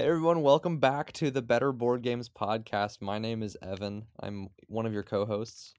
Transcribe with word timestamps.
Hey 0.00 0.06
everyone, 0.06 0.42
welcome 0.42 0.78
back 0.78 1.10
to 1.14 1.32
the 1.32 1.42
Better 1.42 1.72
Board 1.72 2.02
Games 2.02 2.28
podcast. 2.28 3.02
My 3.02 3.18
name 3.18 3.42
is 3.42 3.56
Evan. 3.60 4.06
I'm 4.20 4.48
one 4.68 4.86
of 4.86 4.92
your 4.92 5.02
co-hosts. 5.02 5.74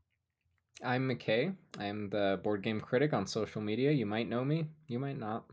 I'm 0.84 1.08
McKay. 1.08 1.56
I'm 1.80 2.09
the 2.09 2.37
board 2.43 2.61
game 2.61 2.82
critic 2.82 3.13
on 3.13 3.25
social 3.25 3.61
media. 3.61 3.92
You 3.92 4.05
might 4.05 4.27
know 4.27 4.43
me, 4.43 4.66
you 4.90 5.00
might 5.00 5.17
not. 5.17 5.45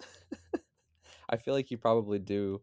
I 1.28 1.36
feel 1.36 1.52
like 1.52 1.70
you 1.70 1.76
probably 1.76 2.18
do 2.18 2.62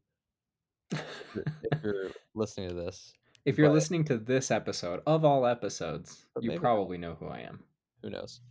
if 0.90 1.84
you're 1.84 2.10
listening 2.34 2.70
to 2.70 2.74
this. 2.74 3.14
If 3.46 3.60
you're 3.60 3.70
but 3.70 3.76
listening 3.76 4.06
to 4.06 4.18
this 4.18 4.50
episode, 4.50 5.04
of 5.06 5.24
all 5.24 5.46
episodes, 5.46 6.26
you 6.42 6.60
probably 6.60 6.98
know 6.98 7.16
who 7.20 7.28
I 7.28 7.42
am. 7.42 7.60
Who 8.02 8.10
knows? 8.10 8.42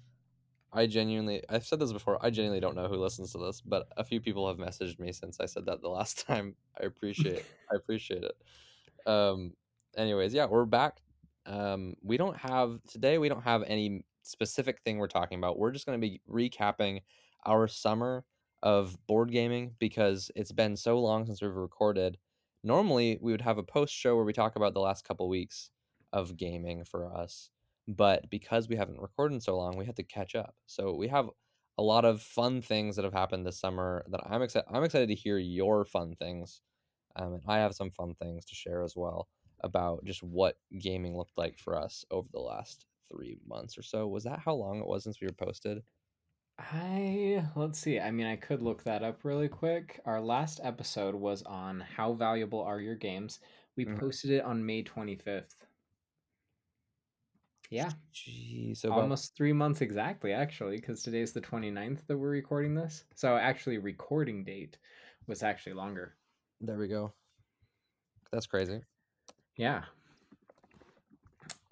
I 0.75 0.86
genuinely 0.86 1.43
I've 1.48 1.64
said 1.64 1.79
this 1.79 1.93
before, 1.93 2.18
I 2.20 2.30
genuinely 2.30 2.61
don't 2.61 2.74
know 2.74 2.88
who 2.88 2.96
listens 2.96 3.32
to 3.32 3.38
this, 3.38 3.61
but 3.61 3.86
a 3.96 4.04
few 4.04 4.20
people 4.20 4.48
have 4.48 4.59
messaged 4.59 4.98
me 4.98 5.12
since 5.12 5.38
I 5.41 5.46
said 5.46 5.66
that 5.66 5.80
the 5.80 5.88
last 6.00 6.27
time. 6.27 6.56
I 6.80 6.84
appreciate 6.84 7.46
I 7.73 7.77
appreciate 7.77 8.24
it. 8.24 8.34
Um 9.06 9.55
anyways, 9.96 10.34
yeah, 10.34 10.46
we're 10.46 10.65
back. 10.65 11.01
Um 11.46 11.95
we 12.02 12.16
don't 12.16 12.37
have 12.37 12.80
today 12.91 13.18
we 13.18 13.29
don't 13.29 13.45
have 13.45 13.62
any 13.66 14.05
specific 14.23 14.80
thing 14.80 14.98
we're 14.98 15.06
talking 15.06 15.38
about. 15.38 15.59
We're 15.59 15.70
just 15.70 15.87
going 15.87 16.01
to 16.01 16.06
be 16.06 16.20
recapping 16.29 17.02
our 17.46 17.68
summer 17.68 18.24
of 18.62 18.96
board 19.06 19.30
gaming 19.30 19.74
because 19.79 20.30
it's 20.34 20.52
been 20.52 20.77
so 20.77 20.98
long 20.98 21.27
since 21.27 21.43
we've 21.43 21.54
recorded. 21.54 22.18
Normally, 22.62 23.18
we 23.20 23.30
would 23.30 23.43
have 23.43 23.59
a 23.59 23.62
post 23.62 23.95
show 23.95 24.16
where 24.16 24.24
we 24.24 24.32
talk 24.32 24.56
about 24.56 24.73
the 24.73 24.80
last 24.80 25.06
couple 25.06 25.29
weeks 25.29 25.70
of 26.12 26.37
gaming 26.37 26.84
for 26.84 27.15
us 27.15 27.51
but 27.88 28.29
because 28.30 28.69
we 28.69 28.77
haven't 28.77 29.01
recorded 29.01 29.34
in 29.34 29.41
so 29.41 29.56
long, 29.56 29.77
we 29.77 29.87
had 29.87 29.97
to 29.97 30.02
catch 30.05 30.34
up. 30.34 30.56
So 30.66 30.95
we 30.95 31.09
have 31.09 31.30
a 31.79 31.83
lot 31.83 32.05
of 32.05 32.23
fun 32.23 32.62
things 32.62 32.97
that 32.97 33.05
have 33.05 33.12
happened 33.15 33.47
this 33.47 33.59
summer 33.59 34.05
that 34.10 34.20
I'm 34.27 34.43
excited. 34.43 34.69
I'm 34.73 34.84
excited 34.84 35.09
to 35.09 35.15
hear 35.15 35.38
your 35.38 35.84
fun 35.84 36.15
things, 36.16 36.62
um, 37.16 37.34
and 37.34 37.43
I 37.48 37.59
have 37.59 37.74
some 37.74 37.91
fun 37.91 38.15
things 38.15 38.45
to 38.47 38.55
share 38.55 38.83
as 38.83 38.97
well 38.97 39.29
about 39.60 40.05
just 40.05 40.23
what 40.23 40.59
gaming 40.79 41.16
looked 41.16 41.38
like 41.38 41.59
for 41.59 41.77
us 41.79 42.05
over 42.10 42.29
the 42.32 42.40
last 42.40 42.87
three 43.09 43.38
months 43.46 43.79
or 43.79 43.82
so. 43.82 44.09
Was 44.09 44.24
that 44.24 44.40
how 44.40 44.55
long 44.55 44.80
it 44.80 44.87
was 44.87 45.05
since 45.05 45.21
we 45.21 45.27
were 45.29 45.35
posted? 45.35 45.85
I 46.59 47.49
let's 47.55 47.79
see. 47.79 48.01
I 48.01 48.10
mean, 48.10 48.27
I 48.27 48.35
could 48.37 48.60
look 48.60 48.82
that 48.85 49.05
up 49.05 49.24
really 49.24 49.49
quick. 49.49 50.01
Our 50.05 50.21
last 50.21 50.59
episode 50.65 51.15
was 51.15 51.43
on 51.45 51.79
how 51.80 52.12
valuable 52.15 52.60
are 52.60 52.80
your 52.80 52.96
games. 52.96 53.38
We 53.77 53.87
Mhm. 53.87 54.01
posted 54.01 54.30
it 54.32 54.43
on 54.45 54.66
May 54.66 54.82
25th. 54.82 55.55
Yeah, 57.70 57.90
Jeez, 58.15 58.79
so 58.79 58.88
about, 58.90 59.01
almost 59.02 59.37
three 59.37 59.52
months 59.52 59.80
exactly, 59.80 60.32
actually, 60.32 60.76
because 60.76 61.02
today's 61.02 61.32
the 61.32 61.40
29th 61.40 62.06
that 62.06 62.16
we're 62.16 62.30
recording 62.30 62.74
this. 62.74 63.04
So, 63.15 63.37
actually, 63.37 63.79
recording 63.79 64.44
date 64.44 64.78
was 65.26 65.43
actually 65.43 65.72
longer. 65.75 66.15
there 66.60 66.78
we 66.78 66.88
go. 66.88 67.12
That's 68.32 68.47
crazy. 68.47 68.82
Yeah. 69.56 69.82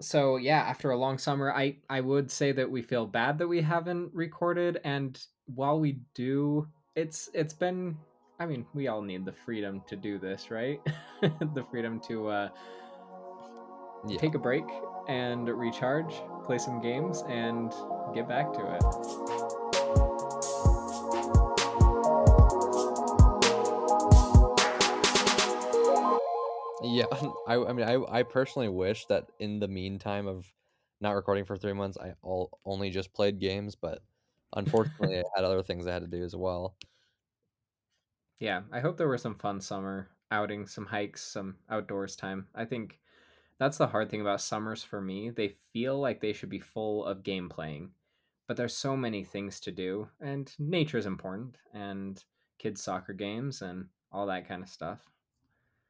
So 0.01 0.35
yeah, 0.37 0.61
after 0.63 0.91
a 0.91 0.97
long 0.97 1.17
summer, 1.17 1.53
I 1.53 1.77
I 1.89 2.01
would 2.01 2.29
say 2.29 2.51
that 2.51 2.69
we 2.69 2.81
feel 2.81 3.05
bad 3.05 3.37
that 3.37 3.47
we 3.47 3.61
haven't 3.61 4.13
recorded, 4.13 4.81
and 4.83 5.17
while 5.45 5.79
we 5.79 5.99
do, 6.13 6.67
it's 6.95 7.29
it's 7.33 7.53
been. 7.53 7.97
I 8.39 8.45
mean, 8.45 8.65
we 8.73 8.87
all 8.87 9.01
need 9.01 9.23
the 9.25 9.31
freedom 9.31 9.81
to 9.87 9.95
do 9.95 10.19
this, 10.19 10.51
right? 10.51 10.79
the 11.21 11.65
freedom 11.71 12.01
to 12.07 12.27
uh, 12.27 12.49
Yeah. 14.07 14.17
take 14.17 14.35
a 14.35 14.39
break 14.39 14.65
and 15.07 15.47
recharge, 15.47 16.13
play 16.45 16.57
some 16.57 16.81
games, 16.81 17.23
and 17.27 17.71
get 18.13 18.27
back 18.27 18.53
to 18.53 18.59
it. 18.75 18.83
Yeah, 26.83 27.05
I, 27.47 27.55
I 27.55 27.73
mean, 27.73 27.87
I, 27.87 28.19
I 28.19 28.23
personally 28.23 28.69
wish 28.69 29.05
that 29.07 29.27
in 29.39 29.59
the 29.59 29.67
meantime 29.67 30.27
of 30.27 30.45
not 31.01 31.11
recording 31.11 31.45
for 31.45 31.57
three 31.57 31.73
months, 31.73 31.97
I 31.97 32.13
all 32.21 32.59
only 32.65 32.89
just 32.89 33.13
played 33.13 33.39
games, 33.39 33.75
but 33.75 34.03
unfortunately, 34.55 35.19
I 35.19 35.23
had 35.35 35.45
other 35.45 35.63
things 35.63 35.87
I 35.87 35.93
had 35.93 36.03
to 36.03 36.07
do 36.07 36.23
as 36.23 36.35
well. 36.35 36.75
Yeah, 38.39 38.61
I 38.71 38.79
hope 38.79 38.97
there 38.97 39.07
were 39.07 39.17
some 39.17 39.35
fun 39.35 39.61
summer 39.61 40.09
outings, 40.31 40.73
some 40.73 40.85
hikes, 40.85 41.23
some 41.23 41.55
outdoors 41.69 42.15
time. 42.15 42.47
I 42.53 42.65
think 42.65 42.99
that's 43.59 43.77
the 43.77 43.87
hard 43.87 44.09
thing 44.09 44.21
about 44.21 44.41
summers 44.41 44.83
for 44.83 45.01
me. 45.01 45.29
They 45.29 45.49
feel 45.49 45.99
like 45.99 46.19
they 46.21 46.33
should 46.33 46.49
be 46.49 46.59
full 46.59 47.05
of 47.05 47.23
game 47.23 47.49
playing, 47.49 47.91
but 48.47 48.57
there's 48.57 48.75
so 48.75 48.95
many 48.97 49.23
things 49.23 49.59
to 49.61 49.71
do, 49.71 50.09
and 50.19 50.53
nature's 50.59 51.05
important, 51.05 51.57
and 51.73 52.23
kids' 52.59 52.83
soccer 52.83 53.13
games, 53.13 53.61
and 53.61 53.89
all 54.11 54.25
that 54.27 54.47
kind 54.47 54.63
of 54.63 54.69
stuff. 54.69 55.09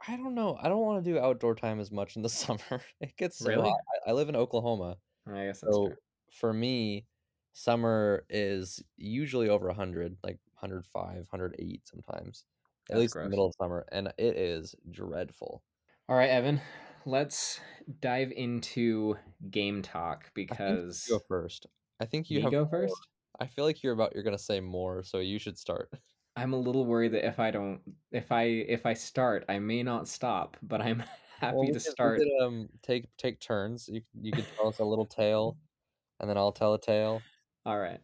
I 0.08 0.18
don't 0.18 0.36
know. 0.36 0.58
I 0.62 0.70
don't 0.70 0.82
want 0.82 1.04
to 1.04 1.12
do 1.12 1.20
outdoor 1.20 1.56
time 1.56 1.80
as 1.80 1.92
much 1.92 2.16
in 2.16 2.22
the 2.22 2.30
summer. 2.30 2.82
It 3.00 3.16
gets 3.18 3.38
so 3.40 3.46
Really? 3.48 3.70
hot. 3.70 3.80
I, 4.06 4.10
I 4.12 4.14
live 4.14 4.30
in 4.30 4.36
Oklahoma, 4.36 4.98
I 5.28 5.46
guess 5.48 5.62
that's 5.62 5.78
so 5.78 5.80
true. 5.80 5.98
for 6.32 6.54
me, 6.54 7.08
summer 7.54 8.26
is 8.30 8.84
usually 8.98 9.50
over 9.50 9.68
100, 9.68 10.18
like 10.24 10.40
105, 10.60 11.18
108 11.32 11.88
sometimes, 11.88 12.46
at 12.92 12.96
That's 12.96 13.00
least 13.00 13.16
in 13.18 13.24
the 13.24 13.30
middle 13.30 13.48
of 13.48 13.56
summer, 13.60 13.86
and 13.92 14.08
it 14.18 14.38
is 14.38 14.76
dreadful. 14.92 15.64
All 16.10 16.16
right, 16.16 16.30
Evan, 16.30 16.62
let's 17.06 17.60
dive 18.02 18.32
into 18.32 19.18
game 19.50 19.82
talk 19.82 20.32
because 20.34 21.06
you 21.10 21.16
go 21.18 21.24
first. 21.28 21.68
I 22.00 22.06
think 22.06 22.30
you 22.30 22.42
go 22.50 22.62
more. 22.62 22.70
first. 22.70 23.08
I 23.40 23.48
feel 23.48 23.66
like 23.66 23.84
you're 23.84 23.94
about 23.94 24.14
you're 24.14 24.24
gonna 24.24 24.38
say 24.38 24.60
more, 24.60 25.04
so 25.04 25.20
you 25.20 25.40
should 25.40 25.58
start. 25.58 25.90
I'm 26.36 26.54
a 26.54 26.58
little 26.58 26.86
worried 26.86 27.14
that 27.14 27.28
if 27.28 27.40
I 27.40 27.52
don't, 27.52 27.82
if 28.12 28.32
I 28.32 28.44
if 28.44 28.86
I 28.86 28.94
start, 28.94 29.46
I 29.50 29.60
may 29.60 29.84
not 29.84 30.08
stop. 30.08 30.58
But 30.64 30.82
I'm 30.82 31.04
happy 31.40 31.56
Well, 31.56 31.66
we 31.66 31.68
to 31.68 31.74
could, 31.74 31.82
start. 31.82 32.20
could 32.20 32.46
um 32.46 32.70
take 32.82 33.06
take 33.18 33.40
turns. 33.40 33.88
You 33.92 34.02
you 34.22 34.32
could 34.32 34.46
tell 34.56 34.68
us 34.68 34.80
a 34.80 34.84
little 34.86 35.06
tale, 35.06 35.58
and 36.20 36.30
then 36.30 36.38
I'll 36.38 36.52
tell 36.52 36.74
a 36.74 36.82
tale. 36.82 37.22
All 37.66 37.80
right. 37.80 38.00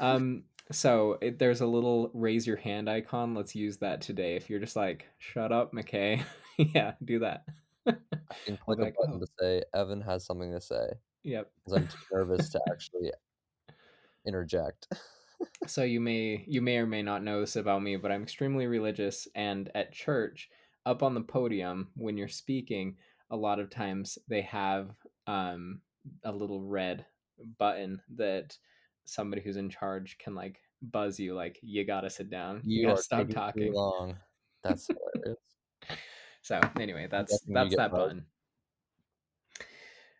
Um. 0.00 0.44
So 0.70 1.18
it, 1.20 1.38
there's 1.38 1.60
a 1.60 1.66
little 1.66 2.10
raise 2.14 2.46
your 2.46 2.56
hand 2.56 2.88
icon. 2.88 3.34
Let's 3.34 3.54
use 3.54 3.78
that 3.78 4.00
today. 4.00 4.36
If 4.36 4.48
you're 4.48 4.60
just 4.60 4.76
like, 4.76 5.06
shut 5.18 5.52
up, 5.52 5.74
McKay. 5.74 6.24
yeah, 6.56 6.92
do 7.04 7.18
that. 7.18 7.44
I 7.86 7.94
can 8.46 8.56
click 8.56 8.78
be 8.78 8.84
a 8.84 8.92
button 8.92 9.14
oh, 9.14 9.18
to 9.18 9.26
say 9.38 9.62
Evan 9.74 10.00
has 10.00 10.24
something 10.24 10.52
to 10.52 10.60
say 10.60 10.86
yep. 11.22 11.50
because 11.64 11.78
I'm 11.78 11.88
too 11.88 11.98
nervous 12.12 12.48
to 12.50 12.60
actually 12.70 13.12
interject. 14.26 14.88
so 15.66 15.82
you 15.82 16.00
may 16.00 16.44
you 16.46 16.62
may 16.62 16.78
or 16.78 16.86
may 16.86 17.02
not 17.02 17.22
know 17.22 17.40
this 17.40 17.56
about 17.56 17.82
me, 17.82 17.96
but 17.96 18.12
I'm 18.12 18.22
extremely 18.22 18.66
religious, 18.66 19.26
and 19.34 19.70
at 19.74 19.92
church, 19.92 20.48
up 20.86 21.02
on 21.02 21.14
the 21.14 21.20
podium 21.20 21.88
when 21.96 22.16
you're 22.16 22.28
speaking, 22.28 22.96
a 23.30 23.36
lot 23.36 23.58
of 23.58 23.70
times 23.70 24.18
they 24.28 24.42
have 24.42 24.90
um, 25.26 25.80
a 26.24 26.32
little 26.32 26.62
red 26.62 27.04
button 27.58 28.00
that 28.16 28.56
somebody 29.04 29.42
who's 29.42 29.56
in 29.56 29.68
charge 29.68 30.16
can 30.18 30.34
like 30.34 30.60
buzz 30.82 31.18
you, 31.18 31.34
like 31.34 31.58
you 31.62 31.84
gotta 31.84 32.10
sit 32.10 32.30
down, 32.30 32.60
you 32.64 32.82
You 32.82 32.88
gotta 32.88 33.02
stop 33.02 33.28
talking. 33.28 33.72
long. 33.72 34.16
That's 34.62 34.86
hilarious. 35.14 35.38
So 36.42 36.60
anyway, 36.78 37.06
that's 37.10 37.40
that's 37.48 37.74
that 37.76 37.90
button. 37.92 38.26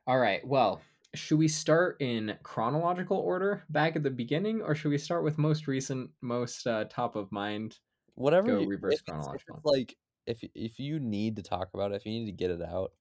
All 0.06 0.18
right. 0.18 0.46
Well, 0.46 0.80
should 1.14 1.38
we 1.38 1.48
start 1.48 1.96
in 2.00 2.36
chronological 2.42 3.18
order 3.18 3.64
back 3.68 3.96
at 3.96 4.02
the 4.02 4.10
beginning, 4.10 4.62
or 4.62 4.74
should 4.74 4.90
we 4.90 4.98
start 4.98 5.24
with 5.24 5.38
most 5.38 5.66
recent, 5.66 6.10
most 6.20 6.66
uh, 6.66 6.84
top 6.88 7.16
of 7.16 7.30
mind? 7.30 7.78
Whatever 8.14 8.48
Go 8.48 8.60
you, 8.60 8.68
reverse 8.68 8.94
if 8.94 9.02
it's, 9.06 9.08
if 9.08 9.12
chronological. 9.12 9.56
it's 9.56 9.64
like 9.64 9.96
if 10.26 10.42
if 10.54 10.78
you 10.78 11.00
need 11.00 11.36
to 11.36 11.42
talk 11.42 11.68
about 11.74 11.92
it, 11.92 11.96
if 11.96 12.06
you 12.06 12.12
need 12.12 12.26
to 12.26 12.32
get 12.32 12.50
it 12.50 12.62
out, 12.62 12.92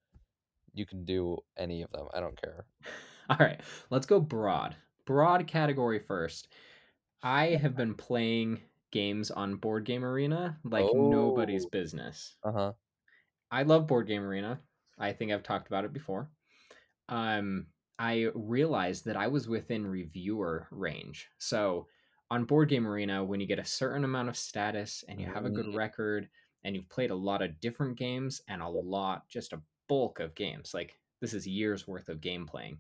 you 0.74 0.86
can 0.86 1.06
do 1.06 1.38
any 1.58 1.82
of 1.82 1.92
them. 1.92 2.08
I 2.14 2.20
don't 2.20 2.40
care. 2.42 2.66
All 3.30 3.38
right, 3.40 3.62
let's 3.90 4.06
go 4.06 4.20
broad. 4.20 4.76
Broad 5.06 5.48
category 5.48 6.00
first. 6.00 6.50
I 7.24 7.48
have 7.50 7.76
been 7.76 7.96
playing 7.96 8.62
games 8.92 9.32
on 9.32 9.56
Board 9.56 9.86
Game 9.86 10.04
Arena 10.06 10.60
like 10.64 10.94
nobody's 10.94 11.66
Oh, 11.66 11.70
business. 11.72 12.36
uh 12.44 12.52
huh. 12.52 12.74
I 13.52 13.64
love 13.64 13.88
Board 13.88 14.08
Game 14.08 14.24
Arena. 14.24 14.60
I 14.98 15.14
think 15.14 15.32
I've 15.32 15.44
talked 15.44 15.68
about 15.68 15.86
it 15.86 15.94
before. 15.94 16.30
Um, 17.10 17.68
I 18.00 18.30
realized 18.34 19.06
that 19.06 19.18
I 19.18 19.28
was 19.28 19.48
within 19.48 19.86
reviewer 19.86 20.68
range. 20.72 21.30
So 21.38 21.88
on 22.30 22.46
Board 22.46 22.70
Game 22.70 22.88
Arena, 22.88 23.24
when 23.24 23.40
you 23.40 23.48
get 23.48 23.60
a 23.60 23.66
certain 23.66 24.04
amount 24.04 24.30
of 24.30 24.38
status 24.38 25.04
and 25.08 25.20
you 25.20 25.28
have 25.28 25.46
a 25.46 25.50
good 25.50 25.68
Mm, 25.68 25.76
record 25.76 26.30
and 26.64 26.76
you've 26.76 26.90
played 26.90 27.12
a 27.12 27.16
lot 27.16 27.42
of 27.42 27.60
different 27.60 27.98
games 27.98 28.42
and 28.48 28.62
a 28.62 28.68
lot, 28.68 29.28
just 29.30 29.54
a 29.54 29.62
bulk 29.88 30.20
of 30.20 30.34
games, 30.36 30.74
like 30.74 30.98
this 31.20 31.34
is 31.34 31.46
years 31.48 31.88
worth 31.88 32.10
of 32.10 32.22
game 32.22 32.46
playing, 32.48 32.80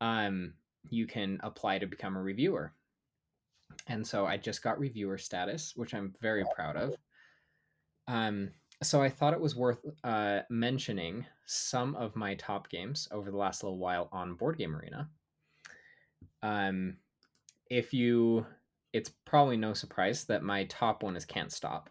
um, 0.00 0.54
you 0.90 1.06
can 1.06 1.40
apply 1.42 1.78
to 1.78 1.86
become 1.86 2.16
a 2.16 2.22
reviewer. 2.22 2.72
And 3.88 4.06
so 4.06 4.26
I 4.26 4.36
just 4.36 4.62
got 4.62 4.78
reviewer 4.78 5.18
status, 5.18 5.74
which 5.76 5.94
I'm 5.94 6.14
very 6.20 6.44
proud 6.54 6.76
of. 6.76 6.94
Um, 8.08 8.50
so 8.82 9.02
I 9.02 9.08
thought 9.08 9.32
it 9.34 9.40
was 9.40 9.56
worth 9.56 9.84
uh, 10.04 10.40
mentioning 10.50 11.26
some 11.46 11.94
of 11.96 12.16
my 12.16 12.34
top 12.34 12.68
games 12.68 13.08
over 13.10 13.30
the 13.30 13.36
last 13.36 13.62
little 13.62 13.78
while 13.78 14.08
on 14.12 14.34
Board 14.34 14.58
Game 14.58 14.76
Arena. 14.76 15.08
Um, 16.42 16.98
if 17.70 17.92
you, 17.92 18.46
it's 18.92 19.10
probably 19.24 19.56
no 19.56 19.72
surprise 19.72 20.24
that 20.24 20.42
my 20.42 20.64
top 20.64 21.02
one 21.02 21.16
is 21.16 21.24
Can't 21.24 21.52
Stop. 21.52 21.90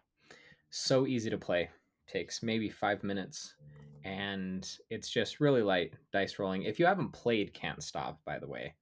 So 0.70 1.08
easy 1.08 1.30
to 1.30 1.38
play. 1.38 1.70
Takes 2.08 2.44
maybe 2.44 2.70
five 2.70 3.04
minutes. 3.04 3.56
And 4.04 4.70
it's 4.92 5.10
just 5.10 5.40
really 5.40 5.64
light 5.64 5.94
dice 6.14 6.38
rolling. 6.38 6.64
If 6.64 6.80
you 6.80 6.86
haven't 6.86 7.12
played 7.12 7.54
Can't 7.54 7.82
Stop, 7.82 8.20
by 8.26 8.38
the 8.38 8.48
way, 8.48 8.76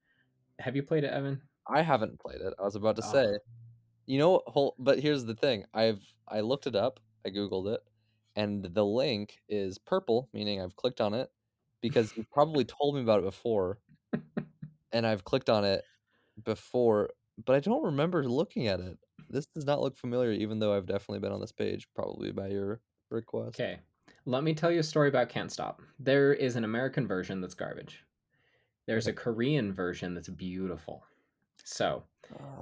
have 0.58 0.76
you 0.76 0.82
played 0.82 1.04
it, 1.04 1.12
Evan? 1.12 1.40
I 1.66 1.80
haven't 1.80 2.20
played 2.20 2.42
it. 2.42 2.52
I 2.58 2.62
was 2.62 2.76
about 2.76 2.96
to 2.96 3.02
Oh. 3.06 3.12
say, 3.12 3.38
you 4.06 4.18
know, 4.18 4.42
whole, 4.46 4.74
but 4.78 5.00
here's 5.00 5.24
the 5.24 5.34
thing. 5.34 5.64
I've 5.72 6.02
I 6.28 6.40
looked 6.40 6.66
it 6.66 6.76
up. 6.76 7.00
I 7.26 7.30
googled 7.30 7.72
it, 7.74 7.80
and 8.36 8.64
the 8.64 8.84
link 8.84 9.38
is 9.48 9.78
purple, 9.78 10.28
meaning 10.32 10.60
I've 10.60 10.76
clicked 10.76 11.00
on 11.00 11.14
it 11.14 11.30
because 11.80 12.16
you 12.16 12.24
probably 12.32 12.64
told 12.80 12.94
me 12.96 13.02
about 13.02 13.20
it 13.20 13.24
before, 13.24 13.78
and 14.92 15.06
I've 15.06 15.24
clicked 15.24 15.50
on 15.50 15.64
it 15.64 15.84
before, 16.42 17.10
but 17.44 17.56
I 17.56 17.60
don't 17.60 17.84
remember 17.84 18.24
looking 18.24 18.66
at 18.66 18.80
it. 18.80 18.98
This 19.30 19.46
does 19.46 19.64
not 19.64 19.80
look 19.80 19.96
familiar, 19.96 20.32
even 20.32 20.58
though 20.58 20.74
I've 20.76 20.86
definitely 20.86 21.20
been 21.20 21.32
on 21.32 21.40
this 21.40 21.52
page, 21.52 21.88
probably 21.94 22.32
by 22.32 22.48
your 22.48 22.80
request. 23.10 23.60
Okay. 23.60 23.78
Let 24.26 24.42
me 24.42 24.54
tell 24.54 24.70
you 24.70 24.80
a 24.80 24.84
story 24.84 25.08
about 25.08 25.28
Can't 25.28 25.52
Stop. 25.52 25.82
There 25.98 26.32
is 26.32 26.56
an 26.56 26.64
American 26.64 27.06
version 27.06 27.40
that's 27.40 27.54
garbage. 27.54 28.04
There's 28.86 29.06
a 29.06 29.12
Korean 29.12 29.72
version 29.72 30.14
that's 30.14 30.28
beautiful. 30.28 31.04
So, 31.64 32.04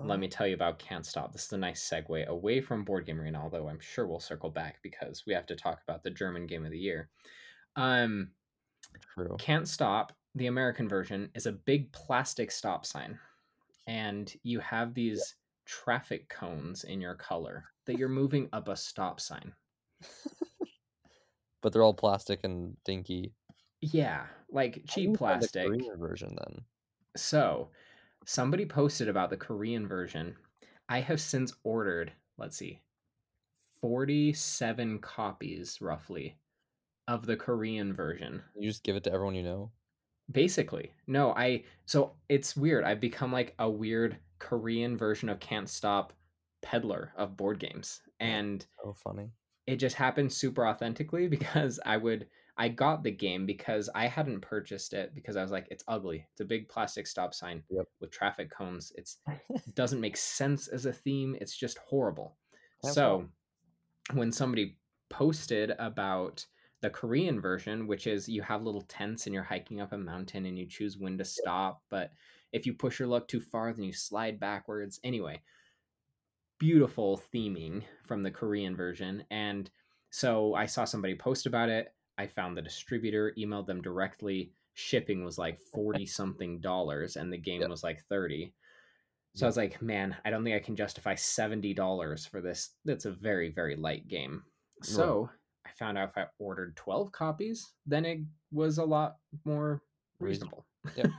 let 0.05 0.19
me 0.19 0.29
tell 0.29 0.47
you 0.47 0.55
about 0.55 0.79
Can't 0.79 1.05
Stop. 1.05 1.33
This 1.33 1.47
is 1.47 1.53
a 1.53 1.59
nice 1.59 1.89
segue 1.89 2.27
away 2.27 2.61
from 2.61 2.85
Board 2.85 3.07
Game 3.07 3.21
Arena, 3.21 3.41
although 3.43 3.69
I'm 3.69 3.81
sure 3.81 4.07
we'll 4.07 4.21
circle 4.21 4.51
back 4.51 4.79
because 4.83 5.25
we 5.27 5.33
have 5.35 5.47
to 5.47 5.57
talk 5.57 5.81
about 5.83 6.03
the 6.03 6.11
German 6.11 6.47
game 6.47 6.65
of 6.65 6.71
the 6.71 6.79
year. 6.79 7.09
Um, 7.77 8.31
True. 9.15 9.37
Can't 9.39 9.69
Stop, 9.69 10.13
the 10.35 10.47
American 10.47 10.89
version, 10.89 11.31
is 11.35 11.47
a 11.47 11.53
big 11.53 11.93
plastic 11.93 12.51
stop 12.51 12.87
sign. 12.87 13.19
And 13.87 14.33
you 14.43 14.61
have 14.61 14.95
these 14.95 15.35
traffic 15.67 16.29
cones 16.29 16.85
in 16.85 17.01
your 17.01 17.15
color 17.15 17.65
that 17.87 17.99
you're 17.99 18.09
moving 18.09 18.49
up 18.53 18.69
a 18.69 18.77
stop 18.77 19.21
sign. 19.21 19.53
But 21.63 21.73
they're 21.73 21.83
all 21.83 21.95
plastic 21.95 22.41
and 22.43 22.77
dinky. 22.85 23.33
Yeah, 23.81 24.27
like 24.51 24.83
cheap 24.89 25.13
the 25.13 25.19
plastic. 25.19 25.67
Korean 25.67 25.97
version 25.97 26.37
then. 26.37 26.65
So, 27.17 27.71
somebody 28.25 28.67
posted 28.67 29.09
about 29.09 29.31
the 29.31 29.37
Korean 29.37 29.87
version. 29.87 30.37
I 30.89 31.01
have 31.01 31.21
since 31.21 31.55
ordered, 31.65 32.13
let's 32.39 32.57
see, 32.57 32.81
47 33.81 34.99
copies 35.01 35.81
roughly 35.81 36.37
of 37.09 37.27
the 37.27 37.37
Korean 37.37 37.93
version. 37.93 38.43
You 38.57 38.69
just 38.69 38.85
give 38.85 38.97
it 38.97 39.05
to 39.05 39.13
everyone 39.13 39.35
you 39.35 39.43
know. 39.43 39.73
Basically. 40.31 40.93
No, 41.07 41.33
I 41.35 41.65
so 41.85 42.13
it's 42.29 42.57
weird. 42.57 42.85
I've 42.85 43.01
become 43.01 43.33
like 43.33 43.55
a 43.59 43.69
weird 43.69 44.19
Korean 44.39 44.97
version 44.97 45.29
of 45.29 45.41
Can't 45.41 45.69
Stop 45.69 46.13
peddler 46.63 47.13
of 47.17 47.37
board 47.37 47.59
games. 47.59 48.01
And 48.21 48.65
So 48.85 48.93
funny. 48.93 49.31
it 49.67 49.77
just 49.77 49.97
happened 49.97 50.33
super 50.33 50.67
authentically 50.67 51.29
because 51.37 51.81
I 51.85 51.97
would 51.97 52.29
I 52.57 52.69
got 52.69 53.03
the 53.03 53.11
game 53.11 53.47
because 53.47 53.89
I 53.95 54.07
hadn't 54.07 54.41
purchased 54.41 54.93
it 54.93 55.15
because 55.15 55.37
I 55.37 55.43
was 55.43 55.51
like 55.51 55.69
it's 55.71 55.85
ugly. 55.89 56.27
It's 56.33 56.41
a 56.43 56.45
big 56.45 56.69
plastic 56.69 57.07
stop 57.07 57.35
sign 57.35 57.63
Yep. 57.71 57.87
with 58.01 58.11
traffic 58.11 58.51
cones. 58.51 58.93
It's 58.97 59.19
it 59.49 59.75
doesn't 59.75 60.01
make 60.01 60.17
sense 60.17 60.69
as 60.69 60.87
a 60.87 60.93
theme. 60.93 61.37
It's 61.41 61.57
just 61.57 61.79
horrible. 61.79 62.37
Have 62.85 62.93
so 62.93 63.29
when 64.13 64.33
somebody 64.33 64.79
posted 65.09 65.71
about 65.79 66.45
the 66.83 66.91
Korean 66.91 67.41
version, 67.41 67.87
which 67.87 68.07
is 68.07 68.29
you 68.29 68.43
have 68.43 68.65
little 68.65 68.83
tents 68.83 69.27
and 69.27 69.35
you're 69.35 69.45
hiking 69.45 69.81
up 69.81 69.93
a 69.93 69.99
mountain 69.99 70.47
and 70.47 70.59
you 70.59 70.67
choose 70.67 70.99
when 70.99 71.17
to 71.19 71.25
stop, 71.25 71.83
but 71.89 72.13
if 72.53 72.67
you 72.67 72.75
push 72.75 72.99
your 72.99 73.09
luck 73.09 73.29
too 73.29 73.41
far, 73.41 73.73
then 73.73 73.85
you 73.85 73.93
slide 73.93 74.41
backwards. 74.41 75.01
Anyway, 75.05 75.41
beautiful 76.59 77.23
theming 77.33 77.83
from 78.05 78.23
the 78.23 78.31
Korean 78.31 78.77
version. 78.77 79.25
And 79.31 79.71
so 80.11 80.55
I 80.55 80.67
saw 80.67 80.85
somebody 80.85 81.15
post 81.15 81.47
about 81.47 81.69
it. 81.69 81.95
I 82.19 82.27
found 82.27 82.57
the 82.57 82.63
distributor, 82.63 83.33
emailed 83.39 83.67
them 83.67 83.81
directly. 83.83 84.53
Shipping 84.75 85.25
was 85.25 85.39
like 85.39 85.59
40 85.73 86.07
something 86.07 86.61
dollars 86.61 87.17
and 87.17 87.33
the 87.33 87.39
game 87.39 87.61
Yep. 87.61 87.71
was 87.71 87.83
like 87.85 88.03
30. 88.09 88.53
So 89.35 89.47
I 89.47 89.49
was 89.49 89.57
like, 89.57 89.81
man, 89.81 90.15
I 90.27 90.31
don't 90.31 90.45
think 90.45 90.55
I 90.57 90.61
can 90.65 90.77
justify 90.77 91.15
$70 91.15 92.29
for 92.29 92.41
this. 92.43 92.71
That's 92.85 93.07
a 93.07 93.13
very, 93.13 93.51
very 93.51 93.77
light 93.77 94.07
game. 94.09 94.43
So 94.83 95.31
I 95.67 95.71
found 95.79 95.97
out 95.97 96.11
if 96.11 96.19
I 96.19 96.27
ordered 96.39 96.77
12 96.77 97.13
copies, 97.13 97.73
then 97.87 98.05
it 98.05 98.21
was 98.51 98.77
a 98.79 98.85
lot 98.85 99.17
more 99.47 99.83
Reasonable. 100.19 100.67
reasonable. 100.85 101.15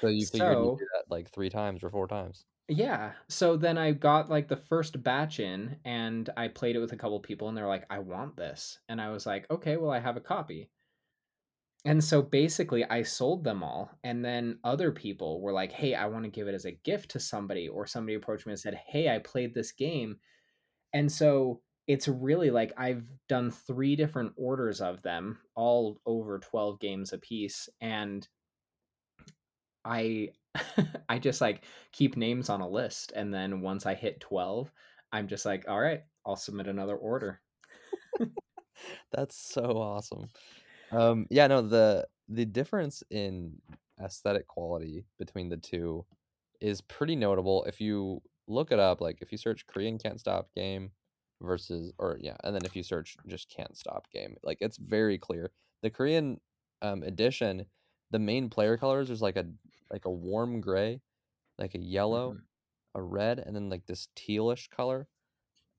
So 0.00 0.08
you 0.08 0.26
figured 0.26 0.52
So- 0.52 0.72
you 0.72 0.78
do 0.78 0.86
that 0.94 1.04
like 1.10 1.30
three 1.30 1.48
times 1.50 1.82
or 1.82 1.90
four 1.90 2.06
times. 2.06 2.44
Yeah. 2.68 3.12
So 3.28 3.56
then 3.56 3.76
I 3.76 3.92
got 3.92 4.30
like 4.30 4.48
the 4.48 4.56
first 4.56 5.02
batch 5.02 5.40
in 5.40 5.76
and 5.84 6.30
I 6.36 6.48
played 6.48 6.76
it 6.76 6.80
with 6.80 6.92
a 6.92 6.96
couple 6.96 7.18
people 7.20 7.48
and 7.48 7.56
they're 7.56 7.66
like, 7.66 7.84
I 7.90 7.98
want 7.98 8.36
this. 8.36 8.78
And 8.88 9.00
I 9.00 9.10
was 9.10 9.26
like, 9.26 9.50
okay, 9.50 9.76
well, 9.76 9.90
I 9.90 9.98
have 9.98 10.16
a 10.16 10.20
copy. 10.20 10.70
And 11.84 12.02
so 12.02 12.22
basically, 12.22 12.84
I 12.84 13.02
sold 13.02 13.42
them 13.42 13.64
all. 13.64 13.90
And 14.04 14.24
then 14.24 14.58
other 14.62 14.92
people 14.92 15.40
were 15.40 15.52
like, 15.52 15.72
hey, 15.72 15.94
I 15.94 16.06
want 16.06 16.24
to 16.24 16.30
give 16.30 16.46
it 16.46 16.54
as 16.54 16.64
a 16.64 16.78
gift 16.84 17.10
to 17.10 17.20
somebody. 17.20 17.68
Or 17.68 17.86
somebody 17.86 18.14
approached 18.14 18.46
me 18.46 18.52
and 18.52 18.60
said, 18.60 18.80
hey, 18.86 19.08
I 19.08 19.18
played 19.18 19.52
this 19.52 19.72
game. 19.72 20.18
And 20.92 21.10
so 21.10 21.60
it's 21.88 22.06
really 22.06 22.50
like 22.50 22.72
I've 22.76 23.02
done 23.28 23.50
three 23.50 23.96
different 23.96 24.32
orders 24.36 24.80
of 24.80 25.02
them, 25.02 25.38
all 25.56 26.00
over 26.06 26.38
12 26.38 26.78
games 26.78 27.12
a 27.12 27.18
piece. 27.18 27.68
And 27.80 28.26
I 29.84 30.28
I 31.08 31.18
just 31.18 31.40
like 31.40 31.64
keep 31.92 32.16
names 32.16 32.48
on 32.48 32.60
a 32.60 32.68
list 32.68 33.12
and 33.14 33.32
then 33.32 33.60
once 33.60 33.86
I 33.86 33.94
hit 33.94 34.20
12, 34.20 34.70
I'm 35.12 35.28
just 35.28 35.44
like, 35.44 35.64
all 35.68 35.80
right, 35.80 36.02
I'll 36.26 36.36
submit 36.36 36.66
another 36.66 36.96
order. 36.96 37.40
That's 39.12 39.36
so 39.36 39.78
awesome. 39.78 40.28
Um, 40.90 41.26
yeah, 41.30 41.46
no, 41.46 41.62
the 41.62 42.06
the 42.28 42.44
difference 42.44 43.02
in 43.10 43.54
aesthetic 44.02 44.46
quality 44.46 45.04
between 45.18 45.48
the 45.48 45.56
two 45.56 46.04
is 46.60 46.80
pretty 46.80 47.16
notable. 47.16 47.64
If 47.64 47.80
you 47.80 48.22
look 48.48 48.72
it 48.72 48.78
up, 48.78 49.00
like 49.00 49.18
if 49.20 49.32
you 49.32 49.38
search 49.38 49.66
Korean 49.66 49.98
Can't 49.98 50.20
Stop 50.20 50.48
game 50.54 50.90
versus, 51.40 51.92
or 51.98 52.18
yeah, 52.20 52.36
and 52.44 52.54
then 52.54 52.64
if 52.64 52.76
you 52.76 52.82
search 52.82 53.16
just 53.26 53.48
Can't 53.48 53.76
Stop 53.76 54.06
game, 54.12 54.36
like 54.42 54.58
it's 54.60 54.76
very 54.76 55.18
clear. 55.18 55.50
The 55.82 55.90
Korean 55.90 56.40
um, 56.80 57.02
edition, 57.02 57.66
the 58.10 58.18
main 58.18 58.48
player 58.48 58.76
colors 58.76 59.10
is 59.10 59.22
like 59.22 59.36
a 59.36 59.46
like 59.92 60.06
a 60.06 60.10
warm 60.10 60.60
gray, 60.60 61.00
like 61.58 61.74
a 61.74 61.78
yellow, 61.80 62.32
Mhm. 62.34 62.42
a 62.94 63.02
red, 63.02 63.38
and 63.38 63.54
then 63.54 63.68
like 63.70 63.86
this 63.86 64.08
tealish 64.16 64.70
color. 64.70 65.08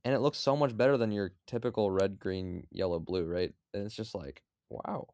And 0.06 0.14
it 0.14 0.20
looks 0.20 0.38
so 0.38 0.56
much 0.56 0.76
better 0.76 0.98
than 0.98 1.12
your 1.12 1.34
typical 1.48 1.92
red, 1.92 2.20
green, 2.20 2.68
yellow, 2.72 3.00
blue, 3.00 3.26
right? 3.26 3.54
And 3.74 3.86
it's 3.86 3.96
just 3.96 4.16
like, 4.16 4.44
wow, 4.70 5.08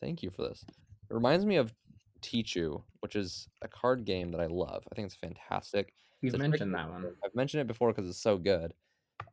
thank 0.00 0.22
you 0.22 0.30
for 0.30 0.42
this. 0.42 0.64
It 1.10 1.14
reminds 1.14 1.44
me 1.44 1.56
of 1.56 1.74
Tichu, 2.22 2.82
which 3.00 3.16
is 3.16 3.48
a 3.62 3.68
card 3.68 4.04
game 4.04 4.30
that 4.32 4.40
I 4.40 4.46
love. 4.46 4.84
I 4.90 4.94
think 4.94 5.06
it's 5.06 5.14
fantastic. 5.14 5.94
You've 6.22 6.34
It's 6.34 6.40
mentioned 6.42 6.74
that 6.74 6.90
one. 6.90 7.16
I've 7.24 7.34
mentioned 7.34 7.62
it 7.62 7.66
before 7.66 7.92
because 7.92 8.08
it's 8.08 8.18
so 8.22 8.38
good. 8.38 8.74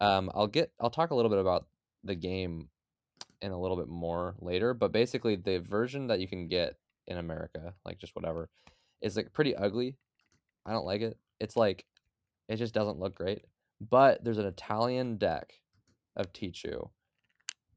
Um, 0.02 0.30
I'll 0.34 0.48
get 0.48 0.74
I'll 0.80 0.90
talk 0.90 1.12
a 1.12 1.16
little 1.16 1.30
bit 1.30 1.40
about 1.40 1.68
the 2.04 2.16
game 2.16 2.70
in 3.42 3.52
a 3.52 3.60
little 3.60 3.78
bit 3.78 3.88
more 3.88 4.36
later, 4.40 4.74
but 4.74 4.92
basically 4.92 5.36
the 5.36 5.60
version 5.60 6.08
that 6.08 6.20
you 6.20 6.28
can 6.28 6.48
get 6.48 6.76
in 7.08 7.18
America, 7.18 7.74
like 7.86 7.98
just 7.98 8.16
whatever, 8.16 8.50
is 9.02 9.16
like 9.16 9.34
pretty 9.34 9.56
ugly. 9.56 9.96
I 10.66 10.72
don't 10.72 10.86
like 10.86 11.02
it. 11.02 11.18
It's 11.40 11.56
like 11.56 11.86
it 12.48 12.58
just 12.58 12.74
doesn't 12.74 13.00
look 13.00 13.16
great. 13.16 13.46
But 13.80 14.24
there's 14.24 14.40
an 14.40 14.46
Italian 14.46 15.18
deck 15.18 15.54
of 16.16 16.34
Tichu 16.34 16.90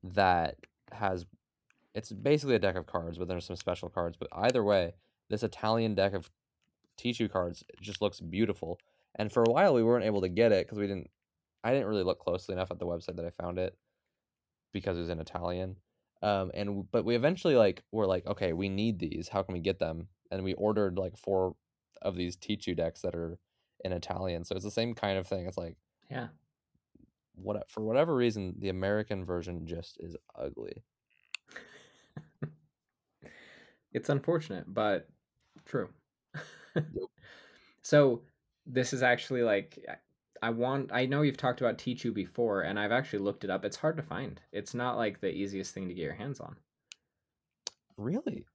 that 0.03 0.57
has 0.93 1.27
it's 1.95 2.13
basically 2.13 2.55
a 2.55 2.61
deck 2.61 2.77
of 2.77 2.87
cards, 2.87 3.19
but 3.19 3.29
there's 3.29 3.45
some 3.45 3.57
special 3.57 3.89
cards. 3.89 4.17
But 4.19 4.29
either 4.33 4.63
way, 4.63 4.95
this 5.29 5.43
Italian 5.43 5.95
deck 5.95 6.15
of 6.15 6.31
Tichu 6.99 7.31
cards 7.31 7.65
just 7.81 8.01
looks 8.01 8.21
beautiful. 8.21 8.79
And 9.17 9.33
for 9.33 9.43
a 9.43 9.51
while, 9.51 9.75
we 9.75 9.83
weren't 9.83 10.05
able 10.05 10.21
to 10.21 10.29
get 10.29 10.53
it 10.53 10.67
because 10.67 10.79
we 10.79 10.87
didn't. 10.87 11.11
I 11.63 11.73
didn't 11.73 11.89
really 11.89 12.05
look 12.05 12.21
closely 12.21 12.55
enough 12.55 12.71
at 12.71 12.79
the 12.79 12.87
website 12.87 13.17
that 13.17 13.27
I 13.27 13.43
found 13.43 13.59
it 13.59 13.77
because 14.73 14.97
it 14.97 15.01
was 15.01 15.11
in 15.11 15.21
Italian. 15.21 15.77
Um, 16.23 16.51
and 16.55 16.91
but 16.91 17.05
we 17.05 17.17
eventually 17.17 17.55
like 17.55 17.83
were 17.93 18.07
like, 18.07 18.27
okay, 18.27 18.53
we 18.53 18.69
need 18.69 18.99
these. 18.99 19.29
How 19.29 19.43
can 19.43 19.53
we 19.53 19.61
get 19.61 19.79
them? 19.79 20.09
And 20.31 20.45
we 20.45 20.55
ordered 20.55 20.99
like 20.99 21.17
four 21.17 21.55
of 22.03 22.17
these 22.17 22.37
Tichu 22.37 22.77
decks 22.77 23.03
that 23.03 23.15
are 23.15 23.39
in 23.85 23.93
Italian. 23.93 24.45
So 24.45 24.55
it's 24.55 24.65
the 24.65 24.71
same 24.71 24.95
kind 24.95 25.19
of 25.19 25.27
thing. 25.27 25.47
It's 25.47 25.59
like 25.59 25.77
Yeah. 26.11 26.29
what 27.35 27.71
for 27.71 27.83
whatever 27.83 28.15
reason, 28.15 28.55
the 28.59 28.69
American 28.69 29.25
version 29.25 29.67
just 29.67 29.99
is 30.01 30.17
ugly. 30.35 30.83
It's 33.93 34.09
unfortunate, 34.09 34.73
but 34.73 35.09
true. 35.65 35.89
so 37.83 38.23
this 38.67 38.93
is 38.93 39.03
actually 39.03 39.43
like 39.43 39.85
I- 40.43 40.51
want 40.51 40.91
I 40.93 41.07
know 41.07 41.23
you've 41.23 41.37
talked 41.37 41.61
about 41.61 41.77
Tichu 41.79 42.15
before 42.15 42.63
and 42.63 42.79
I've 42.79 42.93
actually 42.93 43.19
looked 43.19 43.43
it 43.45 43.51
up. 43.51 43.65
It's 43.65 43.77
hard 43.77 43.97
to 43.97 44.03
find. 44.03 44.41
It's 44.53 44.75
not 44.75 44.97
like 44.97 45.21
the 45.21 45.31
easiest 45.35 45.75
thing 45.75 45.89
to 45.89 45.95
get 45.95 46.05
your 46.05 46.15
hands 46.15 46.41
on. 46.41 46.57
Really? 47.97 48.47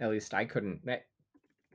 At 0.00 0.10
least 0.10 0.34
I 0.34 0.44
couldn't 0.44 0.84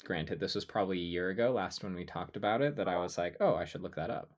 granted 0.03 0.39
this 0.39 0.55
was 0.55 0.65
probably 0.65 0.97
a 0.99 1.01
year 1.01 1.29
ago 1.29 1.51
last 1.51 1.83
when 1.83 1.95
we 1.95 2.05
talked 2.05 2.35
about 2.37 2.61
it 2.61 2.75
that 2.77 2.87
I 2.87 2.97
was 2.97 3.17
like, 3.17 3.37
"Oh, 3.39 3.55
I 3.55 3.65
should 3.65 3.81
look 3.81 3.95
that 3.95 4.09
up." 4.09 4.31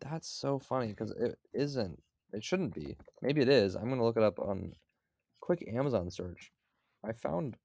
That's 0.00 0.28
so 0.28 0.58
funny 0.58 0.88
because 0.88 1.12
it 1.12 1.38
isn't 1.54 2.02
It 2.32 2.42
shouldn't 2.44 2.74
be. 2.74 2.96
Maybe 3.20 3.42
it 3.42 3.48
is. 3.48 3.74
I'm 3.76 3.88
gonna 3.88 4.04
look 4.04 4.16
it 4.16 4.22
up 4.22 4.38
on 4.38 4.74
quick 5.40 5.64
Amazon 5.68 6.10
search. 6.10 6.52
I 7.04 7.12
found 7.12 7.56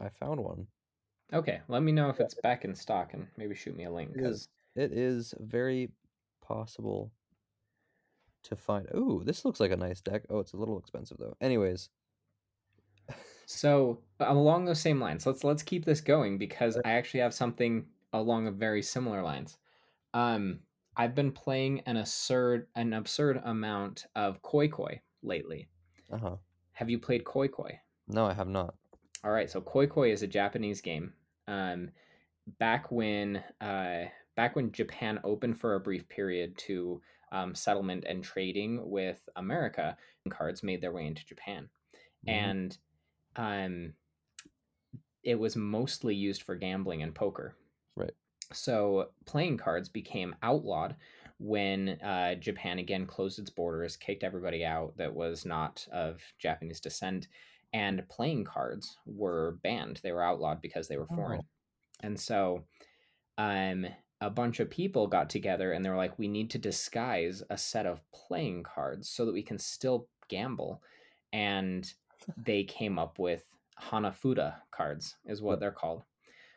I 0.00 0.08
found 0.08 0.40
one. 0.40 0.66
Okay, 1.32 1.60
let 1.68 1.82
me 1.82 1.92
know 1.92 2.08
if 2.10 2.20
it's 2.20 2.34
back 2.34 2.64
in 2.64 2.74
stock 2.74 3.14
and 3.14 3.26
maybe 3.36 3.54
shoot 3.54 3.76
me 3.76 3.84
a 3.84 3.90
link 3.90 4.12
because 4.12 4.48
it 4.74 4.92
is 4.92 5.34
very 5.38 5.90
possible 6.42 7.12
to 8.44 8.56
find. 8.56 8.86
Ooh, 8.94 9.22
this 9.24 9.44
looks 9.44 9.60
like 9.60 9.70
a 9.70 9.76
nice 9.76 10.00
deck. 10.00 10.22
Oh, 10.28 10.40
it's 10.40 10.52
a 10.52 10.56
little 10.58 10.78
expensive 10.78 11.18
though. 11.18 11.36
Anyways, 11.40 11.88
So 13.46 13.98
along 14.20 14.64
those 14.64 14.80
same 14.80 15.00
lines, 15.00 15.26
let's 15.26 15.44
let's 15.44 15.62
keep 15.62 15.84
this 15.84 16.00
going 16.00 16.38
because 16.38 16.78
I 16.84 16.92
actually 16.92 17.20
have 17.20 17.34
something 17.34 17.86
along 18.12 18.46
a 18.46 18.50
very 18.52 18.82
similar 18.82 19.22
lines. 19.22 19.58
Um, 20.14 20.60
I've 20.96 21.14
been 21.14 21.32
playing 21.32 21.80
an 21.86 21.96
absurd 21.96 22.66
an 22.76 22.92
absurd 22.92 23.40
amount 23.44 24.06
of 24.14 24.42
Koi 24.42 24.68
Koi 24.68 25.00
lately. 25.22 25.68
uh-huh. 26.12 26.36
Have 26.72 26.90
you 26.90 26.98
played 26.98 27.24
Koi 27.24 27.48
Koi? 27.48 27.78
No, 28.08 28.26
I 28.26 28.32
have 28.34 28.48
not. 28.48 28.74
All 29.24 29.30
right, 29.30 29.48
so 29.50 29.60
Koi 29.60 29.86
Koi 29.86 30.10
is 30.12 30.22
a 30.22 30.26
Japanese 30.26 30.80
game. 30.80 31.12
Um, 31.46 31.90
back 32.58 32.90
when 32.90 33.42
uh, 33.60 34.04
back 34.36 34.56
when 34.56 34.72
Japan 34.72 35.20
opened 35.24 35.60
for 35.60 35.74
a 35.74 35.80
brief 35.80 36.08
period 36.08 36.56
to 36.58 37.00
um, 37.30 37.54
settlement 37.54 38.04
and 38.06 38.22
trading 38.22 38.90
with 38.90 39.26
America, 39.36 39.96
cards 40.28 40.62
made 40.62 40.80
their 40.80 40.92
way 40.92 41.06
into 41.06 41.24
Japan, 41.26 41.68
Mhm. 42.26 42.32
and 42.32 42.78
um, 43.36 43.94
it 45.22 45.38
was 45.38 45.56
mostly 45.56 46.14
used 46.14 46.42
for 46.42 46.54
gambling 46.54 47.02
and 47.02 47.14
poker. 47.14 47.54
Right. 47.96 48.12
So 48.52 49.10
playing 49.26 49.58
cards 49.58 49.88
became 49.88 50.34
outlawed 50.42 50.96
when 51.38 52.00
uh, 52.00 52.34
Japan 52.36 52.78
again 52.78 53.06
closed 53.06 53.38
its 53.38 53.50
borders, 53.50 53.96
kicked 53.96 54.22
everybody 54.22 54.64
out 54.64 54.96
that 54.96 55.14
was 55.14 55.44
not 55.44 55.86
of 55.92 56.20
Japanese 56.38 56.80
descent, 56.80 57.28
and 57.72 58.06
playing 58.08 58.44
cards 58.44 58.96
were 59.06 59.58
banned. 59.62 60.00
They 60.02 60.12
were 60.12 60.22
outlawed 60.22 60.60
because 60.60 60.88
they 60.88 60.96
were 60.96 61.06
foreign. 61.06 61.40
Oh. 61.42 61.46
And 62.02 62.18
so 62.18 62.64
um, 63.38 63.86
a 64.20 64.30
bunch 64.30 64.60
of 64.60 64.70
people 64.70 65.06
got 65.06 65.30
together 65.30 65.72
and 65.72 65.84
they 65.84 65.90
were 65.90 65.96
like, 65.96 66.18
we 66.18 66.28
need 66.28 66.50
to 66.50 66.58
disguise 66.58 67.42
a 67.50 67.58
set 67.58 67.86
of 67.86 68.00
playing 68.12 68.62
cards 68.62 69.08
so 69.08 69.24
that 69.24 69.34
we 69.34 69.42
can 69.42 69.58
still 69.58 70.08
gamble. 70.28 70.82
And 71.32 71.92
they 72.36 72.64
came 72.64 72.98
up 72.98 73.18
with 73.18 73.44
Hanafuda 73.80 74.54
cards, 74.70 75.16
is 75.26 75.42
what 75.42 75.60
they're 75.60 75.70
called. 75.70 76.02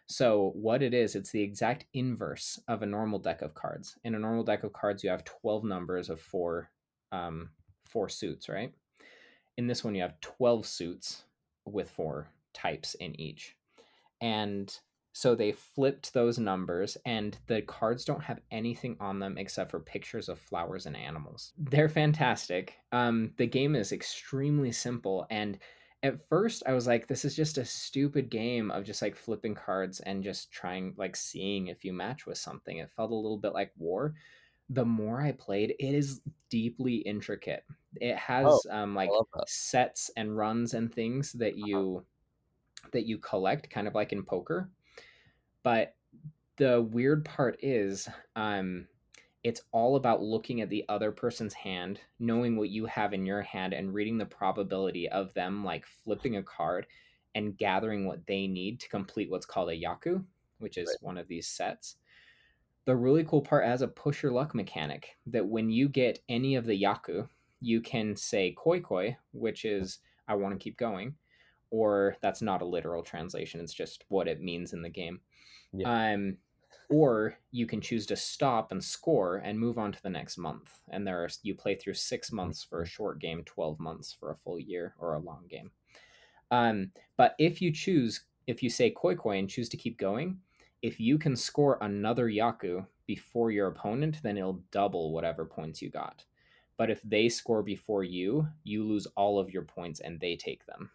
So 0.08 0.52
what 0.54 0.84
it 0.84 0.94
is, 0.94 1.16
it's 1.16 1.32
the 1.32 1.42
exact 1.42 1.86
inverse 1.94 2.60
of 2.68 2.84
a 2.84 2.86
normal 2.86 3.20
deck 3.20 3.42
of 3.42 3.56
cards. 3.56 3.98
In 4.04 4.14
a 4.14 4.20
normal 4.20 4.44
deck 4.44 4.64
of 4.64 4.74
cards, 4.74 5.04
you 5.04 5.10
have 5.10 5.24
12 5.24 5.64
numbers 5.64 6.10
of 6.10 6.22
four 6.22 6.70
um, 7.12 7.50
four 7.86 8.10
suits, 8.10 8.50
right? 8.50 8.74
In 9.58 9.68
this 9.68 9.84
one, 9.84 9.96
you 9.96 10.02
have 10.02 10.20
12 10.22 10.66
suits 10.66 11.24
with 11.66 11.90
four 11.90 12.28
types 12.54 12.94
in 12.96 13.20
each. 13.20 13.56
And 14.22 14.78
so 15.18 15.34
they 15.34 15.54
flipped 15.54 16.14
those 16.14 16.38
numbers, 16.38 16.98
and 17.06 17.38
the 17.48 17.62
cards 17.62 18.04
don't 18.04 18.22
have 18.22 18.42
anything 18.52 18.98
on 19.00 19.18
them 19.18 19.38
except 19.38 19.72
for 19.72 19.80
pictures 19.80 20.28
of 20.28 20.38
flowers 20.38 20.88
and 20.88 20.98
animals. 20.98 21.54
They're 21.58 21.88
fantastic. 21.88 22.74
Um, 22.92 23.32
the 23.38 23.48
game 23.48 23.78
is 23.78 23.94
extremely 23.94 24.74
simple, 24.74 25.26
and 25.30 25.58
at 26.04 26.20
first 26.28 26.64
I 26.68 26.74
was 26.74 26.86
like, 26.86 27.08
this 27.08 27.24
is 27.24 27.34
just 27.34 27.58
a 27.58 27.64
stupid 27.64 28.30
game 28.30 28.70
of 28.72 28.84
just 28.84 29.02
like 29.02 29.16
flipping 29.16 29.56
cards 29.56 30.02
and 30.02 30.22
just 30.22 30.52
trying, 30.52 30.94
like, 30.98 31.16
seeing 31.16 31.68
if 31.68 31.86
you 31.86 31.94
match 31.94 32.26
with 32.26 32.38
something. 32.38 32.80
It 32.80 32.92
felt 32.92 33.12
a 33.12 33.16
little 33.16 33.38
bit 33.38 33.54
like 33.54 33.72
war. 33.78 34.16
The 34.70 34.84
more 34.84 35.22
I 35.22 35.32
played, 35.32 35.76
it 35.80 35.96
is 35.96 36.20
deeply 36.50 36.96
intricate. 36.96 37.64
It 38.02 38.18
has 38.18 38.68
um, 38.70 38.94
like 38.94 39.08
I 39.12 39.14
love 39.14 39.28
that. 39.34 39.48
sets 39.48 40.12
and 40.18 40.36
runs 40.36 40.74
and 40.74 40.94
things 40.94 41.32
that 41.32 41.56
you 41.56 42.06
that 42.92 43.06
you 43.06 43.18
collect, 43.18 43.70
kind 43.70 43.88
of 43.88 43.96
like 43.96 44.12
in 44.12 44.22
poker. 44.22 44.70
But 45.66 45.98
the 46.58 46.82
weird 46.82 47.26
part 47.26 47.58
is, 47.64 48.08
um, 48.38 48.88
it's 49.44 49.64
all 49.74 49.98
about 49.98 50.24
looking 50.24 50.62
at 50.62 50.70
the 50.70 50.86
other 50.90 51.12
person's 51.12 51.56
hand, 51.56 52.02
knowing 52.20 52.58
what 52.58 52.70
you 52.70 52.86
have 52.88 53.14
in 53.14 53.26
your 53.26 53.42
hand, 53.44 53.74
and 53.74 53.94
reading 53.94 54.20
the 54.20 54.28
probability 54.28 55.10
of 55.10 55.34
them 55.36 55.66
like 55.66 55.86
flipping 55.88 56.38
a 56.38 56.44
card 56.44 56.88
and 57.36 57.58
gathering 57.58 58.06
what 58.06 58.28
they 58.28 58.48
need 58.48 58.80
to 58.82 58.90
complete 58.90 59.32
what's 59.32 59.48
called 59.48 59.70
a 59.70 59.82
yaku, 59.82 60.26
which 60.60 60.78
is 60.78 60.88
Right. 60.88 60.98
one 61.02 61.18
of 61.18 61.28
these 61.28 61.48
sets. 61.48 61.98
The 62.86 62.96
really 62.96 63.24
cool 63.26 63.42
part 63.42 63.66
has 63.66 63.82
a 63.82 63.88
push 63.88 64.24
your 64.24 64.32
luck 64.32 64.56
mechanic 64.56 65.18
that 65.28 65.48
when 65.48 65.70
you 65.72 65.90
get 65.90 66.24
any 66.30 66.56
of 66.56 66.66
the 66.66 66.82
yaku, 66.82 67.30
you 67.62 67.82
can 67.82 68.16
say 68.16 68.54
koi 68.58 68.82
koi, 68.82 69.18
which 69.34 69.66
is 69.66 70.00
I 70.28 70.36
want 70.36 70.60
to 70.60 70.64
keep 70.64 70.78
going, 70.78 71.18
or 71.72 72.18
that's 72.22 72.42
not 72.42 72.62
a 72.62 72.66
literal 72.66 73.04
translation, 73.04 73.60
it's 73.60 73.74
just 73.74 74.06
what 74.10 74.28
it 74.28 74.42
means 74.42 74.74
in 74.74 74.82
the 74.82 74.90
game. 74.90 75.20
Yeah. 75.74 76.14
Um, 76.14 76.38
or 76.90 77.38
you 77.52 77.66
can 77.66 77.82
choose 77.82 78.06
to 78.06 78.16
stop 78.16 78.72
and 78.72 78.84
score 78.84 79.38
and 79.38 79.60
move 79.60 79.78
on 79.78 79.92
to 79.92 80.02
the 80.04 80.10
next 80.10 80.38
month. 80.38 80.80
And 80.90 81.06
there 81.06 81.24
are 81.24 81.30
you 81.42 81.56
play 81.56 81.76
through 81.76 81.96
six 81.96 82.32
months 82.32 82.64
for 82.64 82.82
a 82.82 82.88
short 82.88 83.20
game, 83.20 83.44
twelve 83.46 83.80
months 83.80 84.16
for 84.18 84.32
a 84.32 84.36
full 84.36 84.60
year 84.60 84.94
or 85.00 85.14
a 85.14 85.20
long 85.20 85.46
game. 85.50 85.72
Um, 86.52 86.92
but 87.18 87.36
if 87.40 87.62
you 87.62 87.72
choose, 87.72 88.26
if 88.48 88.62
you 88.62 88.70
say 88.70 88.92
koi 88.92 89.16
koi 89.16 89.40
and 89.40 89.50
choose 89.50 89.70
to 89.70 89.78
keep 89.78 89.98
going, 89.98 90.38
if 90.82 91.00
you 91.00 91.18
can 91.18 91.36
score 91.36 91.80
another 91.82 92.28
yaku 92.28 92.86
before 93.08 93.52
your 93.52 93.68
opponent, 93.68 94.22
then 94.22 94.38
it'll 94.38 94.62
double 94.72 95.12
whatever 95.12 95.46
points 95.46 95.82
you 95.82 95.90
got. 95.90 96.24
But 96.78 96.92
if 96.92 97.02
they 97.04 97.30
score 97.30 97.64
before 97.64 98.04
you, 98.04 98.48
you 98.64 98.84
lose 98.84 99.08
all 99.16 99.40
of 99.40 99.52
your 99.52 99.64
points 99.64 100.02
and 100.02 100.20
they 100.20 100.36
take 100.36 100.66
them 100.66 100.92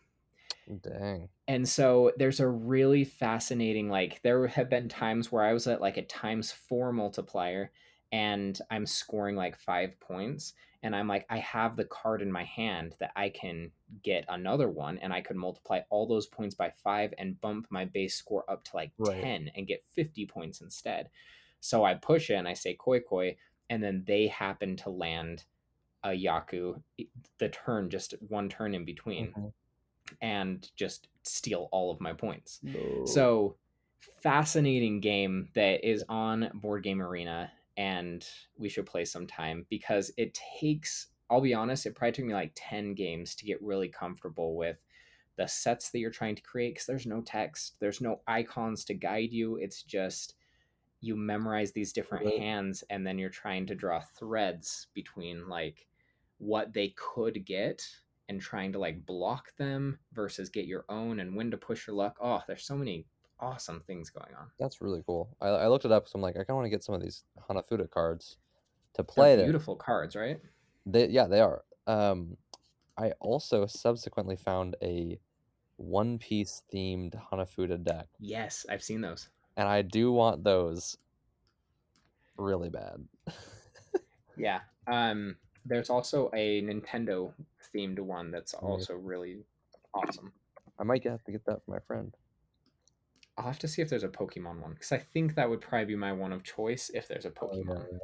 Dang. 0.79 1.31
and 1.49 1.69
so 1.69 2.13
there's 2.17 2.41
a 2.41 2.49
really 2.49 3.05
fascinating 3.05 3.89
like 3.89 4.21
there 4.23 4.47
have 4.47 4.69
been 4.71 4.89
times 4.89 5.31
where 5.33 5.45
i 5.45 5.53
was 5.53 5.67
at 5.67 5.81
like 5.81 5.97
a 5.97 6.03
times 6.03 6.53
four 6.53 6.93
multiplier 6.93 7.73
and 8.13 8.61
i'm 8.71 8.87
scoring 8.87 9.37
like 9.37 9.57
five 9.57 9.99
points 10.01 10.55
and 10.83 10.95
i'm 10.95 11.09
like 11.09 11.27
i 11.31 11.39
have 11.39 11.77
the 11.77 11.85
card 11.85 12.23
in 12.23 12.31
my 12.31 12.45
hand 12.45 12.95
that 13.01 13.13
i 13.17 13.29
can 13.29 13.71
get 14.03 14.25
another 14.29 14.69
one 14.69 14.99
and 14.99 15.13
i 15.13 15.21
could 15.21 15.37
multiply 15.37 15.81
all 15.91 16.07
those 16.07 16.27
points 16.27 16.55
by 16.55 16.71
five 16.71 17.13
and 17.19 17.41
bump 17.41 17.67
my 17.71 17.85
base 17.85 18.15
score 18.15 18.49
up 18.51 18.63
to 18.65 18.77
like 18.77 18.93
Right. 18.99 19.21
10 19.21 19.51
and 19.55 19.67
get 19.67 19.85
50 19.91 20.27
points 20.27 20.61
instead 20.61 21.11
so 21.61 21.85
i 21.85 21.95
push 21.95 22.31
it 22.31 22.35
and 22.35 22.49
i 22.49 22.55
say 22.55 22.75
koi 22.79 23.01
koi 23.01 23.37
and 23.69 23.83
then 23.83 24.05
they 24.07 24.27
happen 24.27 24.77
to 24.77 24.91
land 24.91 25.45
a 26.05 26.11
yaku 26.11 26.83
the 27.39 27.49
turn 27.51 27.91
just 27.91 28.15
one 28.29 28.49
turn 28.49 28.75
in 28.75 28.85
between 28.85 29.37
Mhm. 29.37 29.53
And 30.21 30.69
just 30.77 31.09
steal 31.23 31.69
all 31.73 31.91
of 31.91 32.01
my 32.01 32.13
points. 32.13 32.61
No. 32.63 33.05
So 33.07 33.57
fascinating 34.23 35.01
game 35.01 35.49
that 35.55 35.87
is 35.89 36.05
on 36.09 36.51
Board 36.55 36.83
Game 36.83 37.03
Arena 37.03 37.51
and 37.77 38.27
we 38.59 38.69
should 38.69 38.87
play 38.87 39.05
sometime 39.05 39.67
because 39.71 40.11
it 40.17 40.39
takes 40.61 41.09
I'll 41.31 41.41
be 41.41 41.55
honest, 41.55 41.87
it 41.87 41.95
probably 41.95 42.13
took 42.13 42.25
me 42.25 42.35
like 42.35 42.51
10 42.57 42.95
games 42.95 43.37
to 43.37 43.45
get 43.45 43.63
really 43.63 43.89
comfortable 43.89 44.57
with 44.57 44.79
the 45.37 45.47
sets 45.47 45.91
that 45.91 46.01
you're 46.01 46.11
trying 46.11 46.35
to 46.35 46.43
create 46.43 46.75
because 46.75 46.87
there's 46.87 47.07
no 47.07 47.21
text, 47.21 47.77
there's 47.79 48.01
no 48.01 48.21
icons 48.27 48.85
to 48.87 48.95
guide 48.95 49.33
you. 49.33 49.57
It's 49.57 49.85
just 49.85 50.35
you 51.01 51.17
memorize 51.17 51.73
these 51.73 51.93
different 51.93 52.27
Right. 52.27 52.39
hands 52.39 52.83
and 52.91 53.07
then 53.07 53.19
you're 53.19 53.31
trying 53.31 53.65
to 53.67 53.77
draw 53.77 54.01
threads 54.01 54.89
between 54.93 55.49
like 55.49 55.87
what 56.39 56.73
they 56.73 56.95
could 56.97 57.45
get 57.47 57.87
and 58.31 58.41
trying 58.41 58.73
to 58.73 58.79
like 58.79 59.05
block 59.05 59.55
them 59.59 59.99
versus 60.15 60.49
get 60.49 60.65
your 60.65 60.85
own 60.89 61.21
and 61.21 61.35
when 61.37 61.51
to 61.51 61.57
push 61.59 61.87
your 61.87 61.97
luck. 61.97 62.17
Oh, 62.23 62.41
there's 62.47 62.65
so 62.65 62.77
many 62.77 63.05
awesome 63.41 63.83
things 63.87 64.09
going 64.09 64.35
on. 64.39 64.47
That's 64.59 64.81
really 64.81 65.03
cool. 65.05 65.29
I, 65.41 65.49
I 65.49 65.67
looked 65.69 65.85
it 65.85 65.93
up 65.93 66.05
because 66.05 66.15
I'm 66.15 66.21
like, 66.23 66.37
I 66.37 66.39
kind 66.39 66.51
of 66.51 66.57
want 66.57 66.67
to 66.67 66.71
get 66.71 66.85
some 66.85 66.95
of 66.95 67.03
these 67.03 67.25
Hanafuda 67.51 67.91
cards 67.91 68.39
to 68.95 69.03
They're 69.03 69.05
play 69.05 69.37
there. 69.37 69.45
beautiful 69.47 69.75
cards, 69.77 70.15
right? 70.15 70.41
They, 70.87 71.09
yeah, 71.09 71.27
they 71.27 71.41
are. 71.41 71.63
Um, 71.87 72.37
I 72.97 73.11
also 73.21 73.67
subsequently 73.67 74.37
found 74.37 74.77
a 74.83 75.19
One 75.77 76.19
Piece 76.19 76.63
themed 76.73 77.21
Hanafuda 77.33 77.83
deck, 77.83 78.07
Yes, 78.21 78.65
I've 78.71 78.83
seen 78.83 79.01
those. 79.01 79.29
and 79.57 79.69
I 79.69 79.83
do 79.83 80.13
want 80.13 80.45
those 80.45 80.97
really 82.37 82.71
bad. 82.71 83.05
Yeah. 84.37 84.61
Um 84.87 85.37
there's 85.67 85.91
also 85.91 86.31
a 86.35 86.63
Nintendo 86.63 87.33
themed 87.75 88.01
one 88.01 88.31
that's 88.31 88.55
also 88.55 88.95
really 88.95 89.45
awesome. 89.95 90.33
I 90.79 90.85
might 90.85 91.05
have 91.05 91.25
to 91.25 91.33
get 91.33 91.45
that 91.47 91.65
for 91.65 91.71
my 91.73 91.79
friend. 91.81 92.15
I'll 93.37 93.47
have 93.47 93.59
to 93.61 93.69
see 93.69 93.83
if 93.83 93.89
there's 93.89 94.05
a 94.05 94.09
Pokemon 94.09 94.61
one 94.61 94.73
because 94.75 94.93
I 94.93 94.99
think 94.99 95.35
that 95.35 95.49
would 95.49 95.61
probably 95.61 95.87
be 95.87 95.97
my 95.97 96.13
one 96.13 96.33
of 96.33 96.43
choice 96.43 96.91
if 96.93 97.09
there's 97.09 97.25
a 97.25 97.33
Oh, 97.41 97.47
Pokemon. 97.47 97.99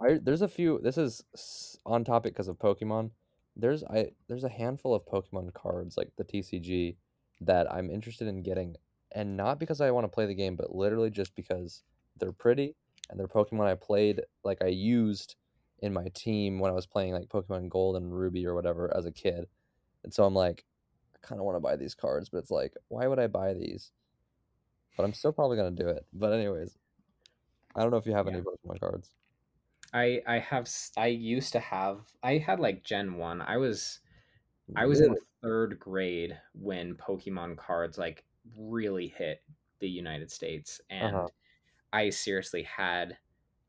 I 0.00 0.18
there's 0.22 0.42
a 0.42 0.48
few. 0.48 0.80
This 0.82 0.98
is 0.98 1.78
on 1.86 2.04
topic 2.04 2.34
because 2.34 2.48
of 2.48 2.58
Pokemon. 2.58 3.10
There's 3.54 3.84
I 3.84 4.10
there's 4.28 4.44
a 4.44 4.48
handful 4.48 4.94
of 4.94 5.06
Pokemon 5.06 5.54
cards 5.54 5.96
like 5.96 6.10
the 6.16 6.24
TCG 6.24 6.96
that 7.42 7.72
I'm 7.72 7.90
interested 7.90 8.28
in 8.28 8.42
getting, 8.42 8.76
and 9.12 9.36
not 9.36 9.58
because 9.60 9.80
I 9.80 9.90
want 9.90 10.04
to 10.04 10.14
play 10.14 10.26
the 10.26 10.34
game, 10.34 10.56
but 10.56 10.74
literally 10.74 11.10
just 11.10 11.34
because 11.34 11.82
they're 12.18 12.32
pretty 12.32 12.74
and 13.10 13.18
they're 13.18 13.28
Pokemon 13.28 13.66
I 13.66 13.74
played 13.74 14.22
like 14.44 14.62
I 14.62 14.68
used 14.68 15.36
in 15.80 15.92
my 15.92 16.08
team 16.14 16.58
when 16.58 16.70
I 16.70 16.74
was 16.74 16.86
playing 16.86 17.12
like 17.14 17.28
Pokemon 17.28 17.68
Gold 17.70 17.96
and 17.96 18.12
Ruby 18.14 18.46
or 18.46 18.54
whatever 18.54 18.94
as 18.96 19.06
a 19.06 19.12
kid. 19.12 19.48
And 20.04 20.14
so 20.14 20.24
I'm 20.24 20.34
like, 20.34 20.66
I 21.14 21.18
kind 21.26 21.40
of 21.40 21.46
want 21.46 21.56
to 21.56 21.60
buy 21.60 21.76
these 21.76 21.94
cards, 21.94 22.30
but 22.30 22.38
it's 22.38 22.50
like, 22.52 22.74
why 22.88 23.06
would 23.08 23.18
I 23.20 23.28
buy 23.28 23.54
these? 23.54 23.92
But 24.94 25.04
I'm 25.04 25.14
still 25.14 25.32
probably 25.32 25.56
gonna 25.56 25.70
do 25.70 25.88
it. 25.88 26.06
But 26.12 26.34
anyways, 26.34 26.76
I 27.76 27.82
don't 27.82 27.92
know 27.92 27.98
if 27.98 28.06
you 28.06 28.12
have 28.14 28.26
Yeah. 28.26 28.30
any 28.30 28.42
Pokemon 28.42 28.80
cards. 28.80 29.12
I 29.92 30.22
I 30.26 30.38
have 30.38 30.68
I 30.96 31.06
used 31.08 31.52
to 31.52 31.60
have 31.60 32.06
I 32.22 32.38
had 32.38 32.60
like 32.60 32.84
Gen 32.84 33.14
1. 33.14 33.40
I 33.40 33.56
was 33.56 34.00
I 34.76 34.86
was 34.86 35.00
in 35.00 35.16
3rd 35.42 35.78
grade 35.80 36.40
when 36.54 36.96
Pokemon 36.96 37.58
cards 37.58 37.98
like 37.98 38.26
really 38.56 39.08
hit 39.08 39.44
the 39.80 39.88
United 39.90 40.30
States 40.32 40.80
and 40.90 41.22
Uh-huh. 41.22 41.30
I 41.92 42.10
seriously 42.10 42.64
had 42.64 43.18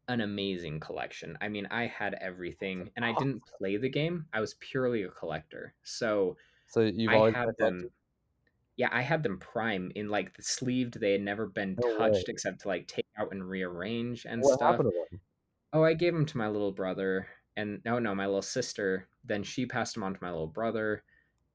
an 0.08 0.22
amazing 0.22 0.80
collection. 0.80 1.38
I 1.42 1.50
mean, 1.50 1.68
I 1.68 1.88
had 1.88 2.14
everything 2.16 2.92
and 2.96 3.06
I 3.06 3.12
didn't 3.14 3.46
play 3.46 3.78
the 3.78 3.90
game. 3.90 4.28
I 4.34 4.40
was 4.42 4.56
purely 4.56 5.04
a 5.04 5.10
collector. 5.10 5.76
So 5.84 6.38
So 6.68 6.82
you've 6.82 7.12
I 7.12 7.16
always 7.16 7.36
had 7.36 7.50
them 7.60 7.92
yeah, 8.78 8.90
I 8.92 9.02
had 9.02 9.24
them 9.24 9.40
prime 9.40 9.92
in 9.96 10.10
like 10.10 10.36
the 10.38 10.44
sleeved. 10.44 11.00
They 11.00 11.14
had 11.14 11.22
never 11.22 11.48
been 11.48 11.78
No 11.78 11.96
way. 11.98 12.24
touched 12.24 12.30
except 12.30 12.62
to 12.62 12.68
like 12.70 12.88
take 12.88 13.08
out 13.18 13.32
and 13.32 13.48
rearrange 13.50 14.26
and 14.26 14.46
What 14.46 14.62
stuff. 14.62 14.62
happened 14.62 14.92
to 14.92 15.06
them? 15.12 15.22
Oh, 15.74 15.84
I 15.84 15.94
gave 15.94 16.14
them 16.14 16.26
to 16.28 16.38
my 16.38 16.48
little 16.50 16.72
brother, 16.72 17.28
and 17.56 17.82
no, 17.86 18.00
no, 18.00 18.16
my 18.16 18.26
little 18.26 18.42
sister. 18.42 19.10
Then 19.24 19.44
she 19.44 19.66
passed 19.66 19.94
them 19.96 20.04
on 20.04 20.14
to 20.14 20.20
my 20.24 20.32
little 20.32 20.48
brother, 20.48 21.04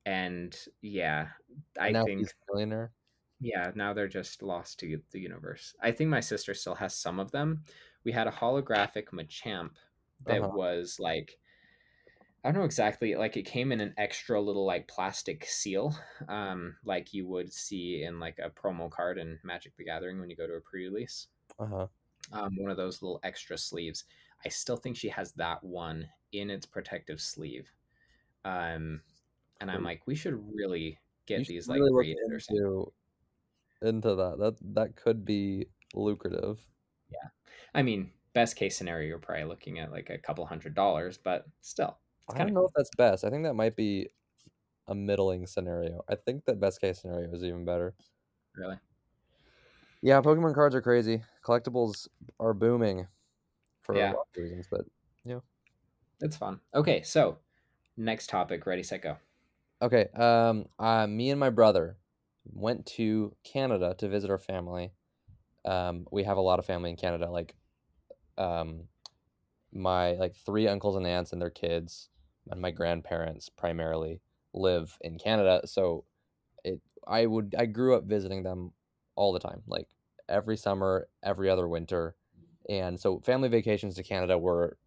and 0.07 0.57
yeah, 0.83 1.33
I 1.79 1.93
now 1.93 2.05
think 2.05 2.19
he's 2.19 2.33
a 2.33 2.53
millionaire. 2.53 2.93
yeah, 3.41 3.73
now 3.75 3.93
they're 3.93 4.09
just 4.09 4.43
lost 4.43 4.79
to 4.81 5.03
the 5.11 5.21
universe. 5.21 5.75
I 5.81 5.91
think 5.93 6.11
my 6.11 6.21
sister 6.21 6.55
still 6.55 6.77
has 6.77 6.95
some 6.97 7.19
of 7.19 7.33
them. 7.33 7.65
We 8.05 8.13
had 8.13 8.27
a 8.29 8.33
holographic 8.33 9.07
Machamp 9.13 9.77
that 10.27 10.45
Uh-huh. 10.45 10.53
was 10.53 10.99
like 11.01 11.39
I 12.45 12.51
don't 12.51 12.61
know 12.61 12.65
exactly 12.67 13.15
like 13.17 13.37
it 13.37 13.43
came 13.45 13.71
in 13.73 13.81
an 13.81 13.95
extra 13.97 14.41
little 14.41 14.65
like 14.65 14.87
plastic 14.89 15.45
seal, 15.45 15.97
um, 16.29 16.77
like 16.85 17.13
you 17.15 17.27
would 17.27 17.53
see 17.53 18.03
in 18.03 18.19
like 18.21 18.39
a 18.39 18.51
promo 18.51 18.91
card 18.91 19.19
in 19.19 19.39
Magic 19.45 19.77
the 19.77 19.85
Gathering 19.85 20.19
when 20.21 20.31
you 20.31 20.37
go 20.37 20.47
to 20.47 20.55
a 20.55 20.61
pre-release 20.61 21.29
Uh-huh. 21.59 21.89
um, 22.33 22.57
one 22.57 22.71
of 22.71 22.77
those 22.77 23.03
little 23.03 23.21
extra 23.23 23.59
sleeves. 23.59 24.05
I 24.45 24.49
still 24.49 24.77
think 24.77 24.97
she 24.97 25.09
has 25.11 25.33
that 25.35 25.63
one 25.63 26.09
in 26.33 26.51
its 26.51 26.67
protective 26.67 27.21
sleeve. 27.21 27.71
Um, 28.45 29.03
and 29.61 29.71
I'm 29.71 29.85
like, 29.85 30.07
we 30.07 30.15
should 30.17 30.35
really 30.57 31.01
get 31.27 31.47
You 31.47 31.47
these 31.47 31.69
like 31.69 31.89
look 31.91 31.93
graded 31.93 32.33
or 32.33 32.41
something. 32.41 32.65
into 32.65 32.93
into 33.83 34.15
that. 34.17 34.39
That 34.39 34.57
that 34.75 34.97
could 34.97 35.25
be 35.25 35.69
lucrative. 35.95 36.67
Yeah, 37.12 37.28
I 37.75 37.83
mean, 37.83 38.12
best 38.33 38.57
case 38.57 38.76
scenario, 38.76 39.09
you're 39.09 39.19
probably 39.19 39.45
looking 39.45 39.78
at 39.78 39.90
like 39.92 40.11
a 40.11 40.19
couple 40.19 40.45
hundred 40.47 40.75
dollars, 40.75 41.19
but 41.19 41.47
still, 41.61 41.99
it's 42.26 42.35
I 42.35 42.38
don't 42.38 42.52
of 42.52 42.54
know 42.54 42.64
cool. 42.64 42.66
if 42.66 42.73
that's 42.75 42.90
best. 42.97 43.25
I 43.25 43.31
think 43.31 43.45
that 43.45 43.54
might 43.54 43.76
be 43.76 44.09
a 44.88 44.95
middling 44.97 45.47
scenario. 45.47 46.02
I 46.09 46.16
think 46.16 46.47
that 46.47 46.61
best 46.61 46.81
case 46.83 47.00
scenario 47.02 47.33
is 47.35 47.45
even 47.45 47.64
better. 47.66 47.97
Really, 48.54 48.78
Yeah, 50.00 50.21
Pokemon 50.21 50.54
cards 50.54 50.75
are 50.75 50.83
crazy. 50.83 51.23
Collectibles 51.45 52.09
are 52.40 52.54
booming 52.54 53.09
for 53.83 53.99
Yeah. 53.99 54.12
a 54.12 54.16
lot 54.16 54.28
of 54.37 54.42
reasons, 54.42 54.69
but 54.71 54.87
yeah. 55.25 55.40
it's 56.21 56.37
fun. 56.37 56.61
Okay, 56.75 57.02
so 57.02 57.38
next 57.97 58.28
topic. 58.28 58.66
Ready, 58.66 58.83
set, 58.83 59.02
go. 59.02 59.19
okay. 59.81 60.09
Um, 60.14 60.66
uh, 60.78 61.07
me 61.07 61.31
and 61.31 61.40
my 61.40 61.50
brother 61.50 61.99
went 62.45 62.87
to 62.87 63.37
Canada 63.45 63.95
to 63.99 64.09
visit 64.09 64.31
our 64.31 64.38
family. 64.38 64.92
Um, 65.64 66.07
we 66.11 66.25
have 66.25 66.37
a 66.37 66.42
lot 66.42 66.59
of 66.59 66.66
family 66.66 66.90
in 66.90 66.97
Canada, 66.97 67.31
like, 67.31 67.54
um, 68.38 68.88
my 69.73 70.12
like 70.12 70.37
three 70.37 70.69
uncles 70.69 70.97
and 70.97 71.07
aunts 71.07 71.33
and 71.33 71.40
their 71.40 71.50
kids, 71.50 72.11
and 72.50 72.61
my 72.61 72.71
grandparents 72.71 73.49
primarily 73.49 74.21
live 74.54 74.99
in 75.00 75.19
Canada. 75.19 75.62
So, 75.66 76.04
it 76.64 76.81
I 77.07 77.27
would 77.27 77.55
I 77.59 77.66
grew 77.66 77.96
up 77.96 78.05
visiting 78.05 78.42
them 78.42 78.72
all 79.16 79.33
the 79.33 79.40
time, 79.40 79.62
like 79.66 79.88
every 80.29 80.57
summer, 80.57 81.09
every 81.22 81.51
other 81.51 81.68
winter, 81.68 82.16
and 82.68 82.98
so 83.01 83.20
family 83.20 83.48
vacations 83.48 83.96
to 83.96 84.03
Canada 84.03 84.38
were 84.38 84.79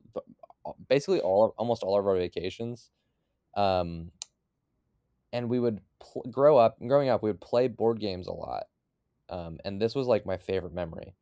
basically 0.90 1.22
all 1.22 1.54
almost 1.58 1.84
all 1.84 1.98
of 1.98 2.08
our 2.08 2.16
vacations. 2.16 2.92
Um, 3.56 4.12
and 5.34 5.50
we 5.50 5.60
would 5.60 5.82
pl- 6.00 6.26
grow 6.32 6.58
up 6.58 6.78
growing 6.88 7.10
up 7.10 7.22
we 7.24 7.30
would 7.30 7.42
play 7.42 7.68
board 7.68 8.00
games 8.00 8.28
a 8.28 8.34
lot 8.34 8.66
um, 9.30 9.60
and 9.66 9.82
this 9.82 9.96
was 9.96 10.08
like 10.08 10.26
my 10.26 10.38
favorite 10.38 10.74
memory 10.74 11.16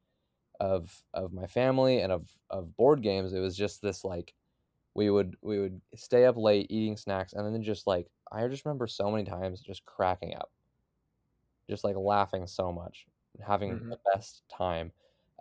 of 0.60 1.04
of 1.14 1.34
my 1.34 1.48
family 1.48 2.02
and 2.02 2.12
of 2.12 2.38
of 2.50 2.76
board 2.78 3.02
games. 3.04 3.34
It 3.34 3.40
was 3.40 3.58
just 3.58 3.82
this 3.82 4.04
like 4.06 4.36
we 4.96 5.10
would 5.10 5.38
we 5.42 5.60
would 5.60 5.82
stay 5.96 6.26
up 6.26 6.38
late 6.38 6.68
eating 6.72 6.98
snacks 6.98 7.34
and 7.34 7.54
then 7.56 7.64
just 7.64 7.88
like 7.88 8.10
i 8.32 8.48
just 8.48 8.66
remember 8.66 8.88
so 8.88 9.12
many 9.12 9.24
times 9.26 9.62
just 9.62 9.86
cracking 9.86 10.36
up. 10.36 10.52
Just 11.70 11.84
like 11.84 11.96
laughing 11.96 12.46
so 12.48 12.72
much 12.72 13.08
having 13.42 13.80
Mhm. 13.80 13.90
the 13.90 14.00
best 14.14 14.44
time. 14.50 14.92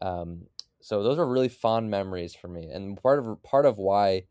Um, 0.01 0.46
so 0.81 1.03
those 1.03 1.18
are 1.18 1.27
really 1.27 1.48
fond 1.48 1.90
memories 1.90 2.35
for 2.35 2.48
me 2.48 2.70
and 2.70 2.96
part 3.01 3.18
of 3.18 3.42
part 3.44 3.66
of 3.66 3.79
why 3.79 4.27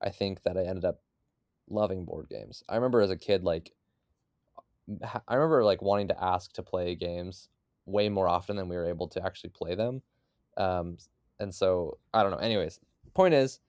i 0.00 0.08
think 0.10 0.42
that 0.44 0.56
i 0.56 0.62
ended 0.62 0.84
up 0.84 1.02
loving 1.68 2.04
board 2.06 2.28
games. 2.30 2.62
I 2.68 2.76
remember 2.76 3.00
as 3.02 3.10
a 3.10 3.16
kid 3.18 3.44
like 3.44 3.72
I 5.28 5.34
remember 5.34 5.64
like 5.64 5.82
wanting 5.82 6.08
to 6.08 6.22
ask 6.24 6.52
to 6.54 6.62
play 6.62 6.94
games 6.94 7.48
way 7.86 8.08
more 8.08 8.28
often 8.28 8.56
than 8.56 8.68
we 8.68 8.76
were 8.76 8.86
able 8.88 9.08
to 9.08 9.24
actually 9.24 9.50
play 9.50 9.74
them. 9.74 10.02
Um, 10.56 10.98
and 11.38 11.54
so 11.54 11.98
I 12.12 12.22
don't 12.22 12.32
know. 12.32 12.38
Anyways, 12.38 12.80
point 13.14 13.34
is, 13.34 13.60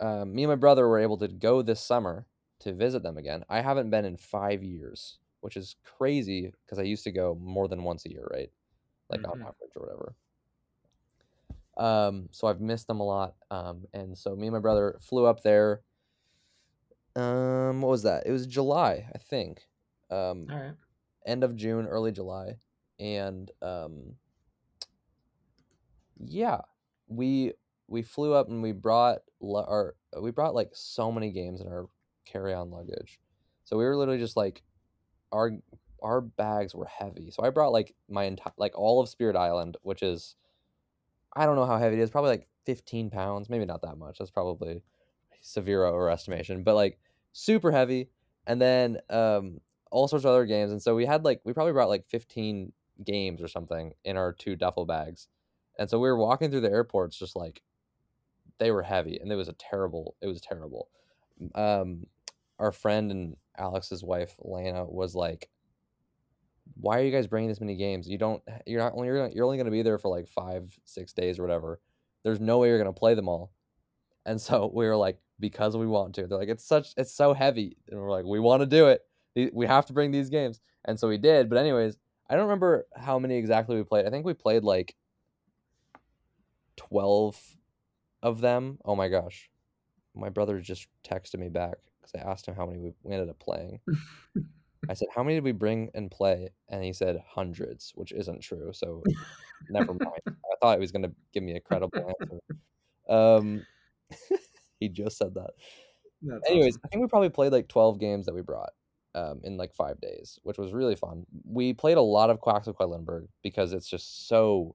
um, 0.00 0.34
me 0.34 0.42
and 0.42 0.50
my 0.50 0.56
brother 0.56 0.88
were 0.88 0.98
able 0.98 1.18
to 1.18 1.28
go 1.28 1.62
this 1.62 1.80
summer 1.80 2.26
to 2.60 2.72
visit 2.72 3.02
them 3.02 3.16
again. 3.16 3.44
I 3.48 3.60
haven't 3.60 3.90
been 3.90 4.04
in 4.04 4.16
five 4.16 4.62
years, 4.62 5.18
which 5.40 5.56
is 5.56 5.76
crazy 5.84 6.52
because 6.64 6.78
I 6.78 6.82
used 6.82 7.04
to 7.04 7.12
go 7.12 7.34
more 7.40 7.68
than 7.68 7.84
once 7.84 8.04
a 8.06 8.10
year, 8.10 8.26
right? 8.30 8.50
Like 9.08 9.26
on 9.28 9.38
Mhm. 9.38 9.42
average 9.42 9.72
or 9.76 9.82
whatever. 9.82 10.14
Um, 11.76 12.28
so 12.32 12.48
I've 12.48 12.60
missed 12.60 12.86
them 12.86 13.00
a 13.00 13.04
lot. 13.04 13.36
Um, 13.50 13.86
and 13.92 14.16
so 14.16 14.34
me 14.36 14.46
and 14.48 14.54
my 14.54 14.60
brother 14.60 14.98
flew 15.00 15.26
up 15.26 15.42
there. 15.42 15.82
Um, 17.14 17.82
what 17.82 17.90
was 17.90 18.02
that? 18.04 18.26
It 18.26 18.32
was 18.32 18.46
July, 18.46 19.08
I 19.14 19.18
think. 19.18 19.68
Um, 20.10 20.46
All 20.50 20.58
right. 20.58 20.74
end 21.26 21.44
of 21.44 21.56
June, 21.56 21.86
early 21.86 22.12
July, 22.12 22.58
and 23.02 23.50
um, 23.60 24.14
yeah, 26.24 26.58
we 27.08 27.52
we 27.88 28.02
flew 28.02 28.32
up 28.32 28.48
and 28.48 28.62
we 28.62 28.70
brought 28.72 29.18
our 29.42 29.96
we 30.20 30.30
brought 30.30 30.54
like 30.54 30.70
so 30.72 31.10
many 31.10 31.32
games 31.32 31.60
in 31.60 31.66
our 31.66 31.86
carry-on 32.24 32.70
luggage, 32.70 33.18
so 33.64 33.76
we 33.76 33.84
were 33.84 33.96
literally 33.96 34.20
just 34.20 34.36
like 34.36 34.62
our 35.32 35.50
our 36.00 36.20
bags 36.20 36.74
were 36.74 36.86
heavy. 36.86 37.30
So 37.32 37.42
I 37.42 37.50
brought 37.50 37.72
like 37.72 37.94
my 38.08 38.24
entire 38.24 38.54
like 38.56 38.78
all 38.78 39.00
of 39.00 39.08
Spirit 39.08 39.34
Island, 39.34 39.76
which 39.82 40.02
is 40.02 40.36
I 41.34 41.44
don't 41.44 41.56
know 41.56 41.66
how 41.66 41.78
heavy 41.78 41.96
it 41.96 42.02
is, 42.02 42.10
probably 42.10 42.30
like 42.30 42.48
fifteen 42.64 43.10
pounds, 43.10 43.50
maybe 43.50 43.64
not 43.64 43.82
that 43.82 43.98
much. 43.98 44.18
That's 44.18 44.30
probably 44.30 44.82
severe 45.40 45.80
overestimation, 45.80 46.62
but 46.62 46.76
like 46.76 47.00
super 47.32 47.72
heavy. 47.72 48.10
And 48.46 48.60
then 48.60 48.98
um, 49.08 49.60
all 49.90 50.08
sorts 50.08 50.24
of 50.24 50.30
other 50.30 50.46
games. 50.46 50.70
And 50.72 50.82
so 50.82 50.94
we 50.94 51.06
had 51.06 51.24
like 51.24 51.40
we 51.44 51.52
probably 51.52 51.72
brought 51.72 51.88
like 51.88 52.06
fifteen 52.06 52.72
games 53.04 53.42
or 53.42 53.48
something 53.48 53.92
in 54.04 54.16
our 54.16 54.32
two 54.32 54.56
duffel 54.56 54.86
bags. 54.86 55.28
And 55.78 55.88
so 55.88 55.98
we 55.98 56.08
were 56.08 56.16
walking 56.16 56.50
through 56.50 56.60
the 56.60 56.70
airports 56.70 57.18
just 57.18 57.36
like 57.36 57.62
they 58.58 58.70
were 58.70 58.82
heavy, 58.82 59.18
and 59.18 59.32
it 59.32 59.36
was 59.36 59.48
a 59.48 59.54
terrible. 59.54 60.16
It 60.20 60.26
was 60.26 60.40
terrible. 60.40 60.88
Um, 61.54 62.06
our 62.58 62.72
friend 62.72 63.10
and 63.10 63.36
Alex's 63.58 64.04
wife 64.04 64.36
Lana 64.40 64.84
was 64.84 65.14
like, 65.14 65.48
"Why 66.74 67.00
are 67.00 67.02
you 67.02 67.10
guys 67.10 67.26
bringing 67.26 67.48
this 67.48 67.60
many 67.60 67.76
games? 67.76 68.08
You 68.08 68.18
don't. 68.18 68.42
You're 68.66 68.82
not 68.82 68.92
only. 68.94 69.08
You're, 69.08 69.28
you're 69.28 69.44
only 69.44 69.56
going 69.56 69.64
to 69.66 69.72
be 69.72 69.82
there 69.82 69.98
for 69.98 70.08
like 70.08 70.28
five, 70.28 70.78
six 70.84 71.12
days 71.12 71.38
or 71.38 71.42
whatever. 71.42 71.80
There's 72.22 72.40
no 72.40 72.58
way 72.58 72.68
you're 72.68 72.78
going 72.78 72.92
to 72.92 72.98
play 72.98 73.14
them 73.14 73.28
all." 73.28 73.52
And 74.24 74.40
so 74.40 74.70
we 74.72 74.86
were 74.86 74.96
like, 74.96 75.18
because 75.40 75.76
we 75.76 75.86
want 75.86 76.14
to. 76.14 76.26
They're 76.26 76.38
like, 76.38 76.48
it's 76.48 76.64
such, 76.64 76.94
it's 76.96 77.12
so 77.12 77.34
heavy, 77.34 77.76
and 77.90 78.00
we're 78.00 78.10
like, 78.10 78.24
we 78.24 78.38
want 78.38 78.60
to 78.62 78.66
do 78.66 78.86
it. 78.86 79.02
We 79.52 79.66
have 79.66 79.86
to 79.86 79.92
bring 79.92 80.10
these 80.10 80.30
games, 80.30 80.60
and 80.84 80.98
so 80.98 81.08
we 81.08 81.18
did. 81.18 81.50
But 81.50 81.58
anyways, 81.58 81.98
I 82.32 82.34
don't 82.34 82.44
remember 82.44 82.86
how 82.96 83.18
many 83.18 83.36
exactly 83.36 83.76
we 83.76 83.84
played. 83.84 84.06
I 84.06 84.10
think 84.10 84.24
we 84.24 84.32
played 84.32 84.64
like 84.64 84.96
twelve 86.76 87.38
of 88.22 88.40
them. 88.40 88.78
Oh 88.86 88.96
my 88.96 89.08
gosh, 89.08 89.50
my 90.14 90.30
brother 90.30 90.58
just 90.58 90.86
texted 91.06 91.38
me 91.38 91.50
back 91.50 91.74
because 92.00 92.18
I 92.18 92.30
asked 92.30 92.48
him 92.48 92.54
how 92.54 92.64
many 92.64 92.78
we, 92.78 92.94
we 93.02 93.12
ended 93.12 93.28
up 93.28 93.38
playing. 93.38 93.80
I 94.88 94.94
said, 94.94 95.08
how 95.14 95.22
many 95.22 95.36
did 95.36 95.44
we 95.44 95.52
bring 95.52 95.90
and 95.94 96.10
play? 96.10 96.48
And 96.70 96.82
he 96.82 96.94
said 96.94 97.22
hundreds, 97.28 97.92
which 97.96 98.12
isn't 98.12 98.40
true. 98.40 98.72
So 98.72 99.02
never 99.68 99.92
mind. 99.92 100.22
I 100.26 100.56
thought 100.58 100.78
he 100.78 100.80
was 100.80 100.90
going 100.90 101.02
to 101.02 101.12
give 101.34 101.42
me 101.42 101.54
a 101.56 101.60
credible 101.60 102.14
answer. 102.20 102.40
Um, 103.10 103.66
he 104.80 104.88
just 104.88 105.18
said 105.18 105.34
that. 105.34 105.50
That's 106.22 106.48
Anyways, 106.48 106.76
awesome. 106.76 106.80
I 106.84 106.88
think 106.88 107.02
we 107.02 107.08
probably 107.08 107.28
played 107.28 107.52
like 107.52 107.68
12 107.68 108.00
games 108.00 108.24
that 108.24 108.34
we 108.34 108.40
brought 108.40 108.70
um, 109.14 109.40
in 109.44 109.56
like 109.56 109.74
five 109.74 110.00
days, 110.00 110.38
which 110.42 110.58
was 110.58 110.72
really 110.72 110.96
fun. 110.96 111.26
We 111.44 111.72
played 111.74 111.98
a 111.98 112.02
lot 112.02 112.30
of 112.30 112.40
Quacks 112.40 112.66
of 112.66 112.76
Quedlinburg 112.76 113.28
because 113.42 113.72
it's 113.72 113.88
just 113.88 114.28
so 114.28 114.74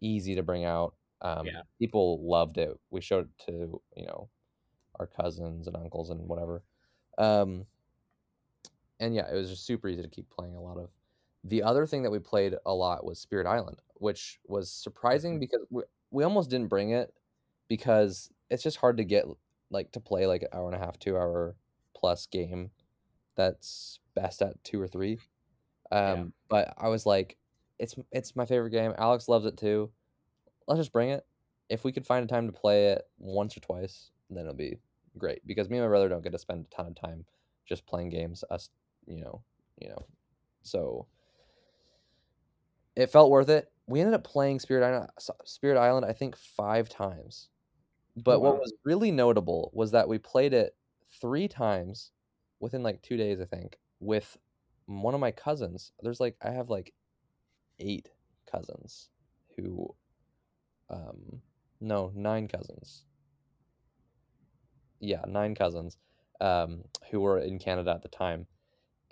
easy 0.00 0.34
to 0.34 0.42
bring 0.42 0.64
out. 0.64 0.94
Um, 1.22 1.46
Yeah. 1.46 1.62
people 1.78 2.20
loved 2.22 2.58
it. 2.58 2.78
We 2.90 3.00
showed 3.00 3.26
it 3.30 3.38
to 3.46 3.80
you 3.96 4.06
know 4.06 4.28
our 5.00 5.06
cousins 5.06 5.66
and 5.66 5.76
uncles 5.76 6.10
and 6.10 6.28
whatever. 6.28 6.62
Um, 7.18 7.66
and 9.00 9.14
yeah, 9.14 9.28
it 9.30 9.34
was 9.34 9.50
just 9.50 9.66
super 9.66 9.88
easy 9.88 10.02
to 10.02 10.08
keep 10.08 10.30
playing 10.30 10.54
a 10.56 10.60
lot 10.60 10.78
of. 10.78 10.90
The 11.42 11.62
other 11.62 11.86
thing 11.86 12.02
that 12.04 12.10
we 12.10 12.18
played 12.20 12.54
a 12.64 12.72
lot 12.74 13.04
was 13.04 13.18
Spirit 13.18 13.46
Island, 13.46 13.78
which 13.94 14.40
was 14.46 14.70
surprising 14.70 15.36
Mhm. 15.36 15.40
because 15.40 15.66
we, 15.70 15.82
we 16.10 16.24
almost 16.24 16.50
didn't 16.50 16.68
bring 16.68 16.90
it 16.90 17.14
because 17.68 18.30
it's 18.50 18.62
just 18.62 18.78
hard 18.78 18.96
to 18.98 19.04
get 19.04 19.26
like 19.70 19.92
to 19.92 20.00
play 20.00 20.26
like 20.26 20.42
an 20.42 20.48
hour 20.52 20.66
and 20.66 20.76
a 20.76 20.78
half, 20.84 20.98
two 20.98 21.16
hour 21.16 21.56
plus 21.94 22.26
game 22.26 22.70
that's 23.36 24.00
best 24.14 24.42
at 24.42 24.62
two 24.64 24.80
or 24.80 24.88
three. 24.88 25.18
Yeah. 25.90 26.12
Um, 26.12 26.32
but 26.48 26.74
I 26.78 26.88
was 26.88 27.06
like, 27.06 27.36
it's 27.78 27.94
it's 28.12 28.36
my 28.36 28.46
favorite 28.46 28.70
game. 28.70 28.94
Alex 28.98 29.28
loves 29.28 29.46
it 29.46 29.56
too. 29.56 29.90
Let's 30.66 30.80
just 30.80 30.92
bring 30.92 31.10
it. 31.10 31.26
If 31.68 31.84
we 31.84 31.92
could 31.92 32.06
find 32.06 32.24
a 32.24 32.28
time 32.28 32.46
to 32.46 32.52
play 32.52 32.88
it 32.88 33.02
once 33.18 33.56
or 33.56 33.60
twice, 33.60 34.10
then 34.30 34.42
it'll 34.42 34.54
be 34.54 34.78
great. 35.18 35.46
Because 35.46 35.68
me 35.68 35.78
and 35.78 35.86
my 35.86 35.88
brother 35.88 36.08
don't 36.08 36.22
get 36.22 36.32
to 36.32 36.38
spend 36.38 36.66
a 36.66 36.74
ton 36.74 36.86
of 36.86 36.94
time 36.94 37.24
just 37.66 37.86
playing 37.86 38.10
games. 38.10 38.44
Us, 38.50 38.70
you 39.06 39.20
know, 39.20 39.42
you 39.80 39.88
know. 39.88 40.06
So 40.62 41.06
it 42.96 43.10
felt 43.10 43.30
worth 43.30 43.48
it. 43.48 43.70
We 43.86 44.00
ended 44.00 44.14
up 44.14 44.24
playing 44.24 44.60
Spirit 44.60 44.86
Island, 44.86 45.10
Spirit 45.44 45.78
Island, 45.78 46.06
I 46.06 46.12
think 46.12 46.36
five 46.36 46.88
times. 46.88 47.48
Oh, 48.16 48.22
But 48.24 48.40
what 48.40 48.58
was 48.58 48.72
really 48.84 49.10
notable 49.10 49.70
was 49.74 49.90
that 49.90 50.08
we 50.08 50.18
played 50.18 50.54
it 50.54 50.74
three 51.20 51.48
times 51.48 52.12
within 52.60 52.82
like 52.82 53.02
two 53.02 53.16
days, 53.16 53.40
I 53.40 53.44
think, 53.44 53.78
with 54.00 54.36
one 54.86 55.14
of 55.14 55.20
my 55.20 55.30
cousins. 55.30 55.92
There's 56.00 56.20
like 56.20 56.36
I 56.42 56.50
have 56.50 56.70
like 56.70 56.92
eight 57.78 58.10
cousins 58.50 59.08
who 59.56 59.94
um 60.90 61.42
no, 61.80 62.12
nine 62.14 62.48
cousins. 62.48 63.04
Yeah, 65.00 65.22
nine 65.26 65.54
cousins 65.54 65.98
um 66.40 66.84
who 67.10 67.20
were 67.20 67.38
in 67.38 67.58
Canada 67.58 67.92
at 67.92 68.02
the 68.02 68.08
time. 68.08 68.46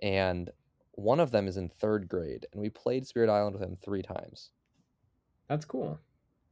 And 0.03 0.51
one 0.93 1.21
of 1.21 1.31
them 1.31 1.49
is 1.49 1.57
in 1.57 1.69
3rd 1.71 2.09
grade 2.09 2.47
and 2.53 2.61
we 2.61 2.69
played 2.69 3.07
Spirit 3.07 3.31
Island 3.31 3.55
with 3.55 3.63
him 3.63 3.77
3 3.83 4.03
times. 4.03 4.51
That's 5.49 5.65
cool. 5.65 5.99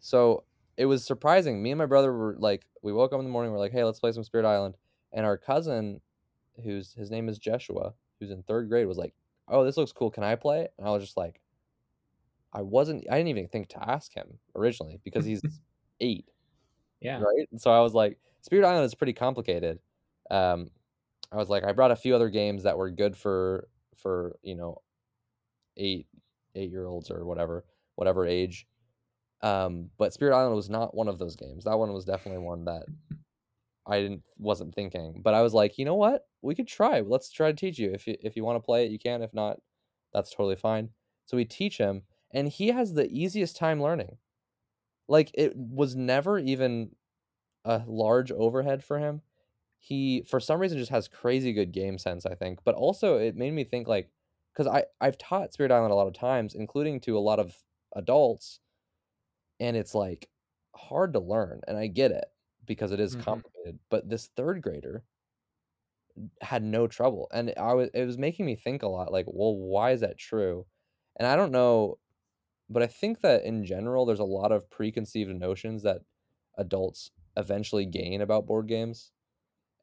So, 0.01 0.45
it 0.77 0.87
was 0.87 1.05
surprising. 1.05 1.63
Me 1.63 1.71
and 1.73 1.79
my 1.79 1.87
brother 1.87 2.13
were 2.13 2.37
like 2.39 2.67
we 2.83 2.93
woke 2.93 3.13
up 3.13 3.19
in 3.19 3.25
the 3.27 3.31
morning, 3.31 3.53
we're 3.53 3.59
like, 3.59 3.73
"Hey, 3.73 3.85
let's 3.85 4.01
play 4.01 4.13
some 4.13 4.25
Spirit 4.25 4.47
Island." 4.47 4.77
And 5.13 5.27
our 5.27 5.37
cousin 5.37 6.01
who's 6.63 6.93
his 6.95 7.11
name 7.11 7.29
is 7.29 7.39
Joshua, 7.39 7.95
who's 8.19 8.31
in 8.31 8.43
3rd 8.43 8.69
grade 8.69 8.87
was 8.87 8.99
like, 8.99 9.15
"Oh, 9.49 9.65
this 9.65 9.77
looks 9.77 9.93
cool. 9.93 10.11
Can 10.11 10.25
I 10.25 10.37
play 10.37 10.63
it?" 10.63 10.75
And 10.79 10.87
I 10.87 10.91
was 10.91 11.03
just 11.03 11.17
like 11.17 11.41
I 12.53 12.63
wasn't 12.63 13.07
I 13.11 13.17
didn't 13.17 13.29
even 13.29 13.49
think 13.49 13.69
to 13.71 13.89
ask 13.91 14.13
him 14.13 14.39
originally 14.55 15.01
because 15.05 15.25
he's 15.25 15.43
8. 16.01 16.25
Yeah. 17.01 17.21
Right? 17.21 17.49
And 17.51 17.61
so 17.61 17.71
I 17.71 17.81
was 17.81 17.95
like, 17.95 18.19
Spirit 18.43 18.67
Island 18.67 18.85
is 18.85 18.95
pretty 18.95 19.13
complicated. 19.13 19.79
Um, 20.31 20.71
I 21.33 21.37
was 21.37 21.49
like, 21.49 21.65
I 21.65 21.73
brought 21.73 21.93
a 21.93 21.97
few 21.97 22.15
other 22.15 22.29
games 22.29 22.63
that 22.65 22.77
were 22.77 22.91
good 22.91 23.17
for 23.17 23.69
for, 23.97 24.37
you 24.43 24.55
know, 24.55 24.83
8 25.77 26.07
8-year-olds 26.57 27.11
or 27.11 27.25
whatever, 27.25 27.65
whatever 27.95 28.27
age. 28.27 28.67
Um, 29.43 29.91
but 29.99 30.13
Spirit 30.13 30.37
Island 30.37 30.57
was 30.57 30.69
not 30.69 30.95
one 30.95 31.09
of 31.09 31.19
those 31.19 31.37
games. 31.37 31.65
That 31.65 31.79
one 31.79 31.93
was 31.93 32.05
definitely 32.05 32.43
one 32.43 32.65
that 32.65 32.85
I 33.87 34.01
didn't 34.01 34.25
wasn't 34.39 34.75
thinking. 34.75 35.23
But 35.23 35.35
I 35.35 35.43
was 35.43 35.55
like, 35.55 35.79
"You 35.79 35.85
know 35.85 35.95
what? 35.97 36.29
We 36.43 36.55
could 36.55 36.69
try. 36.69 37.01
Let's 37.01 37.31
try 37.31 37.51
to 37.51 37.57
teach 37.57 37.79
you. 37.79 37.93
If 37.93 38.07
you 38.07 38.17
if 38.21 38.37
you 38.37 38.45
wanna 38.45 38.61
play 38.61 38.85
it, 38.87 38.91
you 38.93 38.99
can. 38.99 39.23
If 39.23 39.35
not, 39.35 39.61
that's 40.13 40.31
totally 40.31 40.57
fine." 40.57 40.91
So 41.27 41.37
we 41.37 41.45
teach 41.45 41.79
him, 41.79 42.03
and 42.33 42.49
he 42.49 42.69
has 42.69 42.95
the 42.95 43.09
easiest 43.11 43.57
time 43.57 43.83
learning. 43.83 44.19
Like, 45.09 45.31
it 45.35 45.57
was 45.57 45.97
never 45.97 46.39
even 46.39 46.95
a 47.65 47.83
large 47.87 48.33
overhead 48.33 48.85
for 48.85 48.99
him. 48.99 49.23
He, 49.79 50.23
for 50.23 50.41
some 50.41 50.61
reason, 50.61 50.79
just 50.79 50.91
has 50.91 51.09
crazy 51.09 51.53
good 51.53 51.73
game 51.73 51.99
sense, 51.99 52.27
I 52.27 52.35
think. 52.35 52.61
But 52.65 52.75
also, 52.77 53.19
it 53.19 53.37
made 53.37 53.53
me 53.53 53.65
think 53.65 53.89
like, 53.89 54.11
because 54.55 54.67
I 54.69 54.85
I've 55.01 55.19
taught 55.19 55.53
Spirit 55.55 55.73
Island 55.73 55.93
a 55.93 55.97
lot 55.97 56.09
of 56.09 56.15
times, 56.15 56.55
including 56.55 57.01
to 57.03 57.19
a 57.19 57.21
lot 57.21 57.41
of 57.41 57.57
adults, 57.97 58.61
and 59.59 59.77
it's 59.77 59.95
like 59.95 60.29
hard 60.75 61.13
to 61.15 61.21
learn, 61.21 61.61
and 61.69 61.77
I 61.77 61.87
get 61.87 62.11
it 62.13 62.27
because 62.71 62.93
it 62.93 63.01
is 63.01 63.15
Mhm. 63.15 63.17
complicated. 63.17 63.81
But 63.91 64.09
this 64.11 64.29
3rd 64.29 64.63
grader 64.63 65.05
had 66.43 66.63
no 66.63 66.87
trouble, 66.87 67.29
and 67.33 67.53
I 67.57 67.75
was 67.75 67.91
it 67.95 68.05
was 68.05 68.19
making 68.19 68.47
me 68.47 68.57
think 68.57 68.83
a 68.83 68.89
lot 68.89 69.13
like, 69.13 69.27
well, 69.29 69.55
why 69.57 69.93
is 69.93 70.01
that 70.01 70.19
true? 70.19 70.67
And 71.19 71.27
I 71.27 71.37
don't 71.37 71.53
know, 71.53 71.99
but 72.71 72.83
I 72.83 72.89
think 72.89 73.21
that 73.23 73.45
in 73.45 73.65
general, 73.67 74.07
there's 74.07 74.21
a 74.21 74.25
lot 74.25 74.53
of 74.53 74.71
preconceived 74.71 75.31
notions 75.37 75.83
that 75.85 76.03
adults 76.59 77.13
eventually 77.37 77.87
gain 77.87 78.21
about 78.23 78.47
board 78.47 78.69
games 78.69 79.13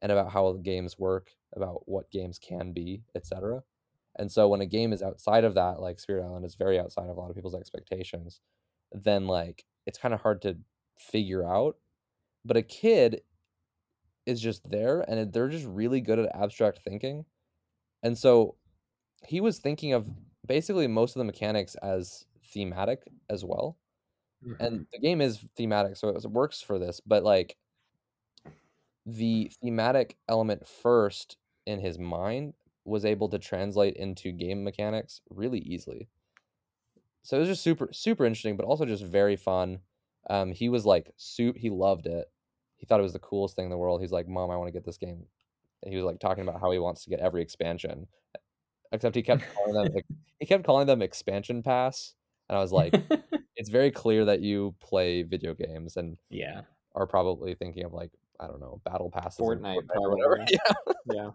and 0.02 0.12
about 0.12 0.32
how 0.32 0.52
games 0.54 0.98
work, 0.98 1.32
about 1.54 1.88
what 1.88 2.10
games 2.10 2.38
can 2.38 2.72
be, 2.72 3.04
etc. 3.14 3.64
And 4.16 4.32
so 4.32 4.48
when 4.48 4.60
a 4.62 4.66
game 4.66 4.92
is 4.92 5.02
outside 5.02 5.44
of 5.44 5.54
that, 5.54 5.80
like 5.80 6.00
Spirit 6.00 6.24
Island 6.24 6.46
is 6.46 6.56
very 6.56 6.78
outside 6.80 7.10
of 7.10 7.16
a 7.16 7.20
lot 7.20 7.30
of 7.30 7.36
people's 7.36 7.54
expectations, 7.56 8.40
then 8.92 9.26
like 9.28 9.66
it's 9.86 9.98
kind 9.98 10.14
of 10.14 10.22
hard 10.22 10.42
to 10.42 10.58
figure 10.98 11.44
out. 11.46 11.78
But 12.44 12.56
a 12.56 12.62
kid 12.62 13.22
is 14.26 14.40
just 14.40 14.68
there 14.68 15.00
and 15.08 15.32
they're 15.32 15.48
just 15.48 15.66
really 15.66 16.00
good 16.00 16.18
at 16.18 16.34
abstract 16.34 16.80
thinking. 16.80 17.24
And 18.02 18.18
so 18.18 18.56
he 19.26 19.40
was 19.40 19.58
thinking 19.60 19.94
of 19.94 20.08
basically 20.46 20.88
most 20.88 21.16
of 21.16 21.20
the 21.20 21.24
mechanics 21.24 21.76
as 21.76 22.26
thematic 22.44 23.04
as 23.30 23.44
well. 23.44 23.78
Mhm. 24.40 24.58
And 24.60 24.86
the 24.92 25.00
game 25.00 25.20
is 25.20 25.46
thematic, 25.56 25.96
so 25.96 26.10
it 26.10 26.24
works 26.26 26.62
for 26.62 26.78
this, 26.78 27.00
but 27.00 27.24
like 27.24 27.58
the 29.06 29.50
thematic 29.60 30.18
element 30.28 30.66
first 30.68 31.36
in 31.66 31.80
his 31.80 31.98
mind 31.98 32.54
was 32.84 33.04
able 33.04 33.28
to 33.28 33.38
translate 33.38 33.96
into 33.96 34.32
game 34.32 34.64
mechanics 34.64 35.20
really 35.30 35.60
easily. 35.60 36.08
So 37.22 37.36
it 37.36 37.40
was 37.40 37.48
just 37.48 37.62
super 37.62 37.92
super 37.92 38.24
interesting, 38.24 38.56
but 38.56 38.66
also 38.66 38.84
just 38.84 39.04
very 39.04 39.36
fun. 39.36 39.80
Um, 40.30 40.52
he 40.52 40.68
was 40.68 40.86
like 40.86 41.12
su 41.16 41.52
he 41.56 41.70
loved 41.70 42.06
it. 42.06 42.26
He 42.76 42.86
thought 42.86 43.00
it 43.00 43.04
was 43.04 43.12
the 43.14 43.18
coolest 43.20 43.56
thing 43.56 43.66
in 43.66 43.70
the 43.70 43.78
world. 43.78 44.00
He's 44.00 44.12
like, 44.12 44.28
"Mom, 44.28 44.50
I 44.50 44.56
wanna 44.56 44.72
get 44.72 44.84
this 44.84 44.98
game." 44.98 45.26
And 45.82 45.92
he 45.92 45.96
was 45.96 46.04
like 46.06 46.20
talking 46.20 46.42
about 46.48 46.60
how 46.60 46.70
he 46.72 46.78
wants 46.78 47.04
to 47.04 47.10
get 47.10 47.20
every 47.20 47.42
expansion. 47.42 48.08
Except 48.92 49.16
he 49.16 49.22
kept 49.22 49.44
calling 49.54 49.74
them 49.74 50.02
he 50.40 50.46
kept 50.46 50.64
calling 50.64 50.86
them 50.86 51.02
expansion 51.02 51.62
pass, 51.62 52.14
and 52.48 52.58
I 52.58 52.60
was 52.62 52.72
like, 52.72 53.02
"It's 53.56 53.70
very 53.70 53.90
clear 53.92 54.24
that 54.26 54.40
you 54.42 54.76
play 54.80 55.22
video 55.24 55.54
games 55.54 55.96
and 55.98 56.18
Yeah. 56.30 56.62
are 56.94 57.06
probably 57.08 57.54
thinking 57.56 57.84
of 57.84 57.92
like, 57.94 58.12
I 58.40 58.46
don't 58.48 58.60
know, 58.60 58.80
battle 58.84 59.10
passes 59.10 59.40
Fortnite, 59.40 59.74
Fortnite 59.74 60.02
or 60.02 60.10
whatever." 60.16 60.44
Yeah. 60.50 60.74
Yeah. 61.06 61.30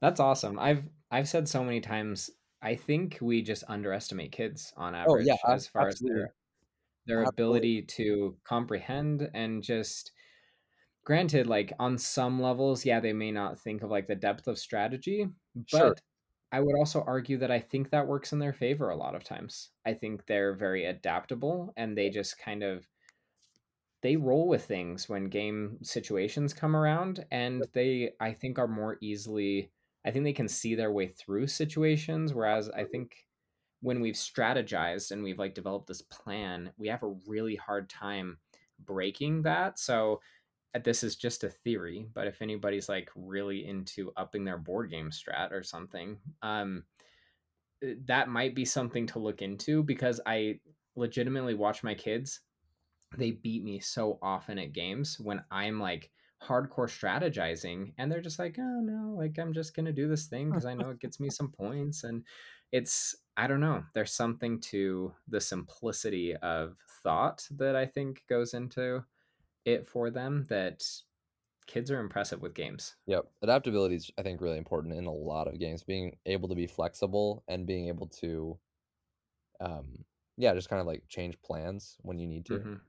That's 0.00 0.20
awesome. 0.20 0.58
I've 0.58 0.84
I've 1.10 1.28
said 1.28 1.48
so 1.48 1.64
many 1.64 1.80
times, 1.80 2.30
I 2.62 2.76
think 2.76 3.18
we 3.22 3.42
just 3.42 3.64
underestimate 3.68 4.32
kids 4.32 4.72
on 4.76 4.94
average 4.94 5.08
Oh, 5.08 5.18
yeah, 5.18 5.36
as 5.50 5.68
far 5.68 5.88
as 5.88 5.96
absolutely. 5.96 6.10
their 6.14 6.34
their 7.06 7.22
Absolutely. 7.24 7.24
ability 7.24 7.82
to 7.82 8.38
comprehend 8.44 9.30
and 9.34 9.62
just 9.62 10.12
granted, 11.04 11.46
like, 11.46 11.72
on 11.78 11.98
some 11.98 12.40
levels, 12.40 12.84
yeah, 12.86 13.00
they 13.00 13.12
may 13.12 13.30
not 13.32 13.58
think 13.60 13.82
of, 13.82 13.90
like, 13.90 14.06
the 14.08 14.16
depth 14.16 14.48
of 14.48 14.58
strategy, 14.58 15.28
Sure. 15.66 15.94
but 15.94 16.00
I 16.52 16.60
would 16.60 16.76
also 16.76 17.02
argue 17.02 17.38
that 17.38 17.50
I 17.50 17.60
think 17.60 17.90
that 17.90 18.06
works 18.08 18.32
in 18.32 18.38
their 18.40 18.52
favor 18.54 18.90
a 18.90 18.96
lot 18.96 19.14
of 19.16 19.24
times. 19.24 19.70
I 19.86 19.94
think 19.94 20.26
they're 20.26 20.54
very 20.54 20.84
adaptable, 20.86 21.72
and 21.76 21.98
they 21.98 22.10
just 22.10 22.38
kind 22.38 22.62
of 22.62 22.88
they 24.02 24.16
roll 24.16 24.48
with 24.48 24.64
things 24.64 25.08
when 25.08 25.28
game 25.28 25.78
situations 25.82 26.52
come 26.54 26.76
around, 26.76 27.26
and 27.30 27.66
they, 27.72 28.12
I 28.20 28.32
think, 28.32 28.58
are 28.58 28.68
more 28.68 28.98
easily 29.00 29.72
I 30.06 30.10
think 30.10 30.24
they 30.24 30.34
can 30.34 30.48
see 30.48 30.74
their 30.74 30.92
way 30.92 31.08
through 31.08 31.46
situations, 31.46 32.34
whereas 32.34 32.68
I 32.68 32.84
think 32.84 33.26
when 33.84 34.00
we've 34.00 34.14
strategized 34.16 35.10
and 35.12 35.22
we've, 35.22 35.38
like, 35.38 35.54
developed 35.54 35.86
this 35.88 36.02
plan, 36.02 36.72
we 36.78 36.88
have 36.88 37.02
a 37.02 37.16
really 37.26 37.56
hard 37.56 37.90
time 37.90 38.40
breaking 38.78 39.42
that, 39.42 39.78
so, 39.78 40.20
uh, 40.74 40.80
this 40.80 41.04
is 41.04 41.16
just 41.16 41.44
a 41.44 41.50
theory, 41.50 42.08
but 42.14 42.26
if 42.28 42.42
anybody's, 42.42 42.88
like, 42.88 43.10
really 43.16 43.66
into 43.66 44.12
upping 44.16 44.44
their 44.44 44.58
board 44.58 44.90
game 44.90 45.10
strat 45.10 45.52
or 45.52 45.62
something, 45.62 46.20
um, 46.42 46.86
eh, 47.82 47.94
that 48.04 48.28
might 48.28 48.54
be 48.54 48.64
something 48.64 49.06
to 49.08 49.18
look 49.18 49.42
into 49.42 49.82
because 49.82 50.20
I 50.26 50.60
legitimately 50.96 51.54
watch 51.54 51.82
my 51.82 51.94
kids. 51.94 52.40
They 53.16 53.32
beat 53.32 53.64
me 53.64 53.80
so 53.80 54.18
often 54.22 54.58
at 54.58 54.72
games 54.72 55.20
when 55.20 55.44
I'm, 55.50 55.80
like, 55.80 56.12
hardcore 56.42 56.88
strategizing, 56.90 57.94
and 57.98 58.10
they're 58.12 58.20
just 58.22 58.38
like, 58.38 58.58
"Oh, 58.58 58.80
no, 58.80 59.14
like, 59.16 59.38
I'm 59.38 59.52
just 59.52 59.74
gonna 59.74 59.92
do 59.92 60.08
this 60.08 60.28
thing 60.28 60.50
because 60.50 60.66
I 60.66 60.74
know 60.74 60.90
it 60.90 61.00
gets 61.00 61.20
me 61.20 61.30
some 61.30 61.52
points," 61.52 62.04
and 62.04 62.26
it's 62.74 63.16
I 63.38 63.48
don't 63.48 63.60
know, 63.60 63.86
there's 63.94 64.12
something 64.12 64.60
to 64.62 65.14
the 65.28 65.40
simplicity 65.40 66.36
of 66.36 66.78
thought 67.04 67.48
that 67.52 67.76
I 67.76 67.86
think 67.86 68.26
goes 68.28 68.54
into 68.54 69.06
it 69.64 69.86
for 69.88 70.10
them 70.10 70.44
that 70.46 70.84
kids 71.66 71.90
are 71.90 72.00
impressive 72.00 72.42
with 72.42 72.54
games. 72.54 72.96
Yep. 73.06 73.30
Adaptability 73.42 73.96
is, 73.96 74.10
I 74.16 74.22
think, 74.22 74.40
really 74.40 74.56
important 74.56 74.94
in 74.94 75.04
a 75.06 75.12
lot 75.12 75.46
of 75.48 75.58
games. 75.58 75.82
Being 75.82 76.18
able 76.24 76.48
to 76.48 76.54
be 76.54 76.66
flexible 76.66 77.44
and 77.48 77.66
being 77.66 77.88
able 77.88 78.06
to, 78.08 78.58
um, 79.60 80.04
yeah, 80.36 80.54
just 80.54 80.68
kind 80.68 80.80
of, 80.80 80.86
like, 80.86 81.04
change 81.08 81.40
plans 81.42 81.96
when 82.02 82.18
you 82.18 82.26
need 82.26 82.46
to. 82.46 82.64
Mhm. 82.64 82.80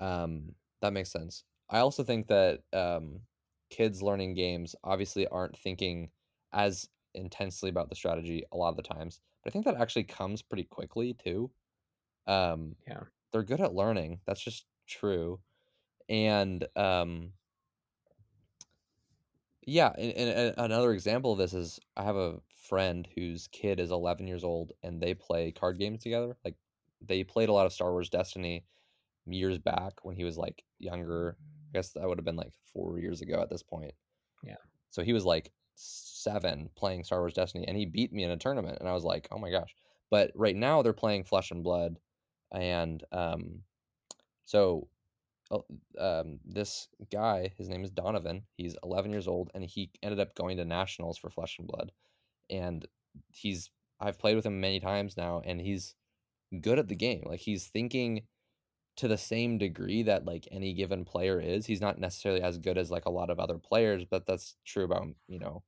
Um, 0.00 0.56
that 0.82 0.92
makes 0.92 1.10
sense. 1.12 1.44
I 1.70 1.80
also 1.80 2.04
think 2.04 2.28
that 2.28 2.62
um, 2.72 3.22
kids 3.70 4.02
learning 4.02 4.34
games 4.34 4.76
obviously 4.84 5.26
aren't 5.28 5.58
thinking 5.58 6.12
as 6.52 6.88
intensely 7.14 7.70
about 7.70 7.88
the 7.88 7.96
strategy 7.96 8.44
a 8.52 8.56
lot 8.56 8.70
of 8.70 8.76
the 8.76 8.82
times, 8.82 9.20
but 9.42 9.50
I 9.50 9.52
think 9.52 9.64
that 9.66 9.76
actually 9.76 10.04
comes 10.04 10.42
pretty 10.42 10.64
quickly 10.64 11.14
too. 11.14 11.52
Um, 12.26 12.76
Yeah. 12.86 13.04
they're 13.32 13.44
good 13.44 13.60
at 13.60 13.74
learning. 13.74 14.20
That's 14.26 14.42
just 14.42 14.66
true. 14.86 15.42
And 16.08 16.66
um, 16.76 17.34
yeah, 19.66 19.92
and, 19.96 20.12
and 20.12 20.54
another 20.58 20.92
example 20.92 21.32
of 21.32 21.38
this 21.38 21.54
is 21.54 21.80
I 21.96 22.02
have 22.02 22.16
a 22.16 22.40
friend 22.48 23.08
whose 23.14 23.48
kid 23.48 23.80
is 23.80 23.90
11 23.90 24.26
years 24.26 24.44
old 24.44 24.72
and 24.82 25.00
they 25.02 25.14
play 25.14 25.52
card 25.52 25.78
games 25.78 26.02
together. 26.02 26.36
Like 26.44 26.56
they 27.00 27.24
played 27.24 27.48
a 27.48 27.52
lot 27.52 27.66
of 27.66 27.72
Star 27.72 27.90
Wars 27.92 28.10
Destiny 28.10 28.66
years 29.26 29.58
back 29.58 30.04
when 30.04 30.16
he 30.16 30.24
was 30.24 30.38
like 30.38 30.64
younger. 30.78 31.38
I 31.70 31.78
guess 31.78 31.92
that 31.92 32.08
would 32.08 32.18
have 32.18 32.26
been 32.26 32.36
like 32.36 32.52
four 32.72 32.98
years 33.00 33.22
ago 33.22 33.40
at 33.42 33.50
this 33.50 33.62
point. 33.62 33.94
Yeah. 34.42 34.56
So 34.90 35.02
he 35.02 35.12
was 35.12 35.24
like 35.24 35.52
seven 35.74 36.70
playing 36.76 37.04
Star 37.04 37.20
Wars 37.20 37.34
Destiny 37.34 37.66
and 37.66 37.76
he 37.76 37.86
beat 37.86 38.12
me 38.12 38.24
in 38.24 38.30
a 38.30 38.36
tournament. 38.36 38.78
And 38.80 38.88
I 38.88 38.92
was 38.92 39.04
like, 39.04 39.28
oh 39.30 39.38
my 39.38 39.50
gosh. 39.50 39.74
But 40.10 40.32
right 40.34 40.56
now 40.56 40.82
they're 40.82 40.92
playing 40.92 41.24
Flesh 41.24 41.50
and 41.50 41.62
Blood. 41.62 41.98
And 42.52 43.02
um, 43.12 43.62
so 44.44 44.88
uh, 45.50 45.58
um, 45.98 46.40
this 46.44 46.88
guy, 47.12 47.52
his 47.56 47.68
name 47.68 47.84
is 47.84 47.90
Donovan. 47.90 48.42
He's 48.56 48.76
11 48.82 49.10
years 49.10 49.28
old 49.28 49.50
and 49.54 49.64
he 49.64 49.90
ended 50.02 50.20
up 50.20 50.34
going 50.34 50.56
to 50.56 50.64
nationals 50.64 51.18
for 51.18 51.30
Flesh 51.30 51.58
and 51.58 51.68
Blood. 51.68 51.92
And 52.50 52.86
he's, 53.32 53.70
I've 54.00 54.18
played 54.18 54.36
with 54.36 54.46
him 54.46 54.60
many 54.60 54.80
times 54.80 55.16
now 55.16 55.42
and 55.44 55.60
he's 55.60 55.94
good 56.60 56.78
at 56.78 56.88
the 56.88 56.96
game. 56.96 57.24
Like 57.26 57.40
he's 57.40 57.66
thinking 57.66 58.22
to 58.96 59.08
the 59.08 59.18
same 59.18 59.58
degree 59.58 60.02
that 60.04 60.24
like 60.24 60.46
any 60.50 60.72
given 60.74 61.04
player 61.04 61.40
is. 61.40 61.66
He's 61.66 61.80
not 61.80 61.98
necessarily 61.98 62.42
as 62.42 62.58
good 62.58 62.78
as 62.78 62.90
like 62.90 63.06
a 63.06 63.10
lot 63.10 63.30
of 63.30 63.40
other 63.40 63.58
players, 63.58 64.04
but 64.04 64.26
that's 64.26 64.56
true 64.64 64.84
about, 64.84 65.08
you 65.28 65.38
know, 65.38 65.62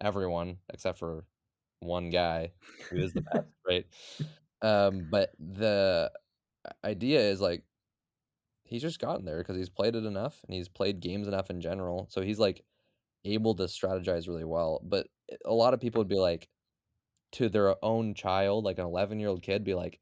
everyone 0.00 0.58
except 0.72 0.98
for 0.98 1.26
one 1.80 2.10
guy 2.10 2.52
who 2.90 2.98
is 2.98 3.12
the 3.12 3.22
best, 3.22 3.48
right? 3.68 3.86
Um, 4.62 5.08
but 5.10 5.30
the 5.38 6.12
idea 6.84 7.20
is 7.20 7.40
like 7.40 7.64
he's 8.64 8.82
just 8.82 9.00
gotten 9.00 9.24
there 9.24 9.38
because 9.38 9.56
he's 9.56 9.68
played 9.68 9.94
it 9.96 10.04
enough 10.04 10.40
and 10.46 10.54
he's 10.54 10.68
played 10.68 11.00
games 11.00 11.28
enough 11.28 11.50
in 11.50 11.60
general. 11.60 12.06
So 12.10 12.22
he's 12.22 12.38
like 12.38 12.64
able 13.24 13.54
to 13.56 13.64
strategize 13.64 14.28
really 14.28 14.44
well. 14.44 14.80
But 14.84 15.08
a 15.44 15.52
lot 15.52 15.74
of 15.74 15.80
people 15.80 16.00
would 16.00 16.08
be 16.08 16.16
like 16.16 16.48
to 17.32 17.48
their 17.48 17.74
own 17.84 18.14
child, 18.14 18.64
like 18.64 18.78
an 18.78 18.84
11 18.84 19.20
year 19.20 19.28
old 19.28 19.42
kid, 19.42 19.64
be 19.64 19.74
like, 19.74 20.00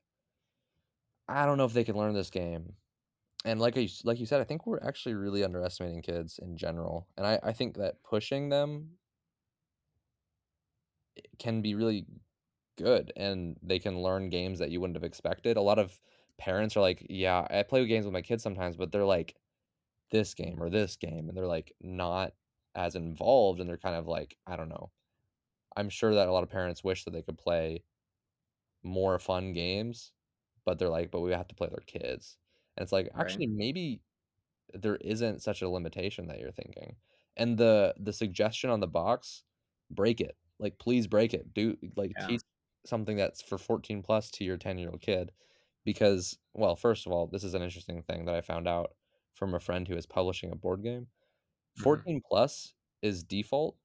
I 1.30 1.46
don't 1.46 1.58
know 1.58 1.64
if 1.64 1.72
they 1.72 1.84
can 1.84 1.96
learn 1.96 2.14
this 2.14 2.30
game. 2.30 2.76
And 3.44 3.60
like 3.60 3.78
I, 3.78 3.88
like 4.04 4.20
you 4.20 4.26
said, 4.26 4.40
I 4.40 4.44
think 4.44 4.66
we're 4.66 4.82
actually 4.82 5.14
really 5.14 5.44
underestimating 5.44 6.02
kids 6.02 6.38
in 6.40 6.56
general. 6.56 7.08
And 7.16 7.26
I, 7.26 7.40
I 7.42 7.52
think 7.52 7.76
that 7.76 8.02
pushing 8.04 8.50
them 8.50 8.98
can 11.38 11.62
be 11.62 11.74
really 11.74 12.06
good 12.76 13.12
and 13.16 13.58
they 13.62 13.78
can 13.78 14.02
learn 14.02 14.30
games 14.30 14.58
that 14.58 14.70
you 14.70 14.80
wouldn't 14.80 14.96
have 14.96 15.04
expected. 15.04 15.56
A 15.56 15.62
lot 15.62 15.78
of 15.78 16.00
parents 16.38 16.76
are 16.76 16.80
like, 16.80 17.06
"Yeah, 17.10 17.46
I 17.50 17.62
play 17.64 17.86
games 17.86 18.06
with 18.06 18.14
my 18.14 18.22
kids 18.22 18.42
sometimes, 18.42 18.76
but 18.76 18.92
they're 18.92 19.04
like 19.04 19.36
this 20.10 20.34
game 20.34 20.62
or 20.62 20.70
this 20.70 20.96
game," 20.96 21.28
and 21.28 21.36
they're 21.38 21.46
like 21.48 21.74
not 21.80 22.34
as 22.76 22.96
involved, 22.96 23.60
and 23.60 23.68
they're 23.70 23.78
kind 23.78 23.96
of 23.96 24.08
like, 24.08 24.38
I 24.46 24.56
don't 24.56 24.70
know. 24.70 24.92
I'm 25.76 25.90
sure 25.90 26.14
that 26.14 26.28
a 26.28 26.32
lot 26.32 26.44
of 26.44 26.50
parents 26.50 26.84
wish 26.84 27.04
that 27.04 27.12
they 27.12 27.22
could 27.22 27.38
play 27.38 27.84
more 28.82 29.18
fun 29.18 29.52
games, 29.52 30.12
but 30.70 30.78
they're 30.78 30.88
like, 30.90 31.10
"But 31.10 31.20
we 31.20 31.32
have 31.32 31.48
to 31.48 31.54
play 31.56 31.68
their 31.68 31.80
kids." 31.86 32.38
And 32.76 32.82
it's 32.84 32.92
like, 32.92 33.10
Right. 33.14 33.40
actually, 33.40 33.48
maybe 33.48 34.02
there 34.74 34.96
isn't 34.96 35.42
such 35.42 35.62
a 35.62 35.68
limitation 35.68 36.26
that 36.28 36.38
you're 36.40 36.52
thinking. 36.52 36.96
And 37.36 37.58
the 37.58 37.94
the 37.98 38.12
suggestion 38.12 38.70
on 38.70 38.80
the 38.80 38.88
box, 38.88 39.44
break 39.90 40.20
it. 40.20 40.36
Like 40.58 40.78
please 40.78 41.06
break 41.06 41.34
it. 41.34 41.54
Do 41.54 41.76
like 41.96 42.16
Yeah. 42.16 42.30
teach 42.30 42.42
something 42.86 43.16
that's 43.16 43.42
for 43.42 43.58
14 43.58 44.02
plus 44.02 44.30
to 44.32 44.44
your 44.44 44.56
10-year-old 44.58 45.00
kid 45.02 45.32
because 45.84 46.38
well, 46.54 46.76
first 46.76 47.06
of 47.06 47.12
all, 47.12 47.26
this 47.28 47.44
is 47.44 47.54
an 47.54 47.62
interesting 47.62 48.02
thing 48.02 48.24
that 48.26 48.34
I 48.36 48.40
found 48.42 48.68
out 48.68 48.94
from 49.34 49.54
a 49.54 49.60
friend 49.60 49.88
who 49.88 49.96
is 49.96 50.06
publishing 50.06 50.52
a 50.52 50.56
board 50.56 50.82
game. 50.82 51.08
Mhm. 51.76 52.04
14 52.04 52.22
plus 52.28 52.74
is 53.02 53.24
default 53.24 53.78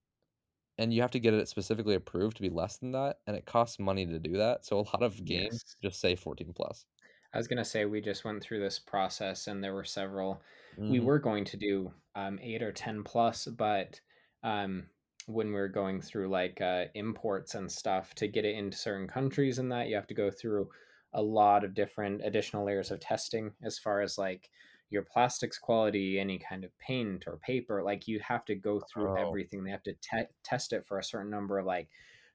and 0.78 0.94
you 0.94 1.02
have 1.02 1.12
to 1.12 1.20
get 1.20 1.34
it 1.34 1.48
specifically 1.48 1.96
approved 1.96 2.38
to 2.38 2.42
be 2.44 2.50
less 2.50 2.78
than 2.78 2.92
that 2.92 3.20
and 3.28 3.36
it 3.38 3.46
costs 3.46 3.80
money 3.80 4.06
to 4.06 4.20
do 4.20 4.38
that. 4.38 4.66
So 4.66 4.80
a 4.80 4.82
lot 4.82 5.04
of 5.04 5.24
games 5.26 5.48
Yes. 5.48 5.76
just 5.82 6.00
say 6.02 6.16
14 6.16 6.54
plus. 6.54 6.86
I 7.34 7.38
was 7.38 7.48
gonna 7.48 7.66
say 7.66 7.86
we 7.86 8.02
just 8.02 8.24
went 8.26 8.42
through 8.44 8.60
this 8.62 8.80
process 8.80 9.48
and 9.48 9.64
there 9.64 9.74
were 9.74 9.84
several. 9.84 10.42
We 10.88 11.00
Mhm. 11.00 11.10
were 11.10 11.20
going 11.20 11.46
to 11.46 11.58
do 11.58 11.94
um, 12.16 12.40
eight 12.42 12.62
or 12.64 12.72
ten 12.72 13.04
plus, 13.04 13.46
but 13.46 14.00
um, 14.44 14.90
when 15.26 15.48
we 15.48 15.54
were 15.54 15.68
going 15.68 16.02
through 16.02 16.30
like 16.30 16.62
uh, 16.62 16.86
imports 16.94 17.56
and 17.56 17.72
stuff 17.72 18.14
to 18.16 18.28
get 18.28 18.46
it 18.46 18.56
into 18.56 18.78
certain 18.78 19.08
countries 19.08 19.60
and 19.60 19.72
that, 19.72 19.88
you 19.90 19.96
have 19.96 20.08
to 20.08 20.14
go 20.14 20.30
through 20.32 20.70
a 21.14 21.22
lot 21.22 21.64
of 21.64 21.74
different 21.74 22.22
additional 22.24 22.66
layers 22.66 22.92
of 22.92 23.00
testing 23.00 23.56
as 23.64 23.80
far 23.80 24.02
as 24.02 24.18
like 24.18 24.50
your 24.90 25.04
plastics 25.04 25.58
quality, 25.58 26.20
any 26.20 26.38
kind 26.38 26.64
of 26.64 26.78
paint 26.78 27.26
or 27.28 27.38
paper. 27.38 27.84
Like 27.84 28.08
you 28.08 28.20
have 28.20 28.46
to 28.46 28.56
go 28.56 28.80
through 28.80 29.10
Oh, 29.12 29.16
everything. 29.16 29.64
They 29.64 29.72
have 29.72 29.84
to 29.84 29.94
te- 29.94 30.28
test 30.44 30.74
it 30.74 30.86
for 30.86 31.00
a 31.00 31.04
certain 31.04 31.30
number 31.32 31.58
of 31.60 31.66
like 31.66 31.90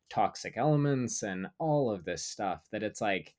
toxic 0.08 0.56
elements 0.56 1.22
and 1.22 1.48
all 1.58 1.90
of 1.90 2.04
this 2.04 2.24
stuff 2.24 2.66
that 2.72 2.82
it's 2.82 3.00
like 3.00 3.34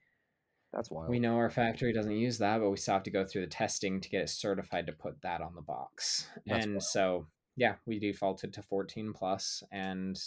that's 0.72 0.90
wild. 0.90 1.10
we 1.10 1.20
know 1.20 1.36
our 1.36 1.50
factory 1.50 1.92
doesn't 1.92 2.16
use 2.16 2.38
that, 2.38 2.60
but 2.60 2.70
we 2.70 2.78
still 2.78 2.94
have 2.94 3.04
to 3.04 3.12
go 3.12 3.26
through 3.26 3.42
the 3.42 3.48
testing 3.48 4.00
to 4.00 4.10
get 4.10 4.22
it 4.24 4.30
certified 4.30 4.86
to 4.88 4.94
put 4.94 5.22
that 5.22 5.42
on 5.42 5.54
the 5.56 5.62
box. 5.62 6.30
That's 6.48 6.66
And 6.66 6.74
wild. 6.76 6.84
so, 6.84 7.28
yeah, 7.58 7.76
we 7.86 8.00
defaulted 8.00 8.54
to 8.54 8.62
14 8.62 9.12
plus, 9.14 9.64
and 9.72 10.18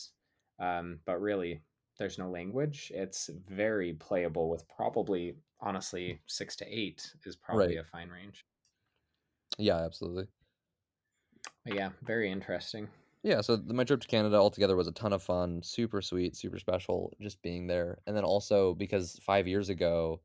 um, 0.58 1.00
but 1.06 1.18
really, 1.20 1.62
there's 1.98 2.18
no 2.18 2.28
language. 2.30 2.92
It's 2.94 3.30
very 3.48 3.94
playable 3.94 4.50
with 4.50 4.68
probably, 4.68 5.36
honestly, 5.60 6.20
six 6.26 6.56
to 6.56 6.66
eight 6.66 7.14
is 7.24 7.36
probably 7.36 7.76
Right. 7.76 7.78
a 7.78 7.84
fine 7.84 8.10
range. 8.10 8.44
Yeah, 9.58 9.78
absolutely. 9.84 10.28
But 11.64 11.74
yeah, 11.74 11.90
very 12.02 12.30
interesting. 12.30 12.88
Yeah, 13.22 13.40
so 13.40 13.56
the, 13.56 13.72
my 13.72 13.84
trip 13.84 14.00
to 14.02 14.08
Canada 14.08 14.36
altogether 14.36 14.76
was 14.76 14.86
a 14.86 14.92
ton 14.92 15.12
of 15.12 15.22
fun, 15.22 15.62
super 15.62 16.02
sweet, 16.02 16.36
super 16.36 16.58
special, 16.58 17.12
just 17.20 17.40
being 17.42 17.66
there. 17.66 17.98
And 18.06 18.14
then 18.16 18.24
also 18.24 18.74
because 18.74 19.18
five 19.22 19.48
years 19.48 19.70
ago, 19.70 20.22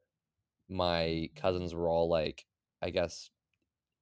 my 0.70 1.30
cousins 1.36 1.76
were 1.76 1.89
all 1.89 2.10
like, 2.10 2.48
I 2.82 2.92
guess, 2.92 3.32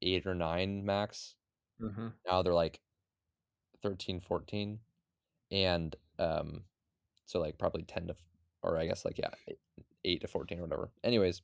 eight 0.01 0.27
or 0.27 0.35
nine 0.35 0.85
max. 0.85 1.35
hmm 1.79 2.09
Now 2.27 2.43
they're 2.43 2.53
like 2.53 2.81
13, 3.83 4.19
14. 4.21 4.81
And 5.51 5.95
um, 6.19 6.65
so 7.25 7.39
like 7.39 7.57
probably 7.59 7.83
10 7.83 8.07
to, 8.07 8.15
or 8.63 8.77
I 8.79 8.87
guess 8.87 9.05
like, 9.05 9.19
yeah, 9.19 9.31
eight, 9.47 9.59
eight 10.05 10.21
to 10.21 10.27
14 10.27 10.59
or 10.59 10.63
whatever. 10.63 10.91
Anyways, 11.03 11.41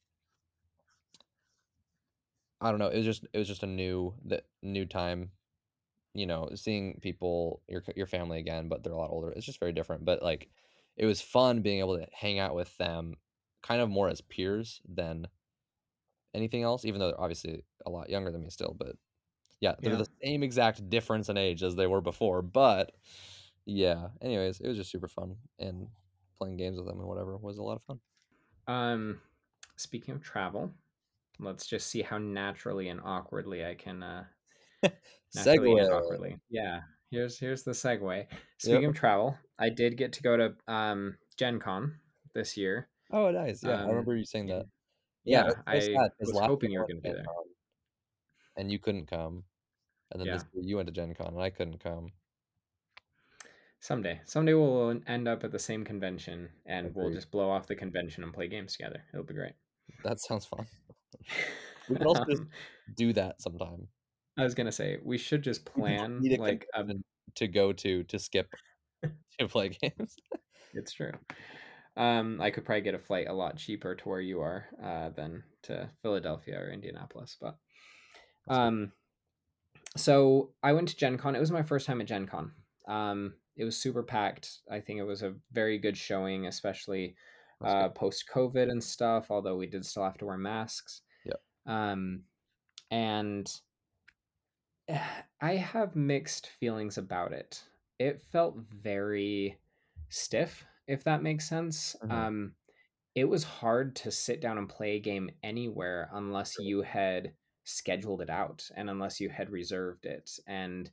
I 2.64 2.72
don't 2.72 2.80
know. 2.80 2.90
It 2.90 2.98
was 2.98 3.06
just, 3.06 3.28
it 3.34 3.38
was 3.40 3.48
just 3.48 3.64
a 3.64 3.68
new, 3.68 4.16
that 4.26 4.48
new 4.64 4.88
time 4.88 5.34
you 6.16 6.28
know, 6.28 6.50
seeing 6.56 7.00
people, 7.02 7.64
your 7.68 7.84
your 7.96 8.08
family 8.08 8.40
again, 8.40 8.70
but 8.70 8.84
they're 8.84 8.94
a 8.94 8.98
lot 8.98 9.12
older. 9.12 9.32
It's 9.32 9.46
just 9.46 9.60
very 9.60 9.74
different. 9.74 10.06
But 10.06 10.24
like, 10.24 10.50
it 10.98 11.06
was 11.06 11.22
fun 11.22 11.62
being 11.62 11.80
able 11.80 11.98
to 11.98 12.08
hang 12.14 12.40
out 12.40 12.56
with 12.56 12.78
them, 12.78 13.16
kind 13.64 13.82
of 13.82 13.90
more 13.90 14.10
as 14.10 14.22
peers 14.22 14.82
than 14.88 15.28
anything 16.34 16.64
else. 16.64 16.86
Even 16.86 17.00
though 17.00 17.08
they're 17.08 17.22
obviously 17.22 17.64
a 17.86 17.90
lot 17.90 18.10
younger 18.10 18.32
than 18.32 18.42
me 18.42 18.50
still, 18.50 18.76
but 18.78 18.96
yeah, 19.62 19.76
they're 19.80 19.96
Yeah. 19.96 19.98
the 19.98 20.08
same 20.24 20.44
exact 20.44 20.90
difference 20.90 21.30
in 21.30 21.38
age 21.38 21.64
as 21.64 21.76
they 21.76 21.88
were 21.88 22.02
before. 22.02 22.42
But 22.42 22.96
yeah, 23.66 24.10
anyways, 24.22 24.62
it 24.62 24.68
was 24.68 24.78
just 24.78 24.92
super 24.92 25.10
fun 25.10 25.38
and 25.60 25.90
playing 26.38 26.58
games 26.58 26.78
with 26.78 26.88
them 26.88 27.00
and 27.00 27.08
whatever 27.10 27.38
was 27.38 27.58
a 27.58 27.64
lot 27.64 27.78
of 27.78 27.84
fun. 27.84 28.02
Um, 28.68 29.22
speaking 29.76 30.16
of 30.16 30.22
travel, 30.22 30.74
let's 31.40 31.66
just 31.68 31.88
see 31.88 32.02
how 32.02 32.18
naturally 32.18 32.90
and 32.90 33.02
awkwardly 33.04 33.66
I 33.66 33.76
can 33.76 34.04
uh, 34.04 34.26
Naturally 35.36 35.72
and 35.80 35.90
segue. 35.90 35.92
awkwardly. 35.92 36.38
Yeah. 36.50 36.82
Here's 37.12 37.38
here's 37.38 37.64
the 37.64 37.72
segue. 37.72 38.18
Yep. 38.18 38.32
Speaking 38.58 38.86
of 38.86 38.96
travel, 38.96 39.38
I 39.60 39.70
did 39.70 39.98
get 39.98 40.14
to 40.14 40.24
go 40.24 40.36
to 40.38 40.56
um 40.68 41.18
Gen 41.38 41.60
Con 41.60 42.00
this 42.34 42.58
year. 42.58 42.90
Oh, 43.12 43.30
nice. 43.32 43.64
Yeah, 43.64 43.76
I 43.76 43.82
Um 43.84 43.90
remember 43.90 44.16
you 44.16 44.26
saying 44.26 44.48
that. 44.48 44.66
Yeah, 45.26 45.44
yeah, 45.48 45.54
I 45.68 45.80
sad 45.80 46.12
was 46.20 46.40
hoping 46.40 46.72
you 46.72 46.80
were 46.80 46.88
gonna 46.88 47.02
be 47.02 47.10
there. 47.10 47.24
Con 47.24 47.46
and 48.58 48.72
you 48.72 48.80
couldn't 48.80 49.08
come. 49.08 49.44
And 50.12 50.20
then 50.20 50.28
Yeah. 50.28 50.34
this 50.38 50.46
year 50.54 50.64
you 50.64 50.76
went 50.78 50.88
to 50.88 50.94
Gen 50.94 51.14
Con 51.14 51.34
and 51.34 51.42
I 51.42 51.50
couldn't 51.50 51.80
come. 51.80 52.12
Someday. 53.80 54.22
Someday 54.26 54.54
we'll 54.54 55.02
end 55.08 55.28
up 55.28 55.44
at 55.44 55.52
the 55.52 55.60
same 55.60 55.84
convention 55.84 56.50
and 56.66 56.96
we'll 56.96 57.12
just 57.12 57.32
blow 57.32 57.50
off 57.50 57.68
the 57.68 57.76
convention 57.76 58.24
and 58.24 58.34
play 58.34 58.48
games 58.48 58.74
together. 58.78 59.04
It'll 59.14 59.26
be 59.26 59.34
great. 59.34 59.54
That 60.04 60.20
sounds 60.22 60.46
fun. 60.46 60.66
We 61.90 61.98
could 61.98 62.08
also 62.08 62.22
um, 62.22 62.50
do 62.96 63.14
that 63.14 63.42
sometime. 63.42 63.88
I 64.38 64.44
was 64.44 64.56
gonna 64.56 64.72
say 64.72 64.98
we 65.04 65.18
should 65.18 65.44
just 65.44 65.66
plan 65.66 66.22
like 66.40 66.66
convention 66.74 67.04
to 67.36 67.48
go 67.48 67.74
to 67.74 68.04
to 68.04 68.20
skip 68.20 68.54
to 69.40 69.48
play 69.48 69.70
games. 69.70 70.16
it's 70.74 70.94
true. 70.94 71.12
Um, 71.96 72.42
I 72.42 72.50
could 72.50 72.66
probably 72.66 72.82
get 72.82 72.96
a 72.96 73.00
flight 73.00 73.28
a 73.28 73.34
lot 73.34 73.58
cheaper 73.58 73.94
to 73.94 74.10
where 74.10 74.22
you 74.22 74.42
are 74.42 74.66
uh, 74.84 75.10
than 75.10 75.44
to 75.64 75.90
Philadelphia 76.02 76.60
or 76.60 76.72
Indianapolis, 76.72 77.38
but 77.40 77.58
Um, 78.48 78.92
so 79.96 80.54
I 80.64 80.74
went 80.74 80.90
to 80.90 80.98
Gen 80.98 81.18
Con. 81.18 81.36
It 81.36 81.40
was 81.40 81.52
my 81.52 81.62
first 81.62 81.86
time 81.86 82.02
at 82.02 82.08
Gen 82.08 82.26
Con. 82.26 82.52
Um, 82.88 83.36
it 83.56 83.64
was 83.64 83.78
super 83.78 84.02
packed. 84.02 84.62
I 84.70 84.80
think 84.80 85.00
it 85.00 85.04
was 85.04 85.22
a 85.22 85.36
very 85.52 85.78
good 85.78 85.96
showing, 85.96 86.48
especially 86.48 87.16
uh, 87.64 87.90
post 87.90 88.26
COVID 88.34 88.72
and 88.72 88.84
stuff. 88.84 89.28
Although 89.30 89.56
we 89.56 89.68
did 89.68 89.86
still 89.86 90.04
have 90.04 90.18
to 90.18 90.26
wear 90.26 90.38
masks. 90.38 91.03
Um, 91.66 92.26
and 92.92 93.50
I 95.42 95.56
have 95.56 95.96
mixed 95.96 96.48
feelings 96.48 96.98
about 96.98 97.34
it. 97.34 97.68
It 98.00 98.22
felt 98.22 98.58
very 98.58 99.60
stiff, 100.10 100.66
if 100.88 101.04
that 101.04 101.24
makes 101.24 101.48
sense. 101.48 101.96
Mhm. 102.02 102.26
Um, 102.26 102.56
it 103.16 103.26
was 103.26 103.44
hard 103.44 103.96
to 103.98 104.12
sit 104.12 104.42
down 104.42 104.58
and 104.58 104.70
play 104.70 104.98
a 104.98 105.00
game 105.02 105.32
anywhere 105.44 106.10
unless 106.14 106.60
you 106.60 106.82
had 106.84 107.36
scheduled 107.66 108.22
it 108.22 108.30
out 108.30 108.70
and 108.76 108.90
unless 108.90 109.20
you 109.22 109.30
had 109.30 109.50
reserved 109.52 110.06
it. 110.06 110.40
And 110.48 110.92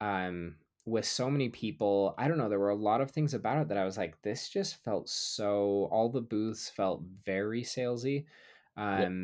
um, 0.00 0.58
with 0.86 1.06
so 1.06 1.30
many 1.30 1.50
people, 1.50 2.14
I 2.18 2.28
don't 2.28 2.38
know, 2.38 2.48
there 2.48 2.60
were 2.60 2.70
a 2.70 2.76
lot 2.76 3.00
of 3.02 3.10
things 3.10 3.34
about 3.34 3.62
it 3.62 3.68
that 3.68 3.78
I 3.78 3.84
was 3.84 3.98
like, 3.98 4.22
this 4.22 4.48
just 4.50 4.76
felt 4.84 5.08
so. 5.08 5.86
All 5.92 6.10
the 6.10 6.22
booths 6.22 6.70
felt 6.70 7.02
very 7.04 7.62
salesy. 7.62 8.26
Yep. 8.96 9.14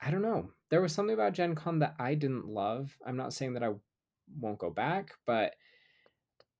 I 0.00 0.10
don't 0.10 0.22
know. 0.22 0.52
There 0.70 0.80
was 0.80 0.94
something 0.94 1.14
about 1.14 1.34
Gen 1.34 1.54
Con 1.54 1.78
that 1.80 1.96
I 1.98 2.14
didn't 2.14 2.46
love. 2.46 2.98
I'm 3.04 3.16
not 3.16 3.32
saying 3.32 3.54
that 3.54 3.62
I 3.64 3.74
won't 4.28 4.58
go 4.58 4.70
back, 4.70 5.14
but 5.26 5.56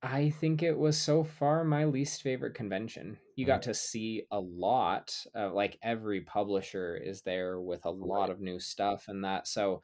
I 0.03 0.31
think 0.31 0.63
it 0.63 0.77
was 0.77 0.99
so 0.99 1.23
far 1.23 1.63
my 1.63 1.85
least 1.85 2.21
favorite 2.23 2.55
convention. 2.55 3.19
You 3.35 3.45
Mm, 3.45 3.45
got 3.45 3.61
to 3.63 3.73
see 3.73 4.25
a 4.31 4.39
lot 4.39 5.15
of 5.35 5.53
like 5.53 5.77
every 5.83 6.21
publisher 6.21 6.95
is 6.97 7.21
there 7.21 7.61
with 7.61 7.85
a 7.85 7.91
lot 7.91 8.29
of 8.31 8.39
new 8.41 8.59
stuff 8.59 9.07
and 9.07 9.23
that. 9.23 9.47
So, 9.47 9.83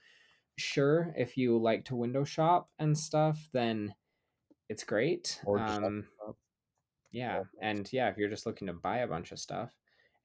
sure, 0.57 1.13
if 1.17 1.37
you 1.37 1.57
like 1.59 1.85
to 1.85 1.95
window 1.97 2.23
shop 2.25 2.71
and 2.79 2.97
stuff, 2.97 3.49
then 3.53 3.95
it's 4.69 4.83
great. 4.85 5.41
Or 5.43 5.59
just 5.61 5.79
shop 5.81 5.93
Um, 5.93 6.07
yeah, 7.11 7.43
and 7.61 7.91
yeah, 7.93 8.09
if 8.09 8.17
you're 8.17 8.29
just 8.29 8.45
looking 8.45 8.67
to 8.67 8.73
buy 8.73 8.97
a 8.99 9.07
bunch 9.07 9.31
of 9.31 9.39
stuff 9.39 9.73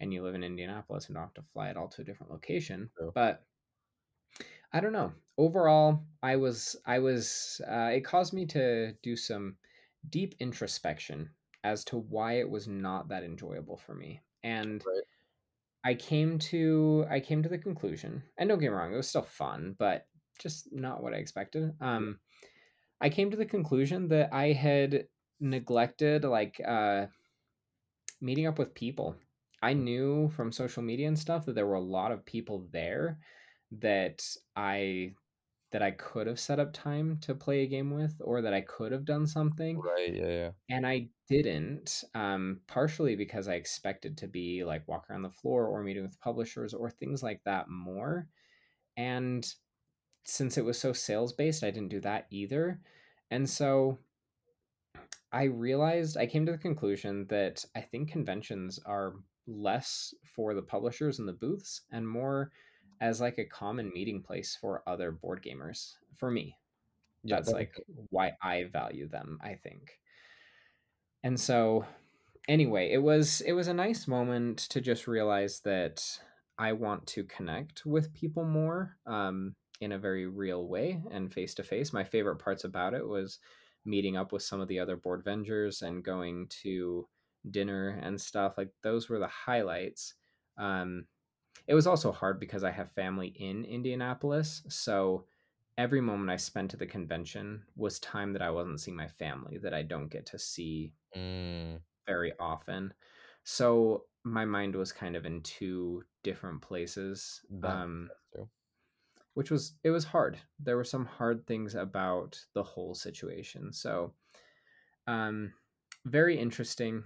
and 0.00 0.12
you 0.12 0.22
live 0.22 0.34
in 0.34 0.44
Indianapolis 0.44 1.06
and 1.06 1.14
don't 1.14 1.24
have 1.24 1.34
to 1.34 1.42
fly 1.42 1.70
it 1.70 1.76
all 1.76 1.88
to 1.88 2.02
a 2.02 2.04
different 2.04 2.32
location, 2.32 2.90
True. 2.96 3.14
but 3.14 3.46
I 4.72 4.80
don't 4.80 4.92
know. 4.92 5.12
Overall, 5.38 6.04
I 6.22 6.36
was 6.36 6.76
I 6.86 6.98
was 6.98 7.60
uh, 7.66 7.90
it 7.92 8.02
caused 8.02 8.32
me 8.32 8.46
to 8.46 8.92
do 9.02 9.16
some 9.16 9.58
deep 10.08 10.34
introspection 10.40 11.34
as 11.64 11.84
to 11.86 11.98
why 11.98 12.34
it 12.34 12.50
was 12.50 12.68
not 12.68 13.08
that 13.08 13.22
enjoyable 13.24 13.76
for 13.76 13.94
me. 13.94 14.22
And 14.42 14.84
Right. 14.84 15.04
I 15.84 15.94
came 15.94 16.38
to 16.50 17.06
I 17.10 17.20
came 17.20 17.42
to 17.42 17.48
the 17.48 17.58
conclusion, 17.58 18.24
and 18.38 18.48
don't 18.48 18.58
get 18.58 18.70
me 18.70 18.76
wrong, 18.76 18.92
it 18.92 18.96
was 18.96 19.08
still 19.08 19.22
fun, 19.22 19.74
but 19.78 20.08
just 20.38 20.72
not 20.72 21.02
what 21.02 21.14
I 21.14 21.18
expected. 21.18 21.74
Um 21.80 22.20
I 23.00 23.10
came 23.10 23.30
to 23.32 23.38
the 23.38 23.46
conclusion 23.46 24.08
that 24.08 24.32
I 24.32 24.52
had 24.52 25.08
neglected 25.40 26.24
like 26.24 26.60
uh 26.66 27.08
meeting 28.20 28.46
up 28.46 28.58
with 28.58 28.74
people. 28.74 29.16
I 29.62 29.74
knew 29.74 30.28
from 30.30 30.52
social 30.52 30.82
media 30.82 31.08
and 31.08 31.18
stuff 31.18 31.46
that 31.46 31.54
there 31.54 31.66
were 31.66 31.74
a 31.74 31.80
lot 31.80 32.12
of 32.12 32.24
people 32.24 32.68
there 32.72 33.20
that 33.72 34.24
I 34.56 35.14
that 35.72 35.82
I 35.82 35.92
could 35.92 36.26
have 36.28 36.40
set 36.40 36.60
up 36.60 36.72
time 36.72 37.18
to 37.20 37.34
play 37.34 37.62
a 37.62 37.68
game 37.68 37.90
with 37.92 38.20
or 38.24 38.42
that 38.42 38.54
I 38.54 38.62
could 38.62 38.92
have 38.92 39.04
done 39.06 39.26
something 39.26 39.84
Right. 39.84 40.14
Yeah. 40.14 40.26
Yeah. 40.28 40.52
and 40.70 40.86
I 40.86 41.10
didn't 41.28 42.04
um 42.14 42.62
partially 42.66 43.16
because 43.16 43.48
I 43.48 43.54
expected 43.54 44.16
to 44.18 44.28
be 44.28 44.64
like 44.64 44.88
walk 44.88 45.10
around 45.10 45.22
the 45.22 45.30
floor 45.30 45.66
or 45.68 45.82
meeting 45.82 46.02
with 46.04 46.20
publishers 46.20 46.74
or 46.74 46.90
things 46.90 47.22
like 47.22 47.42
that 47.44 47.68
more 47.68 48.28
and 48.96 49.54
since 50.24 50.58
it 50.58 50.64
was 50.64 50.78
so 50.80 50.92
sales 50.92 51.32
based 51.34 51.64
I 51.64 51.70
didn't 51.72 51.90
do 51.90 52.00
that 52.02 52.26
either 52.30 52.82
and 53.30 53.48
so 53.50 53.98
I 55.32 55.44
realized 55.44 56.16
I 56.16 56.26
came 56.26 56.46
to 56.46 56.52
the 56.52 56.58
conclusion 56.58 57.26
that 57.28 57.64
I 57.74 57.80
think 57.80 58.10
conventions 58.10 58.78
are 58.80 59.16
less 59.46 60.14
for 60.24 60.54
the 60.54 60.62
publishers 60.62 61.18
and 61.18 61.28
the 61.28 61.32
booths 61.32 61.82
and 61.90 62.06
more 62.08 62.50
as 63.00 63.20
like 63.20 63.38
a 63.38 63.44
common 63.44 63.90
meeting 63.92 64.22
place 64.22 64.56
for 64.60 64.82
other 64.86 65.10
board 65.12 65.42
gamers 65.42 65.94
for 66.14 66.30
me 66.30 66.56
Yeah. 67.24 67.36
that's 67.36 67.50
like 67.50 67.74
why 68.10 68.32
I 68.42 68.64
value 68.64 69.08
them, 69.08 69.38
I 69.42 69.54
think. 69.54 69.98
And 71.22 71.38
so 71.38 71.86
anyway, 72.48 72.90
it 72.92 73.02
was 73.02 73.40
it 73.42 73.52
was 73.52 73.68
a 73.68 73.74
nice 73.74 74.08
moment 74.08 74.58
to 74.70 74.80
just 74.80 75.06
realize 75.06 75.60
that 75.60 76.20
I 76.58 76.72
want 76.72 77.06
to 77.08 77.24
connect 77.24 77.86
with 77.86 78.12
people 78.14 78.44
more 78.44 78.96
um, 79.06 79.54
in 79.80 79.92
a 79.92 79.98
very 79.98 80.26
real 80.26 80.66
way 80.68 81.02
and 81.10 81.32
face 81.32 81.54
to 81.54 81.62
face. 81.62 81.92
My 81.92 82.04
favorite 82.04 82.36
parts 82.36 82.64
about 82.64 82.94
it 82.94 83.06
was 83.06 83.38
meeting 83.84 84.16
up 84.16 84.32
with 84.32 84.42
some 84.42 84.60
of 84.60 84.68
the 84.68 84.78
other 84.78 84.96
board 84.96 85.24
vendors 85.24 85.82
and 85.82 86.04
going 86.04 86.46
to 86.48 87.08
dinner 87.50 87.88
and 88.02 88.20
stuff. 88.20 88.56
Like 88.58 88.72
those 88.82 89.08
were 89.08 89.18
the 89.18 89.28
highlights. 89.28 90.14
Um, 90.56 91.06
it 91.66 91.74
was 91.74 91.86
also 91.86 92.12
hard 92.12 92.40
because 92.40 92.64
I 92.64 92.70
have 92.70 92.92
family 92.92 93.28
in 93.28 93.64
Indianapolis, 93.64 94.62
so 94.68 95.26
every 95.78 96.00
moment 96.00 96.30
I 96.30 96.36
spent 96.36 96.74
at 96.74 96.80
the 96.80 96.86
convention 96.86 97.64
was 97.76 98.00
time 98.00 98.32
that 98.34 98.42
I 98.42 98.50
wasn't 98.50 98.80
seeing 98.80 98.96
my 98.96 99.08
family 99.08 99.58
that 99.58 99.74
I 99.74 99.82
don't 99.82 100.08
get 100.08 100.26
to 100.26 100.38
see 100.38 100.94
Mm, 101.14 101.82
very 102.06 102.32
often. 102.38 102.94
So 103.44 104.06
my 104.24 104.44
mind 104.44 104.74
was 104.74 104.92
kind 104.92 105.16
of 105.16 105.26
in 105.26 105.42
two 105.42 106.04
different 106.22 106.62
places, 106.62 107.44
um, 107.62 108.12
which 109.34 109.50
was 109.50 109.78
it 109.82 109.90
was 109.90 110.04
hard. 110.04 110.38
There 110.58 110.76
were 110.76 110.84
some 110.84 111.06
hard 111.06 111.46
things 111.46 111.74
about 111.74 112.44
the 112.54 112.62
whole 112.62 112.94
situation. 112.94 113.72
So 113.72 114.14
um, 115.06 115.54
very 116.06 116.38
interesting, 116.38 117.04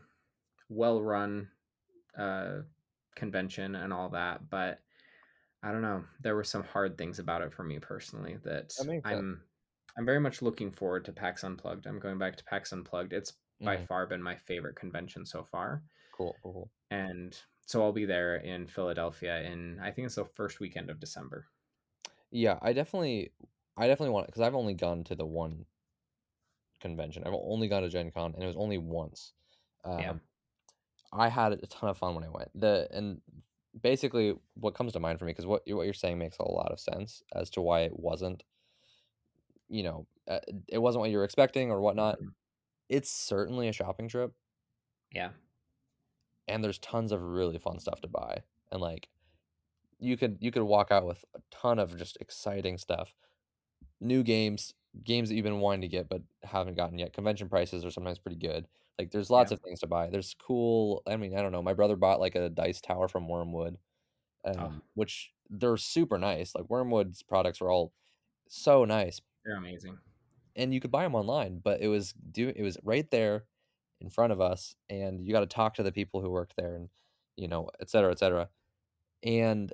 well 0.68 1.02
run 1.02 1.50
uh, 2.18 2.62
convention 3.16 3.74
and 3.76 3.92
all 3.92 4.10
that, 4.10 4.50
but 4.50 4.82
I 5.62 5.72
don't 5.72 5.82
know. 5.82 6.04
There 6.20 6.36
were 6.36 6.44
some 6.44 6.64
hard 6.64 6.98
things 6.98 7.18
about 7.18 7.42
it 7.42 7.52
for 7.52 7.64
me 7.64 7.78
personally 7.80 8.36
that 8.44 8.74
That. 8.78 9.00
I'm 9.04 9.44
I'm 9.98 10.06
very 10.06 10.20
much 10.20 10.42
looking 10.42 10.72
forward 10.72 11.04
to 11.06 11.12
PAX 11.12 11.44
Unplugged. 11.44 11.86
I'm 11.86 11.98
going 12.00 12.18
back 12.18 12.36
to 12.36 12.44
PAX 12.44 12.72
Unplugged. 12.72 13.12
It's 13.12 13.34
by 13.64 13.76
Mhm. 13.76 13.86
far 13.88 14.06
been 14.06 14.22
my 14.22 14.36
favorite 14.36 14.76
convention 14.76 15.26
so 15.26 15.44
far. 15.44 15.84
Cool. 16.10 16.36
Cool. 16.42 16.52
Cool. 16.52 16.70
And 16.90 17.40
so 17.66 17.82
I'll 17.82 17.92
be 17.92 18.06
there 18.06 18.36
in 18.36 18.66
Philadelphia 18.66 19.42
in 19.42 19.78
I 19.80 19.92
think 19.92 20.06
it's 20.06 20.16
the 20.16 20.24
first 20.24 20.60
weekend 20.60 20.90
of 20.90 21.00
December. 21.00 21.48
Yeah. 22.30 22.58
I 22.62 22.72
definitely. 22.72 23.32
I 23.78 23.86
definitely 23.88 24.12
want 24.14 24.24
it 24.24 24.28
because 24.28 24.40
I've 24.42 24.54
only 24.54 24.72
gone 24.74 25.04
to 25.04 25.14
the 25.14 25.26
one 25.26 25.66
convention. 26.80 27.24
I've 27.24 27.34
only 27.34 27.68
gone 27.68 27.82
to 27.82 27.88
Gen 27.88 28.10
Con, 28.10 28.34
and 28.34 28.42
it 28.42 28.46
was 28.46 28.56
only 28.56 28.78
once. 28.78 29.34
Yeah. 29.98 30.16
I 31.12 31.28
had 31.28 31.52
a 31.52 31.66
ton 31.66 31.88
of 31.90 31.98
fun 31.98 32.14
when 32.14 32.24
I 32.24 32.28
went. 32.28 32.50
The 32.58 32.88
and 32.92 33.20
basically 33.80 34.34
what 34.54 34.74
comes 34.74 34.92
to 34.94 35.00
mind 35.00 35.18
for 35.18 35.24
me 35.26 35.32
because 35.32 35.46
what 35.46 35.62
what 35.68 35.84
you're 35.84 35.94
saying 35.94 36.18
makes 36.18 36.38
a 36.38 36.44
lot 36.48 36.72
of 36.72 36.80
sense 36.80 37.22
as 37.34 37.50
to 37.50 37.60
why 37.62 37.80
it 37.82 37.98
wasn't, 37.98 38.44
you 39.68 39.82
know, 39.82 40.06
uh, 40.28 40.40
it 40.68 40.78
wasn't 40.78 41.00
what 41.00 41.10
you 41.10 41.18
were 41.18 41.24
expecting 41.24 41.70
or 41.70 41.80
whatnot. 41.80 42.20
Mhm. 42.20 42.34
It's 42.88 43.10
certainly 43.10 43.68
a 43.68 43.72
shopping 43.72 44.08
trip, 44.08 44.34
Yeah. 45.12 45.32
and 46.48 46.62
there's 46.62 46.78
tons 46.78 47.12
of 47.12 47.22
really 47.22 47.58
fun 47.58 47.78
stuff 47.78 48.00
to 48.02 48.08
buy, 48.08 48.42
and 48.70 48.80
like 48.80 49.08
you 50.00 50.16
could 50.16 50.38
you 50.40 50.50
could 50.52 50.62
walk 50.64 50.92
out 50.92 51.06
with 51.06 51.24
a 51.34 51.40
ton 51.50 51.78
of 51.78 51.96
just 51.98 52.18
exciting 52.20 52.78
stuff, 52.78 53.14
new 54.00 54.22
games, 54.22 54.74
games 55.04 55.28
that 55.28 55.36
you've 55.36 55.44
been 55.44 55.60
wanting 55.60 55.82
to 55.82 55.88
get 55.88 56.08
but 56.08 56.22
haven't 56.44 56.76
gotten 56.76 56.98
yet. 56.98 57.14
Convention 57.14 57.48
prices 57.50 57.84
are 57.84 57.90
sometimes 57.92 58.18
pretty 58.18 58.38
good. 58.38 58.68
Like 58.98 59.10
there's 59.10 59.30
Yeah. 59.34 59.48
lots 59.48 59.52
of 59.52 59.60
things 59.62 59.80
to 59.80 59.86
buy. 59.86 60.10
There's 60.10 60.34
cool. 60.34 61.02
I 61.06 61.16
mean, 61.16 61.36
I 61.36 61.42
don't 61.42 61.52
know. 61.52 61.62
My 61.62 61.74
brother 61.74 61.96
bought 61.96 62.20
like 62.20 62.34
a 62.34 62.48
dice 62.50 62.80
tower 62.80 63.08
from 63.08 63.28
Wyrmwood 63.28 63.76
Oh, 64.58 64.68
um, 64.68 64.82
which 64.94 65.32
they're 65.50 65.76
super 65.78 66.18
nice. 66.18 66.54
Like 66.54 66.66
Wyrmwood's 66.66 67.22
products 67.22 67.60
are 67.62 67.70
all 67.70 67.94
so 68.48 68.84
nice, 68.86 69.20
they're 69.44 69.56
amazing. 69.56 69.98
and 70.54 70.72
you 70.72 70.80
could 70.80 70.90
buy 70.90 71.02
them 71.02 71.14
online, 71.14 71.58
but 71.58 71.80
it 71.80 71.88
was 71.88 72.12
do 72.12 72.48
it 72.54 72.62
was 72.62 72.78
right 72.82 73.10
there 73.10 73.46
in 74.00 74.10
front 74.10 74.32
of 74.32 74.40
us, 74.40 74.76
and 74.88 75.26
you 75.26 75.32
got 75.32 75.40
to 75.40 75.46
talk 75.46 75.74
to 75.74 75.82
the 75.82 75.92
people 75.92 76.20
who 76.20 76.30
worked 76.30 76.56
there, 76.56 76.74
and 76.76 76.90
you 77.36 77.48
know, 77.48 77.70
et 77.80 77.90
cetera, 77.90 78.10
et 78.12 78.18
cetera. 78.18 78.48
And 79.24 79.72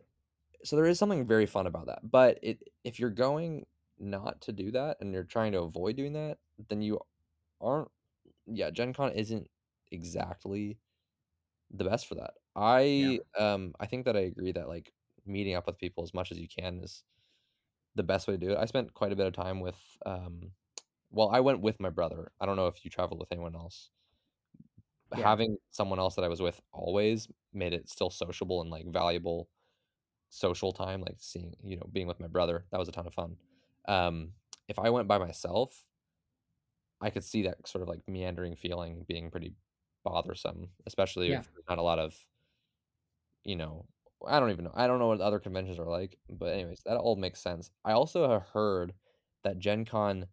so 0.65 0.77
there 0.77 0.87
is 0.87 0.99
something 0.99 1.27
very 1.27 1.47
fun 1.47 1.67
about 1.69 1.87
that. 1.89 2.11
But 2.11 2.39
it 2.43 2.63
if 2.85 3.01
you're 3.01 3.11
going 3.11 3.67
not 3.99 4.43
to 4.43 4.53
do 4.53 4.73
that 4.73 4.99
and 5.01 5.13
you're 5.15 5.25
trying 5.25 5.53
to 5.53 5.61
avoid 5.63 5.97
doing 5.97 6.15
that, 6.15 6.39
then 6.71 6.83
you 6.83 7.01
aren't. 7.61 7.91
Yeah, 8.47 8.71
Gen 8.71 8.93
Con 8.93 9.13
isn't 9.13 9.49
exactly 9.91 10.79
the 11.71 11.85
best 11.85 12.07
for 12.07 12.17
that. 12.17 12.35
Yeah. 12.97 13.13
I 13.15 13.21
um 13.39 13.75
I 13.81 13.87
think 13.87 14.05
that 14.07 14.17
I 14.17 14.21
agree 14.23 14.53
that 14.53 14.69
like 14.69 14.93
meeting 15.27 15.55
up 15.55 15.67
with 15.67 15.79
people 15.79 16.05
as 16.05 16.15
much 16.15 16.33
as 16.33 16.39
you 16.39 16.49
can 16.49 16.81
is 16.81 17.05
the 17.95 18.03
best 18.03 18.29
way 18.29 18.35
to 18.35 18.39
do 18.39 18.53
it. 18.53 18.59
I 18.59 18.67
spent 18.67 18.95
quite 18.95 19.13
a 19.13 19.17
bit 19.17 19.27
of 19.27 19.35
time 19.35 19.61
with 19.61 19.79
um 20.07 20.53
well, 21.11 21.31
I 21.31 21.41
went 21.41 21.61
with 21.63 21.81
my 21.81 21.91
brother. 21.91 22.33
I 22.41 22.47
don't 22.47 22.57
know 22.57 22.69
if 22.69 22.85
you 22.85 22.91
traveled 22.91 23.21
with 23.21 23.33
anyone 23.33 23.57
else. 23.57 23.91
Yeah. 25.13 25.25
Having 25.25 25.59
someone 25.71 25.99
else 25.99 26.15
that 26.15 26.25
I 26.25 26.29
was 26.29 26.41
with 26.41 26.61
always 26.73 27.29
made 27.53 27.75
it 27.75 27.89
still 27.91 28.09
sociable 28.09 28.63
and 28.63 28.71
like 28.71 28.87
valuable 28.87 29.51
social 30.31 30.73
time, 30.73 31.03
like 31.03 31.17
seeing, 31.19 31.55
you 31.65 31.77
know, 31.77 31.89
being 31.93 32.07
with 32.07 32.21
my 32.21 32.29
brother. 32.29 32.67
That 32.73 32.79
was 32.79 32.89
a 32.89 32.93
ton 32.93 33.07
of 33.07 33.15
fun. 33.15 33.37
Um, 33.89 34.35
if 34.69 34.79
I 34.79 34.91
went 34.91 35.09
by 35.09 35.19
myself, 35.19 35.87
I 37.03 37.11
could 37.11 37.25
see 37.25 37.43
that 37.45 37.69
sort 37.69 37.83
of 37.83 37.89
like 37.89 38.03
meandering 38.09 38.57
feeling 38.57 39.05
being 39.05 39.31
pretty 39.31 39.57
bothersome, 40.05 40.73
especially 40.87 41.33
Yeah. 41.33 41.45
if 41.57 41.65
not 41.69 41.79
a 41.79 41.83
lot 41.83 41.99
of, 42.01 42.17
you 43.45 43.57
know, 43.57 43.87
I 44.27 44.39
don't 44.39 44.51
even 44.51 44.65
know. 44.65 44.73
I 44.75 44.87
don't 44.87 44.99
know 44.99 45.09
what 45.09 45.21
other 45.21 45.41
conventions 45.41 45.79
are 45.79 45.87
like, 45.91 46.19
but 46.29 46.53
anyways, 46.53 46.83
that 46.85 46.97
all 46.97 47.17
makes 47.17 47.41
sense. 47.41 47.71
I 47.85 47.93
also 47.93 48.29
have 48.29 48.43
heard 48.43 48.95
that 49.43 49.59
Gen 49.59 49.85
Con 49.85 50.29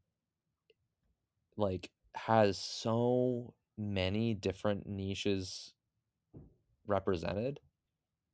like 1.58 1.92
has 2.16 2.58
so 2.58 3.54
many 3.78 4.34
different 4.34 4.88
niches 4.88 5.74
represented. 6.86 7.60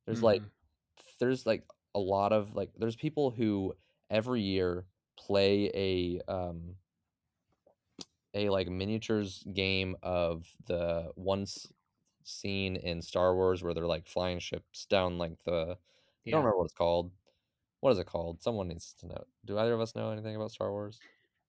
There's 0.06 0.22
like 0.22 0.44
Mhm. 0.44 0.50
there's 1.20 1.46
like 1.46 1.66
a 1.94 2.00
lot 2.00 2.32
of 2.32 2.54
like 2.54 2.72
there's 2.76 2.96
people 2.96 3.30
who 3.30 3.74
every 4.10 4.42
year 4.42 4.86
play 5.18 5.70
a 5.74 6.22
um 6.32 6.76
a 8.36 8.50
like 8.50 8.68
miniatures 8.68 9.42
game 9.52 9.96
of 10.02 10.46
the 10.66 11.10
once 11.16 11.66
scene 12.22 12.76
in 12.76 13.00
Star 13.00 13.34
Wars 13.34 13.62
where 13.62 13.72
they're 13.72 13.86
like 13.86 14.06
flying 14.06 14.38
ships 14.38 14.86
down 14.86 15.18
like 15.18 15.32
the 15.44 15.76
I 16.26 16.30
don't 16.30 16.40
remember 16.40 16.58
what 16.58 16.64
it's 16.64 16.74
called. 16.74 17.12
What 17.80 17.92
is 17.92 17.98
it 17.98 18.06
called? 18.06 18.42
Someone 18.42 18.68
needs 18.68 18.94
to 19.00 19.06
know. 19.06 19.24
Do 19.44 19.58
either 19.58 19.72
of 19.72 19.80
us 19.80 19.94
know 19.94 20.10
anything 20.10 20.34
about 20.34 20.50
Star 20.50 20.70
Wars? 20.72 20.98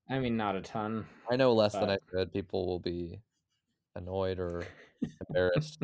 I 0.10 0.20
mean, 0.20 0.38
not 0.38 0.56
a 0.56 0.62
ton, 0.62 1.06
I 1.30 1.36
know 1.36 1.54
less 1.54 1.74
than 1.74 1.90
I 1.90 1.98
but 2.12 2.20
should. 2.20 2.32
People 2.32 2.66
will 2.66 2.80
be 2.80 3.20
annoyed 3.96 4.40
or 4.40 4.66
embarrassed. 5.28 5.80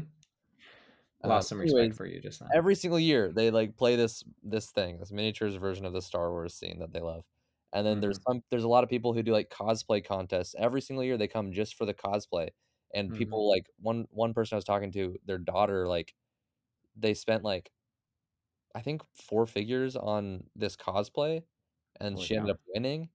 Um, 1.23 1.29
lost 1.29 1.49
some 1.49 1.59
respect 1.59 1.79
anyways, 1.79 1.97
for 1.97 2.05
you 2.05 2.21
just 2.21 2.39
then. 2.39 2.49
every 2.53 2.75
single 2.75 2.99
year 2.99 3.31
they 3.31 3.49
like 3.51 3.75
play 3.75 3.95
this 3.95 4.23
this 4.43 4.67
thing, 4.67 4.99
this 4.99 5.11
miniatures 5.11 5.55
version 5.55 5.85
of 5.85 5.93
the 5.93 6.01
Star 6.01 6.31
Wars 6.31 6.53
scene 6.53 6.79
that 6.79 6.93
they 6.93 7.01
love. 7.01 7.25
And 7.73 7.85
then 7.87 7.99
there's 8.01 8.19
Mhm. 8.19 8.27
some 8.27 8.43
there's 8.51 8.63
a 8.65 8.69
lot 8.69 8.83
of 8.85 8.89
people 8.91 9.13
who 9.13 9.23
do 9.23 9.33
like 9.33 9.49
cosplay 9.51 10.05
contests. 10.05 10.55
Every 10.57 10.81
single 10.81 11.03
year 11.05 11.17
they 11.17 11.27
come 11.27 11.53
just 11.53 11.75
for 11.75 11.85
the 11.85 11.93
cosplay. 11.95 12.49
And 12.93 13.13
Mhm. 13.13 13.13
people 13.13 13.49
like 13.49 13.67
one 13.77 14.07
one 14.11 14.33
person 14.35 14.55
I 14.55 14.57
was 14.57 14.65
talking 14.65 14.91
to, 14.93 15.17
their 15.25 15.39
daughter 15.39 15.87
like 15.87 16.15
they 16.95 17.13
spent 17.15 17.43
like 17.43 17.71
I 18.75 18.81
think 18.81 19.03
4 19.13 19.45
figures 19.45 19.95
on 19.95 20.49
this 20.55 20.75
cosplay 20.75 21.43
and 21.99 22.17
Holy 22.17 22.19
she 22.19 22.35
ended 22.35 22.51
up 22.51 22.61
winning. 22.67 23.09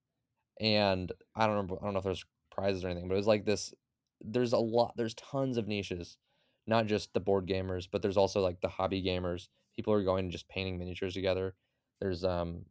And 0.60 1.12
I 1.36 1.46
don't 1.46 1.56
remember 1.56 1.78
I 1.80 1.84
don't 1.86 1.94
know 1.94 1.98
if 2.00 2.04
there's 2.04 2.26
prizes 2.50 2.84
or 2.84 2.88
anything, 2.88 3.08
but 3.08 3.14
it 3.14 3.18
was 3.18 3.26
like 3.28 3.46
this 3.46 3.74
there's 4.22 4.52
a 4.54 4.58
lot 4.58 4.94
there's 4.96 5.14
tons 5.14 5.58
of 5.58 5.68
niches, 5.68 6.18
not 6.66 6.86
just 6.86 7.14
the 7.14 7.20
board 7.20 7.46
gamers, 7.48 7.88
but 7.90 8.02
there's 8.02 8.18
also 8.18 8.42
like 8.42 8.60
the 8.62 8.68
hobby 8.68 9.02
gamers. 9.04 9.48
People 9.76 9.94
are 9.94 10.04
going 10.04 10.26
and 10.26 10.32
just 10.32 10.48
painting 10.48 10.78
miniatures 10.78 11.14
together. 11.14 11.56
There's 12.00 12.24
um 12.24 12.66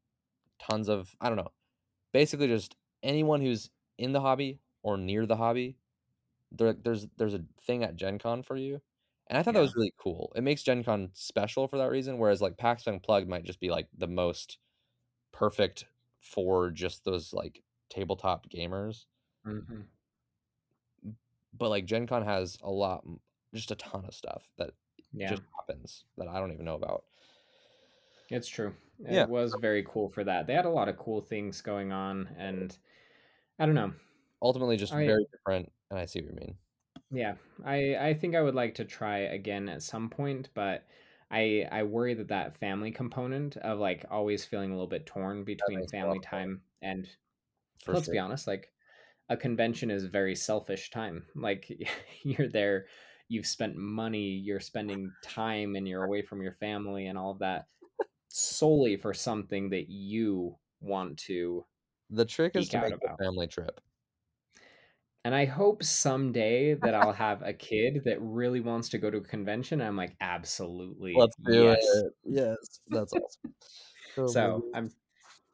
tons 0.60 0.90
of 0.90 1.16
I 1.22 1.30
don't 1.30 1.38
know, 1.40 1.54
basically 2.14 2.48
just 2.48 2.76
anyone 3.04 3.42
who's 3.42 3.72
in 3.98 4.14
the 4.14 4.22
hobby 4.22 4.62
or 4.84 4.98
near 4.98 5.26
the 5.26 5.38
hobby. 5.38 5.78
There, 6.52 6.74
there's 6.74 7.08
there's 7.18 7.36
a 7.36 7.46
thing 7.62 7.84
at 7.84 7.96
Gen 7.98 8.20
Con 8.20 8.44
for 8.44 8.58
you. 8.58 8.82
And 9.28 9.38
I 9.38 9.44
thought 9.44 9.54
that 9.56 9.62
was 9.62 9.76
really 9.76 9.94
cool. 10.00 10.34
It 10.36 10.42
makes 10.44 10.64
Gen 10.64 10.84
Con 10.84 11.12
special 11.14 11.68
for 11.68 11.78
that 11.80 11.92
reason, 11.92 12.18
whereas 12.20 12.42
like 12.42 12.58
PAX 12.58 12.88
Unplugged 12.88 13.30
might 13.30 13.46
just 13.46 13.60
be 13.62 13.70
like 13.72 13.90
the 13.98 14.08
most 14.08 14.60
perfect 15.34 15.86
for 16.22 16.72
just 16.72 17.06
those 17.06 17.34
like 17.34 17.64
tabletop 17.90 18.50
gamers. 18.50 19.06
Mhm. 19.46 19.88
But 21.54 21.70
like 21.70 21.86
Gen 21.86 22.08
Con 22.08 22.24
has 22.24 22.58
a 22.62 22.70
lot, 22.72 23.06
just 23.54 23.72
a 23.72 23.76
ton 23.76 24.06
of 24.06 24.14
stuff 24.14 24.52
that 24.58 24.72
Yeah. 25.14 25.40
just 25.40 25.44
happens 25.60 26.06
that 26.18 26.28
I 26.28 26.40
don't 26.40 26.52
even 26.52 26.66
know 26.66 26.76
about. 26.76 27.06
It's 28.30 28.48
true. 28.48 28.76
Yeah. 29.10 29.26
It 29.26 29.28
was 29.28 29.56
very 29.56 29.84
cool 29.84 30.10
for 30.10 30.24
that. 30.24 30.48
They 30.48 30.54
had 30.54 30.66
a 30.66 30.70
lot 30.70 30.90
of 30.90 30.98
cool 30.98 31.22
things 31.22 31.62
going 31.62 31.92
on, 31.92 32.28
and 32.38 32.78
I 33.60 33.66
don't 33.68 33.76
know. 33.76 33.94
Ultimately, 34.42 34.78
just 34.78 34.96
I 34.96 35.04
very 35.06 35.26
different. 35.32 35.72
And 35.92 36.00
I 36.00 36.06
see 36.06 36.22
what 36.22 36.30
you 36.30 36.36
mean. 36.36 36.58
yeah, 37.10 37.36
I 37.64 37.96
I 38.10 38.14
think 38.14 38.36
I 38.36 38.42
would 38.42 38.56
like 38.56 38.76
to 38.76 38.86
try 38.86 39.20
again 39.20 39.70
at 39.70 39.84
some 39.84 40.10
point, 40.10 40.50
but 40.54 40.88
I 41.32 41.68
I 41.72 41.84
worry 41.84 42.14
that 42.16 42.28
that 42.30 42.58
family 42.58 42.92
component 42.92 43.58
of 43.58 43.80
like 43.80 44.06
always 44.10 44.46
feeling 44.46 44.72
a 44.72 44.74
little 44.74 44.88
bit 44.88 45.06
torn 45.06 45.44
between 45.44 45.84
makes 45.86 45.94
a 46.02 46.06
lot 46.06 46.18
family 46.18 46.20
time 46.20 46.64
and 46.82 47.08
For 47.84 47.96
let's 47.96 48.08
sure. 48.08 48.16
be 48.16 48.20
honest, 48.20 48.48
like 48.48 48.74
a 49.30 49.38
convention 49.38 49.92
is 49.92 50.06
very 50.06 50.36
selfish 50.36 50.92
time. 50.92 51.28
Like 51.36 51.72
you're 52.24 52.50
there, 52.50 52.88
you've 53.30 53.48
spent 53.48 53.78
money, 53.78 54.32
you're 54.32 54.60
spending 54.62 55.16
time, 55.22 55.76
and 55.78 55.88
you're 55.88 56.04
away 56.04 56.22
from 56.24 56.42
your 56.44 56.54
family 56.54 57.08
and 57.08 57.18
all 57.20 57.32
of 57.32 57.40
that 57.42 57.70
solely 58.38 58.98
for 58.98 59.14
something 59.14 59.70
that 59.70 59.90
you 59.90 60.58
want 60.80 61.18
to 61.18 61.66
The 62.10 62.26
trick 62.26 62.56
is 62.56 62.70
to 62.70 62.80
make 62.80 62.94
a 62.94 63.18
family 63.18 63.48
trip. 63.48 63.82
And 65.26 65.36
I 65.36 65.46
hope 65.46 65.84
someday 65.84 66.74
that 66.76 66.96
I'll 66.96 67.12
have 67.28 67.42
a 67.42 67.54
kid 67.54 68.04
that 68.06 68.22
really 68.22 68.62
wants 68.62 68.90
to 68.90 68.98
go 68.98 69.10
to 69.10 69.18
a 69.18 69.22
convention. 69.22 69.82
I'm 69.82 69.98
like, 69.98 70.16
absolutely, 70.22 71.16
Let's 71.16 71.36
do 71.46 71.70
yes. 71.70 71.78
it. 71.82 72.14
Yes, 72.24 72.80
that's 72.90 73.14
awesome. 73.14 73.54
Oh 74.18 74.34
So 74.34 74.66
I'm 74.74 74.90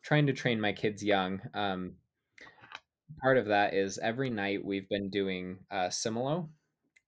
trying 0.03 0.27
to 0.27 0.33
train 0.33 0.61
my 0.61 0.73
kids 0.73 1.03
young. 1.03 1.41
Um, 1.53 1.95
part 3.21 3.37
of 3.37 3.45
that 3.47 3.73
is 3.73 3.97
every 3.97 4.29
night 4.29 4.63
we've 4.63 4.87
been 4.89 5.09
doing 5.09 5.59
uh, 5.71 5.87
Similo. 5.87 6.49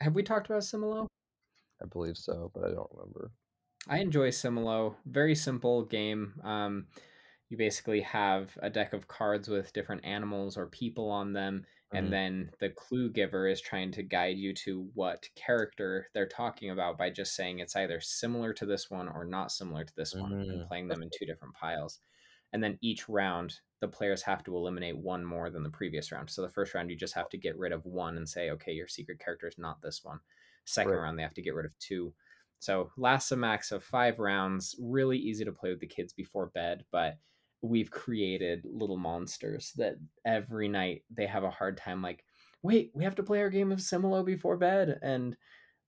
Have 0.01 0.15
we 0.15 0.23
talked 0.23 0.47
about 0.47 0.61
Similo? 0.63 1.07
I 1.81 1.85
believe 1.85 2.17
so, 2.17 2.51
but 2.53 2.65
I 2.65 2.71
don't 2.71 2.91
remember. 2.91 3.31
I 3.87 3.99
enjoy 3.99 4.29
Similo. 4.29 4.97
Very 5.05 5.35
simple 5.35 5.83
game. 5.85 6.39
Um, 6.43 6.87
you 7.49 7.57
basically 7.57 8.01
have 8.01 8.57
a 8.61 8.69
deck 8.69 8.93
of 8.93 9.07
cards 9.07 9.47
with 9.47 9.73
different 9.73 10.03
animals 10.05 10.57
or 10.57 10.67
people 10.67 11.09
on 11.11 11.33
them, 11.33 11.65
and 11.93 12.11
Mhm. 12.11 12.11
then 12.11 12.51
the 12.59 12.71
clue 12.71 13.11
giver 13.11 13.47
is 13.47 13.61
trying 13.61 13.91
to 13.93 14.03
guide 14.03 14.37
you 14.37 14.53
to 14.55 14.89
what 14.95 15.29
character 15.35 16.07
they're 16.13 16.27
talking 16.27 16.71
about 16.71 16.97
by 16.97 17.09
just 17.11 17.35
saying 17.35 17.59
it's 17.59 17.75
either 17.75 18.01
similar 18.01 18.53
to 18.53 18.65
this 18.65 18.89
one 18.89 19.07
or 19.07 19.25
not 19.25 19.51
similar 19.51 19.83
to 19.85 19.95
this 19.95 20.17
one, 20.19 20.35
and 20.49 20.59
Mm, 20.59 20.67
playing 20.67 20.87
them 20.87 21.03
in 21.03 21.09
two 21.11 21.25
different 21.25 21.53
piles. 21.55 21.99
And 22.53 22.63
then 22.63 22.77
each 22.81 23.07
round, 23.09 23.59
the 23.81 23.87
players 23.87 24.23
have 24.23 24.43
to 24.45 24.55
eliminate 24.55 24.97
one 24.97 25.23
more 25.25 25.49
than 25.49 25.63
the 25.63 25.69
previous 25.69 26.11
round. 26.11 26.29
So 26.29 26.41
the 26.41 26.49
first 26.49 26.73
round, 26.73 26.89
you 26.89 26.95
just 26.95 27.13
have 27.13 27.29
to 27.29 27.37
get 27.37 27.57
rid 27.57 27.71
of 27.71 27.85
one 27.85 28.17
and 28.17 28.27
say, 28.27 28.49
okay, 28.51 28.71
your 28.73 28.87
secret 28.87 29.19
character 29.19 29.47
is 29.47 29.57
not 29.57 29.81
this 29.81 30.03
one. 30.03 30.21
Second 30.65 30.97
Right. 30.97 30.99
round, 30.99 31.19
they 31.19 31.23
have 31.23 31.33
to 31.35 31.41
get 31.41 31.53
rid 31.53 31.65
of 31.65 31.77
two. 31.79 32.15
So 32.59 32.91
lasts 32.97 33.31
a 33.31 33.35
max 33.35 33.71
of 33.71 33.83
five 33.83 34.19
rounds. 34.19 34.75
Really 34.79 35.17
easy 35.17 35.45
to 35.45 35.51
play 35.51 35.69
with 35.69 35.79
the 35.79 35.87
kids 35.87 36.13
before 36.13 36.47
bed, 36.47 36.83
but 36.91 37.17
we've 37.61 37.91
created 37.91 38.65
little 38.65 38.97
monsters 38.97 39.71
that 39.77 39.95
every 40.25 40.67
night 40.67 41.03
they 41.09 41.25
have 41.25 41.43
a 41.43 41.51
hard 41.51 41.77
time. 41.77 42.01
Like, 42.01 42.23
wait, 42.63 42.91
we 42.93 43.03
have 43.03 43.15
to 43.15 43.23
play 43.23 43.41
our 43.41 43.49
game 43.49 43.71
of 43.71 43.79
Similo 43.79 44.25
before 44.25 44.57
bed, 44.57 44.99
and 45.01 45.35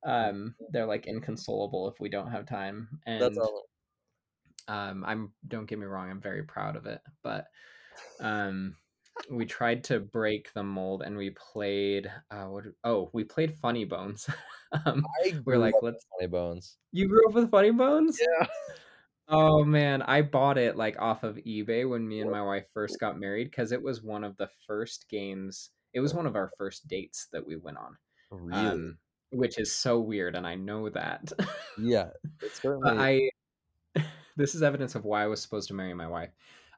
um, 0.05 0.55
they're 0.72 0.86
like 0.86 1.07
inconsolable 1.07 1.88
if 1.89 1.99
we 1.99 2.09
don't 2.09 2.32
have 2.32 2.45
time. 2.45 2.88
That's 3.05 3.38
And 3.38 3.47
um, 4.68 5.03
I'm 5.05 5.34
don't 5.47 5.65
get 5.65 5.80
me 5.80 5.86
wrong, 5.86 6.09
I'm 6.09 6.22
very 6.22 6.43
proud 6.43 6.76
of 6.76 6.86
it, 6.86 7.01
but 7.24 7.45
um, 8.20 8.76
we 9.30 9.45
tried 9.45 9.84
to 9.86 9.99
break 9.99 10.53
the 10.53 10.63
mold 10.63 11.01
and 11.03 11.18
we 11.18 11.32
played 11.32 12.11
uh, 12.32 12.45
what? 12.45 12.65
Oh, 12.84 13.09
we 13.13 13.24
played 13.24 13.55
Funny 13.55 13.86
Bones. 13.86 14.30
um, 14.86 15.05
we're 15.45 15.57
like, 15.57 15.74
let's. 15.82 16.05
Funny 16.18 16.28
Bones. 16.28 16.78
You 16.91 17.07
grew 17.07 17.28
up 17.28 17.34
with 17.34 17.51
Funny 17.51 17.72
Bones? 17.72 18.20
Yeah. 18.20 18.47
Oh 19.30 19.63
man, 19.65 20.01
I 20.03 20.22
bought 20.22 20.57
it 20.57 20.78
like 20.78 20.99
off 21.01 21.24
of 21.24 21.36
eBay 21.36 21.88
when 21.89 22.07
me 22.07 22.22
and 22.22 22.32
my 22.32 22.41
wife 22.41 22.65
first 22.74 22.97
got 22.99 23.20
married 23.20 23.51
because 23.51 23.74
it 23.74 23.82
was 23.82 24.01
one 24.01 24.24
of 24.24 24.38
the 24.38 24.49
first 24.65 25.09
games. 25.09 25.72
It 25.93 25.99
was 25.99 26.13
one 26.13 26.26
of 26.26 26.36
our 26.36 26.51
first 26.57 26.88
dates 26.88 27.28
that 27.34 27.45
we 27.45 27.57
went 27.57 27.78
on, 27.78 27.97
Really? 28.32 28.68
um, 28.68 28.97
which 29.32 29.57
is 29.59 29.76
so 29.76 29.99
weird, 29.99 30.36
and 30.36 30.47
I 30.47 30.55
know 30.55 30.89
that. 30.89 31.30
yeah. 31.78 32.09
Certainly 32.53 33.32
I, 33.95 34.01
this 34.38 34.55
is 34.55 34.63
evidence 34.63 34.95
of 34.95 35.03
why 35.03 35.24
I 35.24 35.28
was 35.28 35.41
supposed 35.41 35.68
to 35.70 35.74
marry 35.74 35.93
my 35.93 36.07
wife. 36.07 36.30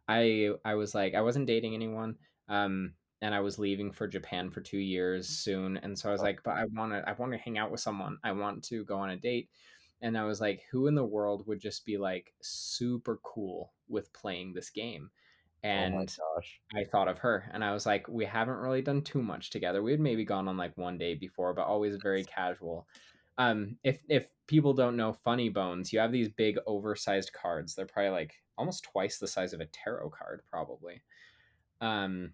I 0.08 0.50
I 0.66 0.74
was 0.74 0.96
like 0.96 1.14
I 1.14 1.22
wasn't 1.22 1.46
dating 1.46 1.76
anyone, 1.76 2.16
um, 2.50 2.96
and 3.22 3.36
I 3.36 3.42
was 3.42 3.60
leaving 3.60 3.92
for 3.92 4.08
Japan 4.08 4.52
for 4.52 4.62
two 4.62 4.80
years 4.80 5.30
soon, 5.30 5.78
and 5.78 5.98
so 6.00 6.10
I 6.10 6.14
was 6.14 6.22
Oh. 6.22 6.24
like, 6.24 6.44
but 6.44 6.58
I 6.58 6.66
want 6.66 6.94
to 6.94 7.08
I 7.10 7.14
want 7.14 7.34
to 7.34 7.38
hang 7.40 7.58
out 7.58 7.72
with 7.72 7.82
someone. 7.82 8.20
I 8.24 8.34
want 8.34 8.64
to 8.66 8.86
go 8.86 9.00
on 9.00 9.12
a 9.12 9.18
date, 9.18 9.52
and 10.02 10.18
I 10.18 10.26
was 10.26 10.42
like, 10.42 10.64
who 10.72 10.88
in 10.88 10.96
the 10.96 11.06
world 11.06 11.48
would 11.48 11.60
just 11.62 11.86
be 11.86 11.98
like 11.98 12.34
super 12.42 13.18
cool 13.24 13.74
with 13.88 14.14
playing 14.14 14.54
this 14.54 14.70
game? 14.72 15.12
oh 15.76 15.88
my 15.88 16.06
And 16.06 16.16
gosh. 16.18 16.62
I 16.76 16.84
thought 16.86 17.08
of 17.08 17.20
her, 17.20 17.50
and 17.54 17.64
I 17.64 17.74
was 17.74 17.86
like, 17.86 18.08
we 18.08 18.26
haven't 18.26 18.58
really 18.60 18.82
done 18.82 19.02
too 19.04 19.24
much 19.24 19.50
together. 19.50 19.82
We 19.84 19.92
had 19.92 20.00
maybe 20.00 20.24
gone 20.26 20.48
on 20.48 20.58
like 20.58 20.78
one 20.78 20.98
day 21.00 21.16
before, 21.16 21.54
but 21.54 21.66
always 21.68 21.96
very 21.98 22.26
casual. 22.26 22.88
Um, 23.38 23.78
if 23.84 24.04
if 24.10 24.32
people 24.48 24.74
don't 24.74 24.98
know 24.98 25.14
Funny 25.14 25.50
Bones, 25.50 25.92
you 25.94 26.00
have 26.00 26.12
these 26.12 26.30
big 26.30 26.58
oversized 26.68 27.34
cards. 27.34 27.76
They're 27.76 27.86
probably 27.88 28.12
like 28.12 28.36
almost 28.58 28.84
twice 28.84 29.18
the 29.20 29.28
size 29.28 29.54
of 29.54 29.62
a 29.62 29.66
tarot 29.68 30.12
card, 30.12 30.44
probably. 30.50 31.02
Um, 31.82 32.34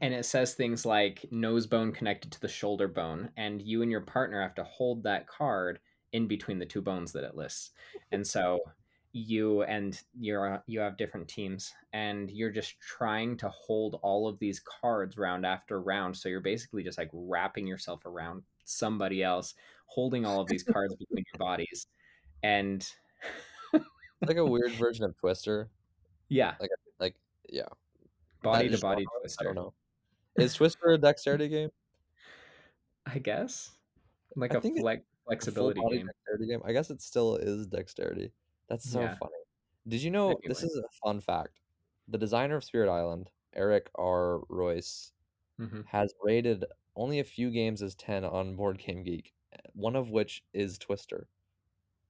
and 0.00 0.14
it 0.14 0.24
says 0.24 0.54
things 0.54 0.86
like 0.86 1.26
nose 1.30 1.66
bone 1.66 1.92
connected 1.92 2.32
to 2.32 2.40
the 2.40 2.48
shoulder 2.48 2.88
bone, 2.88 3.30
and 3.36 3.60
you 3.60 3.82
and 3.82 3.90
your 3.90 4.00
partner 4.00 4.40
have 4.40 4.54
to 4.56 4.64
hold 4.64 5.02
that 5.02 5.26
card 5.26 5.78
in 6.12 6.26
between 6.26 6.58
the 6.58 6.66
two 6.66 6.80
bones 6.80 7.12
that 7.12 7.24
it 7.24 7.36
lists. 7.36 7.72
And 8.12 8.26
so 8.26 8.60
you 9.12 9.62
and 9.62 10.00
you're 10.18 10.60
you 10.66 10.80
have 10.80 10.96
different 10.96 11.28
teams 11.28 11.72
and 11.92 12.32
you're 12.32 12.50
just 12.50 12.80
trying 12.80 13.36
to 13.36 13.48
hold 13.48 14.00
all 14.02 14.26
of 14.26 14.40
these 14.40 14.60
cards 14.60 15.16
round 15.16 15.46
after 15.46 15.80
round 15.80 16.16
so 16.16 16.28
you're 16.28 16.40
basically 16.40 16.82
just 16.82 16.98
like 16.98 17.10
wrapping 17.12 17.64
yourself 17.64 18.04
around 18.06 18.42
somebody 18.64 19.22
else 19.22 19.54
holding 19.86 20.26
all 20.26 20.40
of 20.40 20.48
these 20.48 20.64
cards 20.64 20.94
between 20.98 21.24
your 21.32 21.38
bodies 21.38 21.86
and 22.42 22.90
like 24.26 24.36
a 24.36 24.44
weird 24.44 24.72
version 24.78 25.04
of 25.04 25.16
Twister. 25.16 25.68
yeah 26.28 26.54
Like 26.60 26.70
like 26.98 27.14
yeah. 27.48 27.68
Body 28.44 28.68
to 28.68 28.78
body 28.78 29.02
genre? 29.02 29.08
I 29.16 29.20
twister 29.22 29.44
don't 29.44 29.54
know. 29.54 29.74
Is 30.36 30.54
Twister 30.54 30.88
a 30.90 30.98
dexterity 30.98 31.48
game? 31.48 31.70
i 33.06 33.18
guess 33.18 33.72
like 34.36 34.54
I 34.54 34.58
a 34.58 34.60
flex, 34.60 35.02
A 35.02 35.04
flexibility 35.26 35.80
full-body 35.80 35.98
game 35.98 36.06
dexterity 36.06 36.46
game? 36.46 36.62
I 36.64 36.72
guess 36.72 36.90
it 36.90 37.02
still 37.02 37.36
is 37.36 37.66
dexterity. 37.66 38.32
That's 38.68 38.88
so 38.88 39.00
Yeah. 39.02 39.14
funny. 39.16 39.32
Did 39.86 40.02
you 40.02 40.10
know 40.10 40.38
this 40.46 40.62
is 40.62 40.76
a 40.76 40.88
fun 41.04 41.20
fact? 41.20 41.60
The 42.08 42.18
designer 42.18 42.56
of 42.56 42.64
Spirit 42.64 42.90
Island, 42.90 43.30
Eric 43.54 43.90
R. 43.94 44.40
Reuss, 44.48 45.12
hmm 45.58 45.82
has 45.86 46.12
rated 46.22 46.64
only 46.96 47.20
a 47.20 47.24
few 47.24 47.50
games 47.50 47.82
as 47.82 47.94
10 47.94 48.24
on 48.24 48.56
Board 48.56 48.78
Game 48.78 49.02
Geek, 49.04 49.32
one 49.74 49.96
of 49.96 50.10
which 50.10 50.44
is 50.52 50.78
Twister. 50.78 51.28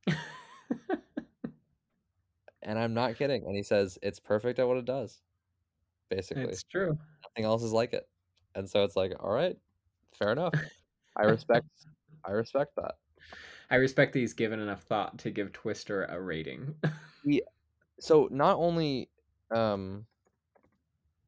And 2.62 2.78
I'm 2.78 2.94
not 2.94 3.16
kidding. 3.16 3.44
And 3.46 3.54
he 3.54 3.62
says 3.62 3.98
it's 4.02 4.18
perfect 4.18 4.58
at 4.58 4.66
what 4.66 4.78
it 4.78 4.84
does. 4.86 5.20
Basically, 6.10 6.44
it's 6.44 6.62
true 6.64 6.98
nothing 7.24 7.44
else 7.44 7.62
is 7.62 7.72
like 7.72 7.92
it. 7.92 8.08
And 8.54 8.68
so 8.68 8.84
it's 8.84 8.96
like, 8.96 9.12
all 9.20 9.32
right, 9.32 9.56
fair 10.12 10.32
enough. 10.32 10.54
I 11.16 11.22
respect 11.24 11.66
I 12.24 12.32
respect 12.32 12.74
that. 12.76 12.94
i 13.70 13.76
respect 13.76 14.12
that 14.12 14.18
he's 14.18 14.32
given 14.32 14.58
enough 14.58 14.82
thought 14.82 15.16
to 15.18 15.30
give 15.30 15.52
twister 15.52 16.04
a 16.06 16.20
rating 16.20 16.74
So 18.00 18.28
not 18.32 18.56
only 18.56 19.08
um 19.54 20.06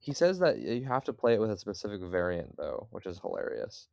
he 0.00 0.12
says 0.12 0.40
that 0.40 0.58
you 0.58 0.84
have 0.84 1.04
to 1.04 1.12
play 1.12 1.34
it 1.34 1.40
with 1.40 1.50
a 1.50 1.56
specific 1.56 2.00
variant 2.02 2.56
though, 2.56 2.88
which 2.90 3.06
is 3.06 3.20
hilarious. 3.20 3.88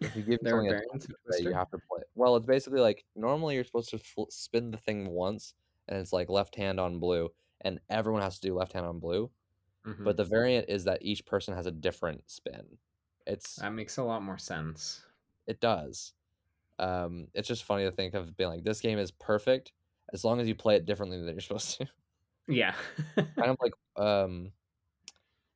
If 0.00 0.16
you 0.16 0.22
give 0.22 0.40
there 0.42 0.52
something 0.52 0.68
a 0.68 0.70
variants 0.70 1.04
of 1.06 1.14
that 1.26 1.42
you 1.42 1.52
have 1.52 1.70
to 1.70 1.78
play. 1.78 2.02
Well, 2.14 2.36
it's 2.36 2.46
basically 2.46 2.80
like 2.80 3.04
normally 3.16 3.56
you're 3.56 3.64
supposed 3.64 3.90
to 3.90 3.98
fl- 3.98 4.30
spin 4.30 4.70
the 4.70 4.78
thing 4.78 5.08
once, 5.10 5.54
and 5.88 5.98
it's 5.98 6.12
like 6.12 6.28
left 6.28 6.56
hand 6.56 6.78
on 6.80 6.98
blue, 6.98 7.28
and 7.60 7.80
everyone 7.90 8.22
has 8.22 8.38
to 8.38 8.48
do 8.48 8.54
left 8.56 8.72
hand 8.72 8.86
on 8.86 8.98
blue. 9.00 9.30
Mhm. 9.84 10.04
But 10.04 10.16
the 10.16 10.24
variant 10.24 10.68
is 10.68 10.84
that 10.84 11.02
each 11.02 11.24
person 11.26 11.54
has 11.54 11.66
a 11.66 11.70
different 11.72 12.30
spin. 12.30 12.78
It's 13.26 13.56
that 13.56 13.72
makes 13.72 13.96
a 13.96 14.02
lot 14.04 14.22
more 14.22 14.38
sense 14.38 15.04
it 15.46 15.60
does. 15.60 16.14
Um, 16.78 17.28
it's 17.34 17.48
just 17.48 17.64
funny 17.64 17.84
to 17.84 17.92
think 17.92 18.14
of 18.14 18.36
being 18.36 18.50
like 18.50 18.64
this 18.64 18.80
game 18.80 18.98
is 18.98 19.10
perfect 19.12 19.72
as 20.12 20.24
long 20.24 20.40
as 20.40 20.48
you 20.48 20.54
play 20.54 20.76
it 20.76 20.86
differently 20.86 21.18
than 21.18 21.28
you're 21.34 21.40
supposed 21.40 21.78
to. 21.78 21.88
yeah 22.48 22.74
kind 23.38 23.50
of 23.50 23.56
like 23.60 23.74
um, 23.96 24.52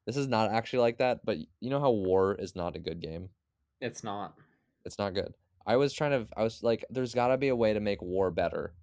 this 0.06 0.16
is 0.16 0.26
not 0.28 0.50
actually 0.50 0.78
like 0.80 0.98
that, 0.98 1.24
but 1.24 1.38
you 1.60 1.70
know 1.70 1.80
how 1.80 1.90
War 1.90 2.34
is 2.34 2.54
not 2.56 2.76
a 2.76 2.80
good 2.80 3.00
game. 3.00 3.30
it's 3.80 4.02
not 4.04 4.36
It's 4.84 4.98
not 4.98 5.14
good. 5.14 5.34
I 5.66 5.76
was 5.76 5.92
trying 5.92 6.12
to 6.12 6.28
I 6.36 6.42
was 6.42 6.62
like 6.62 6.84
there's 6.90 7.14
got 7.14 7.28
to 7.28 7.36
be 7.38 7.48
a 7.48 7.56
way 7.56 7.72
to 7.72 7.80
make 7.80 8.00
war 8.00 8.30
better. 8.30 8.74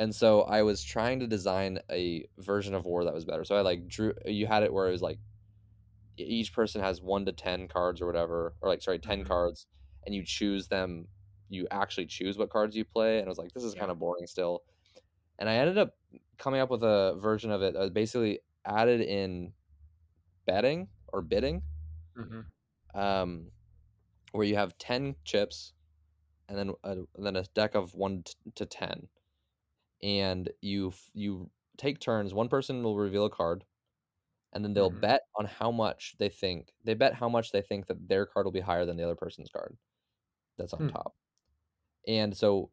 And 0.00 0.14
so 0.16 0.42
I 0.44 0.62
was 0.62 0.82
trying 0.82 1.20
to 1.20 1.28
design 1.28 1.80
a 1.90 2.26
version 2.38 2.74
of 2.74 2.86
war 2.86 3.04
that 3.04 3.12
was 3.14 3.26
better. 3.26 3.44
So 3.44 3.54
I 3.56 3.60
like 3.60 3.86
drew 3.86 4.14
you 4.24 4.46
had 4.46 4.62
it 4.64 4.72
where 4.72 4.88
it 4.88 4.92
was 4.92 5.02
like 5.02 5.20
each 6.18 6.52
person 6.54 6.82
has 6.82 7.02
1 7.02 7.26
to 7.26 7.32
10 7.32 7.68
cards 7.68 8.00
or 8.02 8.06
whatever 8.06 8.56
or 8.62 8.68
like 8.70 8.82
sorry 8.82 8.98
10 9.00 9.24
Mhm. 9.24 9.26
cards 9.26 9.66
and 10.06 10.14
you 10.14 10.24
choose 10.24 10.68
them 10.68 11.08
you 11.48 11.66
actually 11.70 12.06
choose 12.06 12.38
what 12.38 12.50
cards 12.50 12.76
you 12.76 12.84
play 12.84 13.18
and 13.18 13.26
I 13.26 13.30
was 13.30 13.38
like 13.38 13.52
this 13.54 13.64
is 13.64 13.74
Yeah. 13.74 13.80
kind 13.80 13.90
of 13.92 13.98
boring 14.00 14.26
still. 14.26 14.62
And 15.38 15.48
I 15.50 15.56
ended 15.56 15.78
up 15.78 15.96
coming 16.38 16.60
up 16.60 16.70
with 16.70 16.84
a 16.84 17.16
version 17.20 17.50
of 17.52 17.62
it 17.62 17.74
that 17.74 17.94
basically 17.94 18.40
added 18.66 19.00
in 19.02 19.54
betting 20.46 20.88
or 21.08 21.22
bidding 21.22 21.62
Mhm. 22.14 22.50
um, 22.94 23.50
where 24.32 24.46
you 24.46 24.56
have 24.56 24.78
10 24.78 25.16
chips 25.24 25.74
and 26.48 26.58
then 26.58 26.74
a, 26.84 26.92
and 26.92 27.08
then 27.18 27.36
a 27.36 27.44
deck 27.54 27.74
of 27.74 27.94
1 27.94 28.24
to 28.56 28.66
10 28.66 29.08
and 30.02 30.50
you 30.62 30.92
you 31.14 31.50
take 31.76 32.00
turns 32.00 32.34
one 32.34 32.48
person 32.48 32.82
will 32.82 32.98
reveal 32.98 33.24
a 33.26 33.30
card 33.30 33.64
and 34.52 34.64
then 34.64 34.74
they'll 34.74 34.90
Mhm. 34.90 35.02
bet 35.02 35.22
on 35.38 35.46
how 35.46 35.70
much 35.70 36.16
they 36.18 36.28
think 36.28 36.74
they 36.84 36.94
bet 36.94 37.14
how 37.14 37.28
much 37.28 37.52
they 37.52 37.62
think 37.62 37.86
that 37.86 38.08
their 38.08 38.26
card 38.26 38.46
will 38.46 38.52
be 38.52 38.60
higher 38.60 38.86
than 38.86 38.96
the 38.96 39.04
other 39.04 39.16
person's 39.16 39.50
card 39.50 39.76
that's 40.58 40.74
on 40.74 40.80
Hmm. 40.80 40.88
top 40.88 41.14
and 42.08 42.36
so 42.36 42.72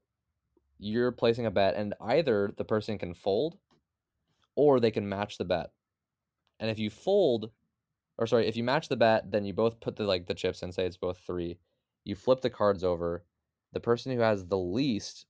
you're 0.79 1.11
placing 1.11 1.45
a 1.45 1.51
bet 1.51 1.75
and 1.75 1.93
either 2.01 2.53
the 2.57 2.65
person 2.65 2.97
can 2.97 3.13
fold 3.13 3.59
or 4.55 4.79
they 4.79 4.91
can 4.91 5.07
match 5.07 5.37
the 5.37 5.45
bet 5.45 5.71
and 6.59 6.71
if 6.71 6.79
you 6.79 6.89
fold 6.89 7.51
or 8.17 8.27
sorry 8.27 8.47
if 8.47 8.57
you 8.57 8.63
match 8.63 8.89
the 8.89 8.97
bet 8.97 9.31
then 9.31 9.45
you 9.45 9.53
both 9.53 9.79
put 9.81 9.95
the 9.95 10.05
like 10.05 10.27
the 10.27 10.35
chips 10.35 10.63
in 10.63 10.71
say 10.71 10.85
it's 10.85 10.97
both 10.97 11.19
three 11.19 11.59
you 12.05 12.15
flip 12.15 12.41
the 12.41 12.51
cards 12.51 12.83
over 12.83 13.25
the 13.73 13.81
person 13.81 14.11
who 14.13 14.19
has 14.21 14.47
the 14.47 14.57
least 14.59 15.27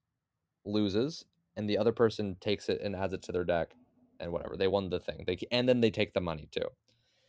loses 0.65 1.25
and 1.57 1.69
the 1.69 1.79
other 1.79 1.93
person 1.93 2.37
takes 2.41 2.69
it 2.69 2.81
and 2.81 2.95
adds 2.95 3.13
it 3.13 3.23
to 3.23 3.33
their 3.33 3.45
deck 3.45 3.77
and 4.21 4.33
whatever 4.33 4.57
they 4.57 4.69
won 4.69 4.89
the 4.91 5.01
thing 5.01 5.25
they 5.27 5.37
and 5.51 5.69
then 5.69 5.81
they 5.81 5.91
take 5.91 6.13
the 6.13 6.21
money 6.21 6.47
too 6.51 6.69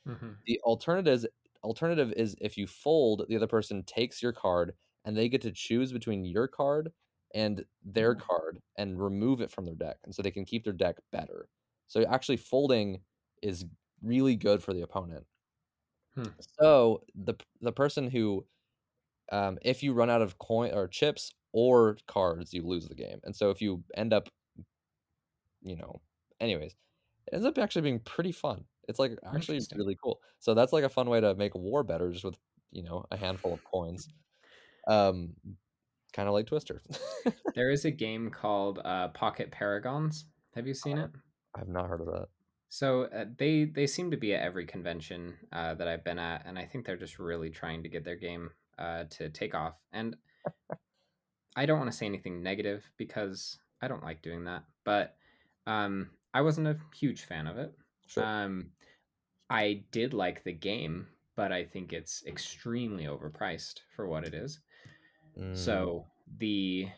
Mhm. 0.04 0.38
the 0.46 0.60
alternatives 0.62 1.26
alternative 1.64 2.12
is 2.12 2.36
if 2.40 2.56
you 2.56 2.66
fold 2.66 3.26
the 3.28 3.36
other 3.36 3.46
person 3.48 3.82
takes 3.82 4.22
your 4.22 4.32
card 4.32 4.74
and 5.04 5.16
they 5.16 5.28
get 5.28 5.42
to 5.42 5.50
choose 5.50 5.92
between 5.92 6.24
your 6.24 6.46
card 6.46 6.92
and 7.34 7.64
their 7.84 8.14
Mhm. 8.14 8.28
card 8.30 8.60
and 8.76 9.02
remove 9.02 9.40
it 9.40 9.50
from 9.50 9.64
their 9.64 9.74
deck 9.74 9.98
and 10.04 10.14
so 10.14 10.22
they 10.22 10.30
can 10.30 10.44
keep 10.44 10.64
their 10.64 10.72
deck 10.72 10.96
better 11.10 11.48
so 11.88 12.02
actually 12.04 12.36
folding 12.36 13.02
is 13.42 13.66
really 14.02 14.36
good 14.36 14.62
for 14.62 14.72
the 14.72 14.82
opponent 14.82 15.26
Hmm. 16.14 16.28
so 16.60 17.04
the 17.14 17.34
the 17.60 17.72
person 17.72 18.08
who 18.10 18.46
um, 19.32 19.58
if 19.62 19.82
you 19.82 19.94
run 19.94 20.10
out 20.10 20.22
of 20.22 20.38
coin 20.38 20.72
or 20.72 20.88
chips 20.88 21.32
or 21.58 21.96
cards 22.06 22.54
you 22.54 22.62
lose 22.62 22.86
the 22.86 22.94
game 22.94 23.18
and 23.24 23.34
so 23.34 23.50
if 23.50 23.60
you 23.60 23.82
end 23.96 24.12
up 24.12 24.28
you 25.60 25.76
know 25.76 26.00
anyways 26.40 26.74
it 27.26 27.34
ends 27.34 27.46
up 27.46 27.58
actually 27.58 27.82
being 27.82 27.98
pretty 28.00 28.30
fun 28.32 28.64
it's 28.88 29.00
like 29.00 29.12
actually 29.34 29.60
really 29.74 29.96
cool 30.02 30.20
so 30.38 30.54
that's 30.54 30.72
like 30.72 30.84
a 30.84 30.88
fun 30.88 31.08
way 31.08 31.20
to 31.20 31.34
make 31.34 31.54
war 31.56 31.82
better 31.82 32.12
just 32.12 32.24
with 32.24 32.38
you 32.70 32.82
know 32.84 33.04
a 33.10 33.16
handful 33.16 33.52
of 33.52 33.64
coins 33.64 34.08
um 34.86 35.34
kind 36.12 36.28
of 36.28 36.34
like 36.34 36.46
twister 36.46 36.80
There 37.54 37.70
is 37.70 37.84
a 37.84 37.90
game 37.90 38.30
called 38.30 38.78
uh, 38.84 39.08
Pocket 39.08 39.50
Paragons. 39.50 40.24
Have 40.54 40.66
you 40.66 40.74
seen 40.74 40.98
it? 40.98 41.10
i've 41.56 41.68
not 41.68 41.88
heard 41.88 42.00
of 42.00 42.06
that 42.06 42.28
So 42.70 43.04
uh, 43.04 43.24
they 43.38 43.64
they 43.64 43.86
seem 43.86 44.10
to 44.10 44.16
be 44.16 44.34
at 44.34 44.42
every 44.42 44.66
convention 44.66 45.36
uh, 45.52 45.74
that 45.74 45.88
I've 45.88 46.04
been 46.04 46.18
at, 46.18 46.44
and 46.46 46.58
I 46.58 46.66
think 46.66 46.84
they're 46.84 46.96
just 46.96 47.18
really 47.18 47.50
trying 47.50 47.82
to 47.82 47.88
get 47.88 48.04
their 48.04 48.16
game 48.16 48.50
uh, 48.78 49.04
to 49.16 49.30
take 49.30 49.54
off. 49.54 49.74
And 49.92 50.16
I 51.58 51.66
don't 51.66 51.78
want 51.78 51.90
to 51.90 51.96
say 51.96 52.06
anything 52.06 52.42
negative 52.42 52.92
because 52.96 53.60
I 53.82 53.88
don't 53.88 54.04
like 54.04 54.22
doing 54.22 54.44
that, 54.44 54.64
but 54.84 55.16
um, 55.66 56.12
I 56.34 56.42
wasn't 56.42 56.68
a 56.68 56.80
huge 56.94 57.24
fan 57.24 57.46
of 57.46 57.58
it. 57.58 57.74
sure 58.06 58.24
Um, 58.24 58.72
I 59.50 59.86
did 59.92 60.14
like 60.14 60.44
the 60.44 60.52
game, 60.52 61.08
but 61.36 61.52
I 61.52 61.64
think 61.64 61.92
it's 61.92 62.24
extremely 62.26 63.04
overpriced 63.04 63.80
for 63.96 64.08
what 64.08 64.24
it 64.24 64.34
is. 64.34 64.60
Mm, 65.36 65.54
So 65.54 66.06
the 66.26 66.88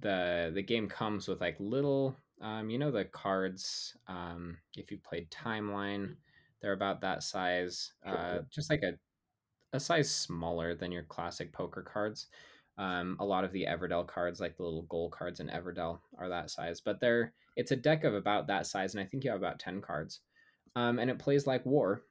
the 0.00 0.50
the 0.54 0.62
game 0.62 0.88
comes 0.88 1.28
with 1.28 1.40
like 1.40 1.56
little 1.60 2.16
um 2.40 2.70
you 2.70 2.78
know 2.78 2.90
the 2.90 3.04
cards 3.04 3.96
um 4.08 4.58
if 4.76 4.90
you 4.90 4.98
played 4.98 5.30
timeline 5.30 6.16
they're 6.60 6.72
about 6.72 7.00
that 7.02 7.22
size 7.22 7.94
uh 8.04 8.40
just 8.50 8.70
like 8.70 8.82
a 8.82 8.98
a 9.72 9.80
size 9.80 10.10
smaller 10.10 10.74
than 10.74 10.92
your 10.92 11.04
classic 11.04 11.52
poker 11.52 11.82
cards 11.82 12.28
um 12.78 13.16
a 13.20 13.24
lot 13.24 13.44
of 13.44 13.52
the 13.52 13.66
Everdell 13.68 14.06
cards 14.06 14.40
like 14.40 14.56
the 14.56 14.62
little 14.62 14.82
gold 14.82 15.12
cards 15.12 15.40
in 15.40 15.48
Everdell 15.48 15.98
are 16.18 16.28
that 16.28 16.50
size 16.50 16.80
but 16.80 17.00
they're 17.00 17.32
it's 17.56 17.70
a 17.70 17.76
deck 17.76 18.04
of 18.04 18.14
about 18.14 18.46
that 18.46 18.66
size 18.66 18.94
and 18.94 19.02
I 19.02 19.06
think 19.06 19.24
you 19.24 19.30
have 19.30 19.40
about 19.40 19.58
10 19.58 19.80
cards 19.80 20.20
um 20.74 20.98
and 20.98 21.10
it 21.10 21.18
plays 21.18 21.46
like 21.46 21.64
war 21.64 22.02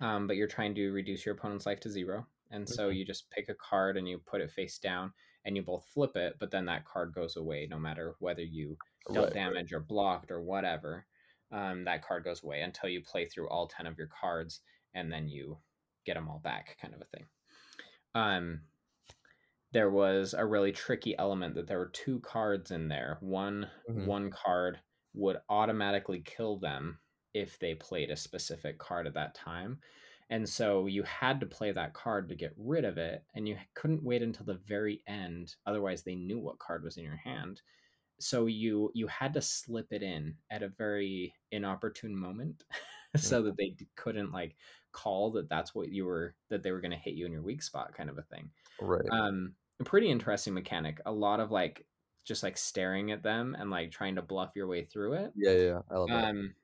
um 0.00 0.26
but 0.26 0.36
you're 0.36 0.48
trying 0.48 0.74
to 0.74 0.90
reduce 0.90 1.26
your 1.26 1.34
opponent's 1.34 1.66
life 1.66 1.80
to 1.80 1.90
zero 1.90 2.26
and 2.50 2.68
so 2.68 2.88
you 2.88 3.04
just 3.04 3.30
pick 3.30 3.48
a 3.48 3.54
card 3.54 3.96
and 3.96 4.08
you 4.08 4.18
put 4.18 4.40
it 4.40 4.50
face 4.50 4.78
down 4.78 5.12
and 5.46 5.56
you 5.56 5.62
both 5.62 5.86
flip 5.94 6.16
it, 6.16 6.36
but 6.38 6.50
then 6.50 6.66
that 6.66 6.84
card 6.84 7.14
goes 7.14 7.36
away 7.36 7.68
no 7.70 7.78
matter 7.78 8.14
whether 8.18 8.42
you 8.42 8.76
dealt 9.12 9.16
right, 9.16 9.24
right. 9.24 9.34
damage 9.34 9.72
or 9.72 9.80
blocked 9.80 10.30
or 10.30 10.42
whatever. 10.42 11.06
Um, 11.52 11.84
that 11.84 12.04
card 12.04 12.24
goes 12.24 12.42
away 12.42 12.62
until 12.62 12.88
you 12.88 13.00
play 13.00 13.26
through 13.26 13.48
all 13.48 13.68
10 13.68 13.86
of 13.86 13.96
your 13.96 14.08
cards 14.08 14.60
and 14.94 15.10
then 15.10 15.28
you 15.28 15.58
get 16.04 16.14
them 16.14 16.28
all 16.28 16.40
back, 16.42 16.76
kind 16.82 16.94
of 16.94 17.00
a 17.00 17.04
thing. 17.04 17.26
Um, 18.14 18.60
there 19.72 19.90
was 19.90 20.34
a 20.34 20.46
really 20.46 20.72
tricky 20.72 21.16
element 21.18 21.54
that 21.54 21.66
there 21.66 21.78
were 21.78 21.88
two 21.90 22.20
cards 22.20 22.70
in 22.70 22.88
there. 22.88 23.18
One 23.20 23.70
Mhm. 23.88 24.16
one 24.16 24.30
card 24.30 24.80
would 25.14 25.38
automatically 25.48 26.20
kill 26.22 26.58
them 26.58 27.00
if 27.34 27.58
they 27.58 27.74
played 27.74 28.10
a 28.10 28.16
specific 28.16 28.78
card 28.78 29.06
at 29.06 29.14
that 29.14 29.34
time. 29.34 29.80
And 30.30 30.48
so 30.48 30.86
you 30.86 31.02
had 31.04 31.40
to 31.40 31.46
play 31.46 31.72
that 31.72 31.94
card 31.94 32.28
to 32.28 32.34
get 32.34 32.52
rid 32.56 32.84
of 32.84 32.98
it, 32.98 33.24
and 33.34 33.46
you 33.48 33.58
couldn't 33.74 34.02
wait 34.02 34.22
until 34.22 34.44
the 34.46 34.54
very 34.54 35.02
end. 35.06 35.54
Otherwise, 35.66 36.02
they 36.02 36.16
knew 36.16 36.38
what 36.38 36.58
card 36.58 36.82
was 36.82 36.96
in 36.96 37.04
your 37.04 37.16
hand. 37.16 37.62
so 38.18 38.46
you 38.46 38.90
you 38.94 39.06
had 39.06 39.34
to 39.34 39.42
slip 39.42 39.92
it 39.92 40.02
in 40.02 40.38
at 40.50 40.62
a 40.62 40.68
very 40.68 41.34
inopportune 41.50 42.16
moment 42.16 42.64
so 43.16 43.42
that 43.42 43.56
they 43.58 43.76
couldn't 43.96 44.32
like 44.32 44.56
call 44.96 45.30
that 45.32 45.48
that's 45.48 45.74
what 45.74 45.90
you 45.90 46.04
were 46.06 46.34
that 46.48 46.62
they 46.62 46.72
were 46.72 46.80
going 46.80 46.90
to 46.90 46.96
hit 46.96 47.14
you 47.14 47.26
in 47.26 47.32
your 47.32 47.42
weak 47.42 47.62
spot 47.62 47.94
kind 47.94 48.10
of 48.10 48.18
a 48.18 48.22
thing 48.22 48.50
Right. 48.80 49.12
um 49.12 49.54
a 49.80 49.84
pretty 49.84 50.10
interesting 50.10 50.54
mechanic 50.54 51.00
a 51.06 51.12
lot 51.12 51.40
of 51.40 51.50
like 51.50 51.86
just 52.24 52.42
like 52.42 52.56
staring 52.58 53.12
at 53.12 53.22
them 53.22 53.54
and 53.58 53.70
like 53.70 53.90
trying 53.90 54.16
to 54.16 54.22
bluff 54.22 54.52
your 54.56 54.66
way 54.66 54.84
through 54.84 55.14
it 55.14 55.32
Yeah, 55.34 55.52
yeah, 55.52 55.62
yeah. 55.64 55.80
I 55.90 55.94
love 55.98 56.08
that. 56.12 56.24
um 56.24 56.54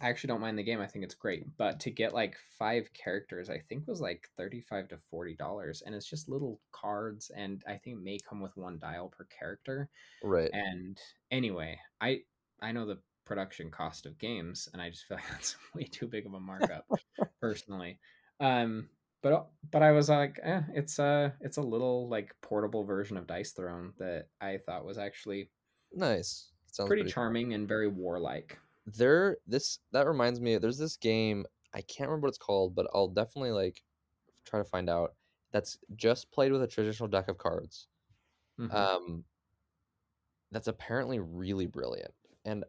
I 0.00 0.08
actually 0.08 0.28
don't 0.28 0.40
mind 0.40 0.58
the 0.58 0.62
game. 0.62 0.80
I 0.80 0.86
think 0.86 1.04
it's 1.04 1.14
great. 1.14 1.44
But 1.58 1.78
to 1.80 1.90
get 1.90 2.14
like 2.14 2.36
five 2.58 2.92
characters, 2.94 3.50
I 3.50 3.58
think 3.58 3.86
was 3.86 4.00
like 4.00 4.28
thirty-five 4.38 4.88
to 4.88 4.98
forty 5.10 5.34
dollars, 5.36 5.82
and 5.82 5.94
it's 5.94 6.08
just 6.08 6.30
little 6.30 6.60
cards, 6.72 7.30
and 7.30 7.62
I 7.66 7.76
think 7.76 7.98
it 7.98 8.02
may 8.02 8.18
come 8.18 8.40
with 8.40 8.56
one 8.56 8.78
dial 8.78 9.08
per 9.10 9.24
character. 9.26 9.90
right. 10.22 10.52
And 10.52 10.98
anyway, 11.30 11.78
I 12.00 12.22
I 12.62 12.72
know 12.72 12.86
the 12.86 13.00
production 13.32 13.70
cost 13.70 14.06
of 14.06 14.18
games, 14.18 14.68
and 14.72 14.82
I 14.82 14.90
just 14.90 15.04
feel 15.06 15.16
like 15.18 15.28
that's 15.30 15.56
way 15.74 15.84
too 15.84 16.08
big 16.08 16.26
of 16.26 16.34
a 16.34 16.40
markup, 16.40 16.88
personally. 17.40 18.00
Um, 18.40 18.90
but 19.22 19.50
but 19.70 19.82
I 19.82 19.92
was 19.92 20.08
like, 20.08 20.38
eh, 20.42 20.62
it's 20.74 20.98
a 20.98 21.36
it's 21.40 21.56
a 21.58 21.62
little 21.62 22.08
like 22.08 22.36
portable 22.42 22.84
version 22.84 23.16
of 23.16 23.26
Dice 23.26 23.52
Throne 23.52 23.94
that 23.98 24.28
I 24.40 24.58
thought 24.58 24.84
was 24.84 24.98
actually 24.98 25.52
Nice. 25.92 26.52
Pretty 26.84 27.04
pretty 27.04 27.04
charming 27.04 27.54
and 27.54 27.66
very 27.68 27.88
warlike. 27.88 28.58
there 28.86 29.38
this 29.46 29.78
that 29.92 30.06
reminds 30.06 30.40
me 30.40 30.58
there's 30.58 30.78
this 30.78 30.96
game 30.96 31.46
i 31.72 31.80
can't 31.82 32.08
remember 32.08 32.26
what 32.26 32.30
it's 32.30 32.38
called 32.38 32.74
but 32.74 32.88
i'll 32.94 33.08
definitely 33.08 33.52
like 33.52 33.84
try 34.44 34.58
to 34.60 34.64
find 34.64 34.90
out 34.90 35.16
that's 35.52 35.78
just 35.96 36.30
played 36.32 36.52
with 36.52 36.62
a 36.62 36.68
traditional 36.68 37.08
deck 37.08 37.28
of 37.28 37.38
cards 37.38 37.88
Mhm. 38.58 38.92
um 38.94 39.24
that's 40.50 40.68
apparently 40.68 41.18
really 41.18 41.66
brilliant 41.66 42.14
and 42.44 42.64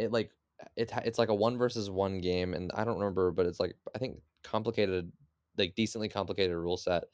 it 0.00 0.12
like 0.12 0.30
it 0.76 0.92
it's 1.04 1.18
like 1.18 1.28
a 1.28 1.34
one 1.34 1.58
versus 1.58 1.90
one 1.90 2.20
game 2.20 2.54
and 2.54 2.70
i 2.74 2.84
don't 2.84 2.98
remember 2.98 3.30
but 3.30 3.46
it's 3.46 3.60
like 3.60 3.74
i 3.94 3.98
think 3.98 4.16
complicated 4.42 5.10
like 5.58 5.74
decently 5.74 6.08
complicated 6.08 6.56
rule 6.56 6.76
set 6.76 7.04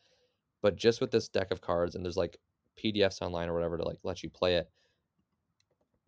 but 0.62 0.76
just 0.76 1.00
with 1.00 1.10
this 1.10 1.28
deck 1.28 1.50
of 1.50 1.60
cards 1.60 1.94
and 1.94 2.04
there's 2.04 2.16
like 2.16 2.38
pdfs 2.82 3.22
online 3.22 3.48
or 3.48 3.54
whatever 3.54 3.76
to 3.76 3.84
like 3.84 3.98
let 4.02 4.22
you 4.22 4.30
play 4.30 4.56
it 4.56 4.70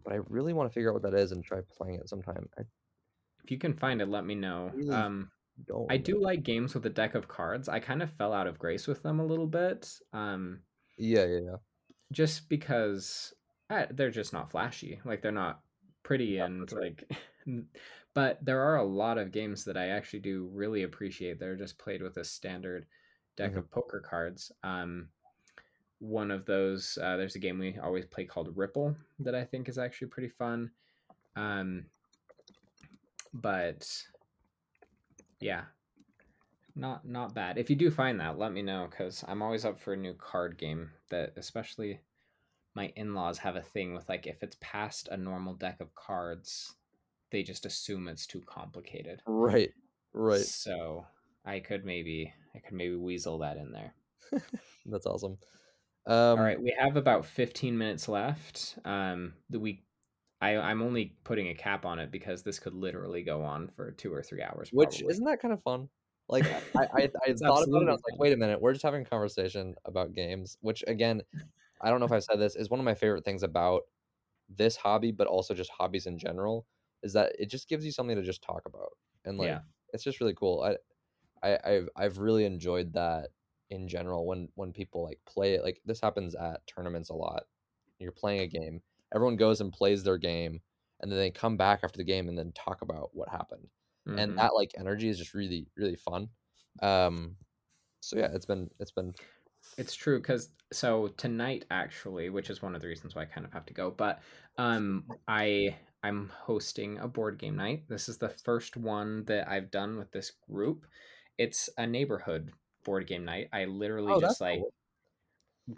but 0.05 0.13
i 0.13 0.19
really 0.29 0.53
want 0.53 0.69
to 0.69 0.73
figure 0.73 0.91
out 0.91 0.95
what 0.95 1.03
that 1.03 1.15
is 1.15 1.33
and 1.33 1.45
try 1.45 1.61
playing 1.77 1.97
it 1.97 2.09
sometime 2.09 2.49
i 2.59 2.63
If 3.45 3.51
you 3.51 3.59
can 3.59 3.75
find 3.75 4.03
it, 4.03 4.09
let 4.09 4.27
me 4.27 4.35
know. 4.35 4.71
Really 4.75 4.95
Um, 4.95 5.31
don't 5.67 5.91
I 5.91 5.97
do 5.97 6.21
like 6.21 6.43
games 6.43 6.75
with 6.75 6.87
a 6.87 6.91
deck 6.91 7.15
of 7.15 7.27
cards. 7.27 7.69
I 7.69 7.81
kind 7.81 8.03
of 8.03 8.13
fell 8.13 8.33
out 8.33 8.47
of 8.47 8.59
grace 8.59 8.87
with 8.87 9.03
them 9.03 9.21
a 9.21 9.25
little 9.25 9.47
bit, 9.47 9.91
um, 10.13 10.61
yeah 10.99 11.25
yeah 11.25 11.41
yeah 11.41 11.57
just 12.13 12.49
because 12.49 13.33
uh, 13.71 13.87
they're 13.91 14.11
just 14.11 14.33
not 14.33 14.51
flashy. 14.51 15.01
Like 15.05 15.23
they're 15.23 15.33
not 15.33 15.61
pretty 16.09 16.39
and 16.39 16.71
like. 16.73 17.11
but 18.15 18.45
there 18.45 18.63
are 18.63 18.77
a 18.77 18.85
lot 18.85 19.19
of 19.19 19.31
games 19.33 19.65
that 19.65 19.77
I 19.77 19.89
actually 19.89 20.21
do 20.21 20.47
really 20.49 20.83
appreciate. 20.83 21.39
They're 21.39 21.57
just 21.57 21.79
played 21.79 22.03
with 22.03 22.17
a 22.17 22.25
standard 22.25 22.87
deck 23.37 23.53
Mhm. 23.53 23.59
of 23.59 23.71
poker 23.71 24.01
cards. 24.01 24.51
Um, 24.63 25.11
one 26.01 26.31
of 26.31 26.47
those, 26.47 26.99
uh, 27.03 27.17
there's 27.17 27.37
a 27.37 27.41
game 27.41 27.59
we 27.59 27.79
always 27.79 28.07
play 28.07 28.27
called 28.27 28.57
Ripple 28.57 28.97
that 29.21 29.35
I 29.35 29.45
think 29.45 29.69
is 29.69 29.79
actually 29.79 30.09
pretty 30.09 30.29
fun. 30.31 30.73
Um, 31.37 31.91
but 33.33 34.09
yeah, 35.41 35.67
not 36.75 37.05
not 37.07 37.35
bad. 37.35 37.59
If 37.59 37.69
you 37.71 37.77
do 37.77 37.91
find 37.91 38.21
that, 38.21 38.39
let 38.39 38.53
me 38.53 38.63
know 38.63 38.87
because 38.89 39.25
I'm 39.27 39.43
always 39.43 39.65
up 39.65 39.79
for 39.79 39.93
a 39.93 39.97
new 39.97 40.15
card 40.15 40.57
game. 40.59 40.93
That 41.11 41.37
especially 41.37 42.01
my 42.75 42.93
in-laws 42.97 43.39
have 43.39 43.57
a 43.57 43.63
thing 43.63 43.95
with 43.95 44.09
like 44.09 44.27
if 44.27 44.43
it's 44.43 44.57
past 44.61 45.09
a 45.11 45.17
normal 45.17 45.55
deck 45.55 45.81
of 45.81 45.95
cards, 45.95 46.75
they 47.31 47.43
just 47.43 47.67
assume 47.67 48.09
it's 48.09 48.27
too 48.27 48.43
complicated. 48.47 49.23
Right. 49.27 49.71
Right. 50.13 50.41
So 50.41 51.07
I 51.45 51.61
could 51.61 51.85
maybe 51.85 52.33
I 52.55 52.59
could 52.59 52.77
maybe 52.77 52.97
weasel 52.97 53.39
that 53.39 53.57
in 53.57 53.73
there. 53.73 53.95
That's 54.87 55.07
awesome. 55.07 55.39
Um, 56.07 56.39
All 56.39 56.45
right, 56.45 56.61
we 56.61 56.75
have 56.79 56.97
about 56.97 57.27
15 57.27 57.77
minutes 57.77 58.09
left. 58.09 58.79
Um, 58.85 59.35
the 59.51 59.61
week 59.61 59.85
I 60.41 60.57
I'm 60.57 60.83
only 60.83 61.17
putting 61.25 61.49
a 61.49 61.55
cap 61.55 61.85
on 61.85 61.99
it 61.99 62.11
because 62.11 62.43
this 62.43 62.59
could 62.59 62.75
literally 62.75 63.23
go 63.23 63.43
on 63.43 63.69
for 63.77 63.91
two 63.93 64.13
or 64.13 64.23
three 64.23 64.43
hours. 64.43 64.71
Which 64.73 64.99
probably. 64.99 65.13
isn't 65.13 65.25
that 65.25 65.43
kind 65.43 65.53
of 65.53 65.63
fun? 65.63 65.89
Like 66.29 66.47
I, 66.77 66.81
I, 66.83 67.11
I 67.27 67.33
thought 67.43 67.67
about 67.67 67.83
it. 67.83 67.89
I 67.89 67.93
was 67.93 68.03
like, 68.11 68.19
wait 68.19 68.33
a 68.33 68.37
minute, 68.37 68.61
we're 68.61 68.73
just 68.73 68.85
having 68.85 69.03
a 69.03 69.09
conversation 69.09 69.75
about 69.85 70.15
games. 70.15 70.57
Which 70.61 70.85
again, 70.87 71.23
I 71.81 71.91
don't 71.91 72.01
know 72.01 72.07
if 72.07 72.13
I've 72.13 72.25
said 72.25 72.37
this 72.39 72.57
is 72.57 72.71
one 72.71 72.81
of 72.81 72.85
my 72.85 72.95
favorite 72.95 73.25
things 73.25 73.43
about 73.43 73.83
this 74.49 74.77
hobby, 74.77 75.13
but 75.13 75.27
also 75.29 75.55
just 75.55 75.71
hobbies 75.71 76.07
in 76.07 76.19
general, 76.19 76.67
is 77.03 77.13
that 77.15 77.35
it 77.39 77.47
just 77.51 77.69
gives 77.69 77.85
you 77.85 77.93
something 77.93 78.17
to 78.17 78.23
just 78.23 78.43
talk 78.43 78.63
about, 78.67 78.93
and 79.25 79.39
like 79.39 79.59
Yeah. 79.59 79.63
it's 79.93 80.05
just 80.05 80.21
really 80.21 80.35
cool. 80.35 80.63
I, 80.63 80.77
I, 81.43 81.59
I've 81.65 81.89
I've 81.97 82.19
really 82.19 82.45
enjoyed 82.45 82.93
that 82.95 83.31
in 83.71 83.89
general 83.89 84.27
when 84.27 84.49
when 84.55 84.73
people 84.73 85.05
like 85.05 85.21
play 85.27 85.55
it. 85.55 85.63
Like 85.65 85.81
this 85.85 86.01
happens 86.01 86.35
at 86.35 86.67
tournaments 86.67 87.11
a 87.11 87.15
lot. 87.15 87.45
You're 87.99 88.13
playing 88.13 88.41
a 88.43 88.49
game, 88.49 88.83
everyone 89.15 89.37
goes 89.37 89.61
and 89.61 89.73
plays 89.73 90.05
their 90.05 90.19
game, 90.19 90.63
and 91.01 91.11
then 91.11 91.19
they 91.19 91.31
come 91.31 91.57
back 91.57 91.81
after 91.85 91.99
the 91.99 92.05
game 92.05 92.29
and 92.29 92.39
then 92.39 92.53
talk 92.53 92.83
about 92.83 93.15
what 93.15 93.29
happened 93.29 93.69
Mhm. 94.07 94.19
and 94.19 94.39
that 94.39 94.55
like 94.55 94.73
energy 94.79 95.09
is 95.09 95.19
just 95.19 95.35
really 95.35 95.69
really 95.77 95.97
fun 95.97 96.29
um 96.83 97.37
so 98.01 98.17
yeah 98.19 98.31
it's 98.35 98.47
been 98.47 98.71
it's 98.81 98.93
been 98.93 99.15
It's 99.77 99.95
true 99.95 100.19
because 100.19 100.51
so 100.73 101.09
tonight 101.17 101.65
actually, 101.71 102.31
which 102.31 102.51
is 102.51 102.63
one 102.63 102.75
of 102.75 102.83
the 102.83 102.89
reasons 102.89 103.15
why 103.15 103.23
I 103.23 103.27
kind 103.27 103.47
of 103.47 103.53
have 103.53 103.67
to 103.67 103.75
go, 103.75 103.91
but 103.91 104.21
um 104.57 105.05
I 105.27 105.77
I'm 106.03 106.31
hosting 106.35 106.99
a 106.99 107.09
board 107.09 107.39
game 107.39 107.57
night. 107.57 107.85
This 107.89 108.09
is 108.09 108.19
the 108.19 108.29
first 108.29 108.77
one 108.77 109.25
that 109.25 109.49
I've 109.49 109.71
done 109.71 109.97
with 109.99 110.11
this 110.13 110.33
group. 110.51 110.87
It's 111.39 111.69
a 111.79 111.87
neighborhood 111.87 112.53
board 112.85 113.07
game 113.07 113.25
night. 113.25 113.49
I 113.53 113.65
literally 113.67 114.13
oh 114.13 114.21
just 114.21 114.41
like 114.41 114.61
cool. 114.61 114.73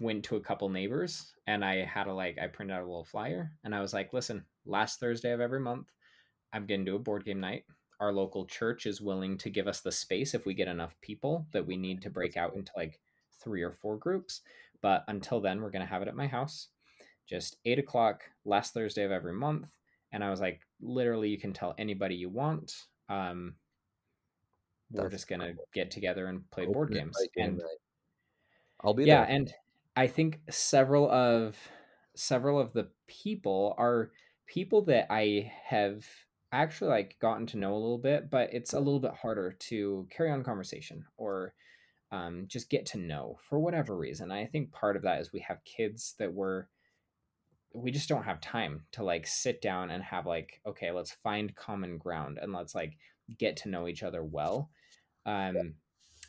went 0.00 0.24
to 0.24 0.36
a 0.36 0.40
couple 0.40 0.68
neighbors 0.68 1.34
and 1.46 1.64
I 1.64 1.84
had 1.84 2.06
a 2.06 2.12
like 2.12 2.38
I 2.40 2.46
printed 2.46 2.76
out 2.76 2.82
a 2.82 2.86
little 2.86 3.04
flyer 3.04 3.52
and 3.64 3.74
I 3.74 3.80
was 3.80 3.92
like, 3.92 4.12
listen, 4.12 4.44
last 4.66 5.00
Thursday 5.00 5.32
of 5.32 5.40
every 5.40 5.60
month, 5.60 5.88
I'm 6.52 6.66
gonna 6.66 6.84
do 6.84 6.96
a 6.96 6.98
board 7.00 7.24
game 7.24 7.40
night. 7.40 7.64
Our 8.00 8.12
local 8.12 8.46
church 8.46 8.86
is 8.86 9.00
willing 9.00 9.36
to 9.38 9.50
give 9.50 9.68
us 9.68 9.80
the 9.82 9.92
space 9.92 10.34
if 10.34 10.46
we 10.46 10.54
get 10.54 10.68
enough 10.68 10.96
people 11.02 11.46
that 11.52 11.66
we 11.66 11.76
need 11.76 12.02
to 12.02 12.10
break 12.10 12.36
out 12.36 12.54
into 12.54 12.72
like 12.76 12.98
three 13.42 13.62
or 13.62 13.72
four 13.72 13.96
groups. 13.96 14.42
But 14.82 15.04
until 15.08 15.40
then, 15.40 15.60
we're 15.60 15.70
gonna 15.70 15.86
have 15.86 16.02
it 16.02 16.08
at 16.08 16.16
my 16.16 16.26
house. 16.26 16.68
Just 17.26 17.56
eight 17.64 17.78
o'clock 17.78 18.22
last 18.44 18.74
Thursday 18.74 19.04
of 19.04 19.12
every 19.12 19.32
month. 19.32 19.66
And 20.12 20.24
I 20.24 20.30
was 20.30 20.40
like, 20.40 20.60
literally, 20.80 21.28
you 21.28 21.38
can 21.38 21.52
tell 21.52 21.74
anybody 21.78 22.16
you 22.16 22.28
want. 22.28 22.86
Um, 23.08 23.54
we're 24.90 25.02
That's 25.04 25.14
just 25.14 25.28
gonna 25.28 25.44
incredible. 25.44 25.68
get 25.72 25.90
together 25.90 26.26
and 26.26 26.50
play 26.50 26.64
Open 26.64 26.72
board 26.72 26.92
games. 26.92 27.16
And 27.36 27.58
night. 27.58 27.66
i'll 28.82 28.94
be 28.94 29.04
yeah 29.04 29.24
there 29.24 29.36
and 29.36 29.52
i 29.96 30.06
think 30.06 30.40
several 30.50 31.10
of 31.10 31.56
several 32.16 32.58
of 32.58 32.72
the 32.72 32.88
people 33.06 33.74
are 33.78 34.10
people 34.46 34.82
that 34.82 35.06
i 35.10 35.50
have 35.64 36.04
actually 36.52 36.90
like 36.90 37.16
gotten 37.20 37.46
to 37.46 37.56
know 37.58 37.72
a 37.72 37.78
little 37.78 37.98
bit 37.98 38.30
but 38.30 38.52
it's 38.52 38.72
a 38.72 38.78
little 38.78 38.98
bit 38.98 39.12
harder 39.12 39.52
to 39.52 40.06
carry 40.10 40.30
on 40.30 40.42
conversation 40.42 41.04
or 41.16 41.54
um, 42.12 42.44
just 42.48 42.70
get 42.70 42.86
to 42.86 42.98
know 42.98 43.38
for 43.48 43.58
whatever 43.58 43.96
reason. 43.96 44.30
I 44.30 44.46
think 44.46 44.72
part 44.72 44.96
of 44.96 45.02
that 45.02 45.20
is 45.20 45.32
we 45.32 45.40
have 45.40 45.64
kids 45.64 46.14
that 46.18 46.32
we're 46.32 46.66
we 47.72 47.92
just 47.92 48.08
don't 48.08 48.24
have 48.24 48.40
time 48.40 48.82
to 48.90 49.04
like 49.04 49.26
sit 49.28 49.62
down 49.62 49.92
and 49.92 50.02
have 50.02 50.26
like 50.26 50.60
okay 50.66 50.90
let's 50.90 51.12
find 51.22 51.54
common 51.54 51.98
ground 51.98 52.36
and 52.42 52.52
let's 52.52 52.74
like 52.74 52.96
get 53.38 53.56
to 53.58 53.68
know 53.68 53.86
each 53.86 54.02
other 54.02 54.24
well. 54.24 54.70
Um 55.24 55.74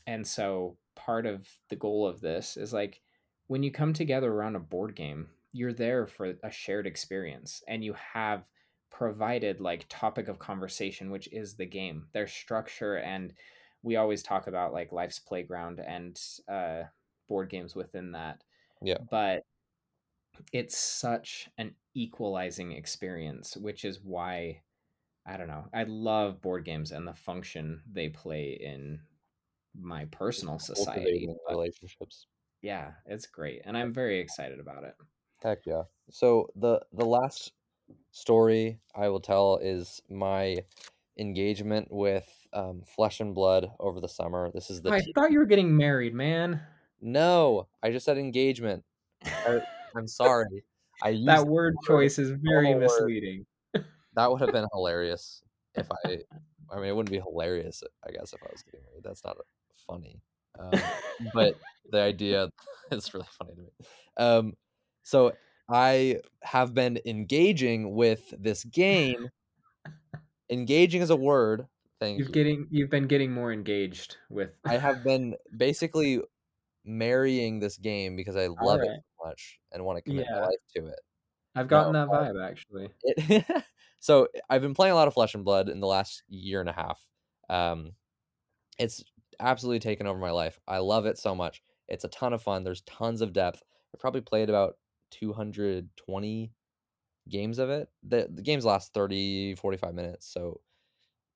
and 0.06 0.26
so 0.26 0.78
part 0.96 1.26
of 1.26 1.48
the 1.70 1.76
goal 1.76 2.08
of 2.08 2.22
this 2.22 2.58
is 2.58 2.74
like 2.74 3.02
when 3.48 3.64
you 3.64 3.72
come 3.72 3.94
together 3.94 4.32
around 4.32 4.56
a 4.56 4.60
board 4.60 4.96
game 4.96 5.28
you're 5.52 5.74
there 5.74 6.06
for 6.06 6.34
a 6.44 6.52
shared 6.52 6.86
experience 6.88 7.64
and 7.68 7.84
you 7.84 7.94
have 7.94 8.48
provided 8.92 9.60
like 9.60 9.86
topic 9.90 10.28
of 10.28 10.38
conversation 10.38 11.10
which 11.10 11.28
is 11.32 11.56
the 11.56 11.66
game. 11.66 12.06
Their 12.14 12.28
structure 12.28 12.98
and 12.98 13.34
we 13.84 13.96
always 13.96 14.24
talk 14.24 14.48
about 14.48 14.74
like 14.74 14.92
life's 14.92 15.20
playground 15.20 15.80
and 15.80 16.20
uh 16.48 16.84
board 17.28 17.50
games 17.50 17.76
within 17.76 18.12
that. 18.12 18.44
Yeah. 18.82 18.98
but 19.10 19.44
it's 20.54 20.78
such 20.78 21.50
an 21.58 21.76
equalizing 21.94 22.72
experience 22.72 23.56
which 23.58 23.86
is 23.86 24.00
why 24.02 24.62
i 25.28 25.38
don't 25.38 25.48
know 25.48 25.66
i 25.74 25.84
love 25.84 26.42
board 26.42 26.66
games 26.66 26.92
and 26.92 27.08
the 27.08 27.14
function 27.14 27.82
they 27.92 28.10
play 28.10 28.58
in 28.62 29.00
my 29.80 30.06
personal 30.06 30.60
society 30.60 31.30
relationships. 31.50 32.28
Yeah 32.62 32.92
it's 33.06 33.26
great 33.26 33.62
and 33.66 33.78
i'm 33.78 33.94
very 33.94 34.20
excited 34.20 34.60
about 34.60 34.84
it. 34.84 34.96
Heck 35.42 35.66
yeah. 35.66 35.84
So 36.10 36.50
the 36.56 36.82
the 36.94 37.06
last 37.06 37.54
story 38.12 38.80
i 38.96 39.10
will 39.10 39.20
tell 39.20 39.58
is 39.58 40.02
my 40.10 40.58
engagement 41.20 41.88
with 41.92 42.28
um, 42.54 42.84
flesh 42.86 43.20
and 43.20 43.36
blood 43.36 43.72
over 43.80 44.00
the 44.00 44.08
summer 44.08 44.50
this 44.54 44.70
is 44.70 44.82
the 44.82 44.92
i 44.92 45.00
t- 45.00 45.12
thought 45.14 45.32
you 45.32 45.40
were 45.40 45.46
getting 45.46 45.76
married 45.76 46.14
man 46.14 46.62
no 47.02 47.68
i 47.84 47.92
just 47.92 48.06
said 48.06 48.18
engagement 48.18 48.84
I, 49.26 49.62
i'm 49.96 50.08
sorry 50.08 50.64
I 51.02 51.10
used 51.10 51.28
that 51.28 51.46
word 51.46 51.76
choice 51.86 52.20
is 52.20 52.32
very 52.32 52.72
normal 52.72 52.88
word. 52.88 53.06
misleading. 53.06 53.46
that 54.14 54.32
would 54.32 54.42
have 54.42 54.52
been 54.54 54.68
hilarious 54.74 55.42
if 55.76 55.88
I. 56.06 56.20
I 56.72 56.78
mean, 56.78 56.86
it 56.86 56.96
wouldn't 56.96 57.12
be 57.12 57.20
hilarious, 57.20 57.84
I 58.08 58.12
guess, 58.12 58.32
if 58.32 58.42
I 58.42 58.48
was 58.50 58.64
getting 58.64 58.80
married. 58.86 59.04
That's 59.04 59.26
not 59.26 59.36
funny. 59.86 60.22
Um, 60.58 60.80
but 61.34 61.56
the 61.92 62.00
idea 62.00 62.50
is 62.92 63.14
really 63.14 63.28
funny 63.38 63.56
to 63.56 63.62
me. 63.62 63.70
Um, 64.16 64.54
so 65.04 65.34
I 65.70 66.22
have 66.44 66.74
been 66.74 67.00
engaging 67.06 67.94
with 67.94 68.34
this 68.40 68.64
game. 68.64 69.28
Engaging 70.52 71.02
is 71.02 71.10
a 71.10 71.16
word. 71.16 71.68
Thank 72.00 72.20
You've 72.20 72.28
you. 72.30 72.34
getting 72.34 72.68
you've 72.72 72.90
been 72.90 73.08
getting 73.08 73.32
more 73.32 73.54
engaged 73.54 74.18
with. 74.30 74.52
I 74.66 74.78
have 74.78 75.04
been 75.04 75.36
basically 75.56 76.22
marrying 76.84 77.60
this 77.60 77.78
game 77.78 78.16
because 78.16 78.36
I 78.36 78.48
love 78.48 78.82
it 78.82 78.90
so 78.90 79.28
much 79.28 79.60
and 79.72 79.86
want 79.86 79.98
to 79.98 80.02
commit 80.02 80.28
my 80.32 80.42
life 80.42 80.56
to 80.76 80.88
it. 80.88 81.00
I've 81.56 81.68
gotten 81.68 81.94
No, 81.94 82.06
that 82.08 82.08
vibe 82.08 82.50
actually. 82.50 82.90
It, 83.04 83.46
so 84.00 84.28
I've 84.50 84.62
been 84.62 84.74
playing 84.74 84.94
a 84.94 84.96
lot 84.96 85.08
of 85.08 85.14
Flesh 85.14 85.36
and 85.36 85.46
Blood 85.46 85.70
in 85.70 85.80
the 85.80 85.88
last 85.88 86.24
year 86.28 86.60
and 86.60 86.70
a 86.70 86.74
half. 86.74 87.06
Um, 87.50 87.92
it's 88.80 89.04
absolutely 89.40 89.80
taken 89.80 90.08
over 90.08 90.18
my 90.18 90.32
life. 90.32 90.60
I 90.68 90.80
love 90.80 91.06
it 91.06 91.18
so 91.18 91.36
much. 91.36 91.62
It's 91.88 92.04
a 92.04 92.10
ton 92.10 92.34
of 92.34 92.42
fun. 92.42 92.64
There's 92.64 92.82
tons 92.82 93.22
of 93.22 93.34
depth. 93.34 93.62
I 93.94 93.98
probably 94.00 94.22
played 94.22 94.50
about 94.50 94.78
220 95.12 96.52
games 97.30 97.60
of 97.60 97.70
it. 97.70 97.90
The, 98.04 98.28
the 98.32 98.42
games 98.42 98.66
last 98.66 98.94
30, 98.94 99.56
45 99.56 99.94
minutes. 99.94 100.28
So, 100.32 100.62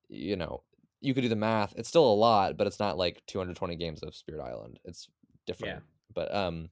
you 0.10 0.36
know, 0.36 0.64
you 1.02 1.14
could 1.14 1.22
do 1.22 1.30
the 1.30 1.36
math. 1.36 1.74
It's 1.78 1.90
still 1.90 2.12
a 2.12 2.14
lot, 2.14 2.58
but 2.58 2.68
it's 2.68 2.80
not 2.80 2.98
like 2.98 3.22
220 3.28 3.76
games 3.76 4.04
of 4.04 4.16
Spirit 4.16 4.42
Island. 4.42 4.80
It's 4.86 5.08
different. 5.46 5.76
Yeah. 5.76 5.80
But 6.14 6.34
um 6.34 6.70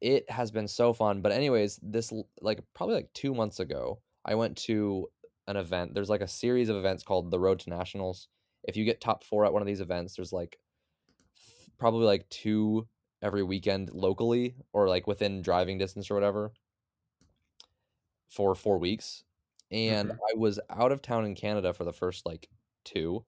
it 0.00 0.30
has 0.30 0.50
been 0.50 0.68
so 0.68 0.92
fun. 0.92 1.22
But 1.22 1.32
anyways, 1.32 1.80
this 1.82 2.12
like 2.40 2.60
probably 2.74 2.96
like 2.96 3.12
2 3.14 3.34
months 3.34 3.60
ago, 3.60 4.00
I 4.24 4.34
went 4.34 4.56
to 4.58 5.08
an 5.46 5.56
event. 5.56 5.94
There's 5.94 6.10
like 6.10 6.20
a 6.20 6.28
series 6.28 6.68
of 6.68 6.76
events 6.76 7.02
called 7.02 7.30
the 7.30 7.40
Road 7.40 7.60
to 7.60 7.70
Nationals. 7.70 8.28
If 8.64 8.76
you 8.76 8.84
get 8.84 9.00
top 9.00 9.24
4 9.24 9.46
at 9.46 9.52
one 9.52 9.62
of 9.62 9.66
these 9.66 9.80
events, 9.80 10.16
there's 10.16 10.32
like 10.32 10.58
probably 11.78 12.06
like 12.06 12.28
2 12.30 12.86
every 13.22 13.42
weekend 13.42 13.90
locally 13.92 14.56
or 14.72 14.88
like 14.88 15.06
within 15.06 15.40
driving 15.40 15.78
distance 15.78 16.10
or 16.10 16.14
whatever 16.14 16.52
for 18.28 18.54
4 18.54 18.78
weeks. 18.78 19.24
And 19.70 20.10
Mhm. 20.10 20.20
I 20.30 20.34
was 20.36 20.60
out 20.70 20.92
of 20.92 21.02
town 21.02 21.24
in 21.24 21.34
Canada 21.34 21.72
for 21.74 21.84
the 21.84 21.92
first 21.92 22.26
like 22.26 22.48
2. 22.84 23.24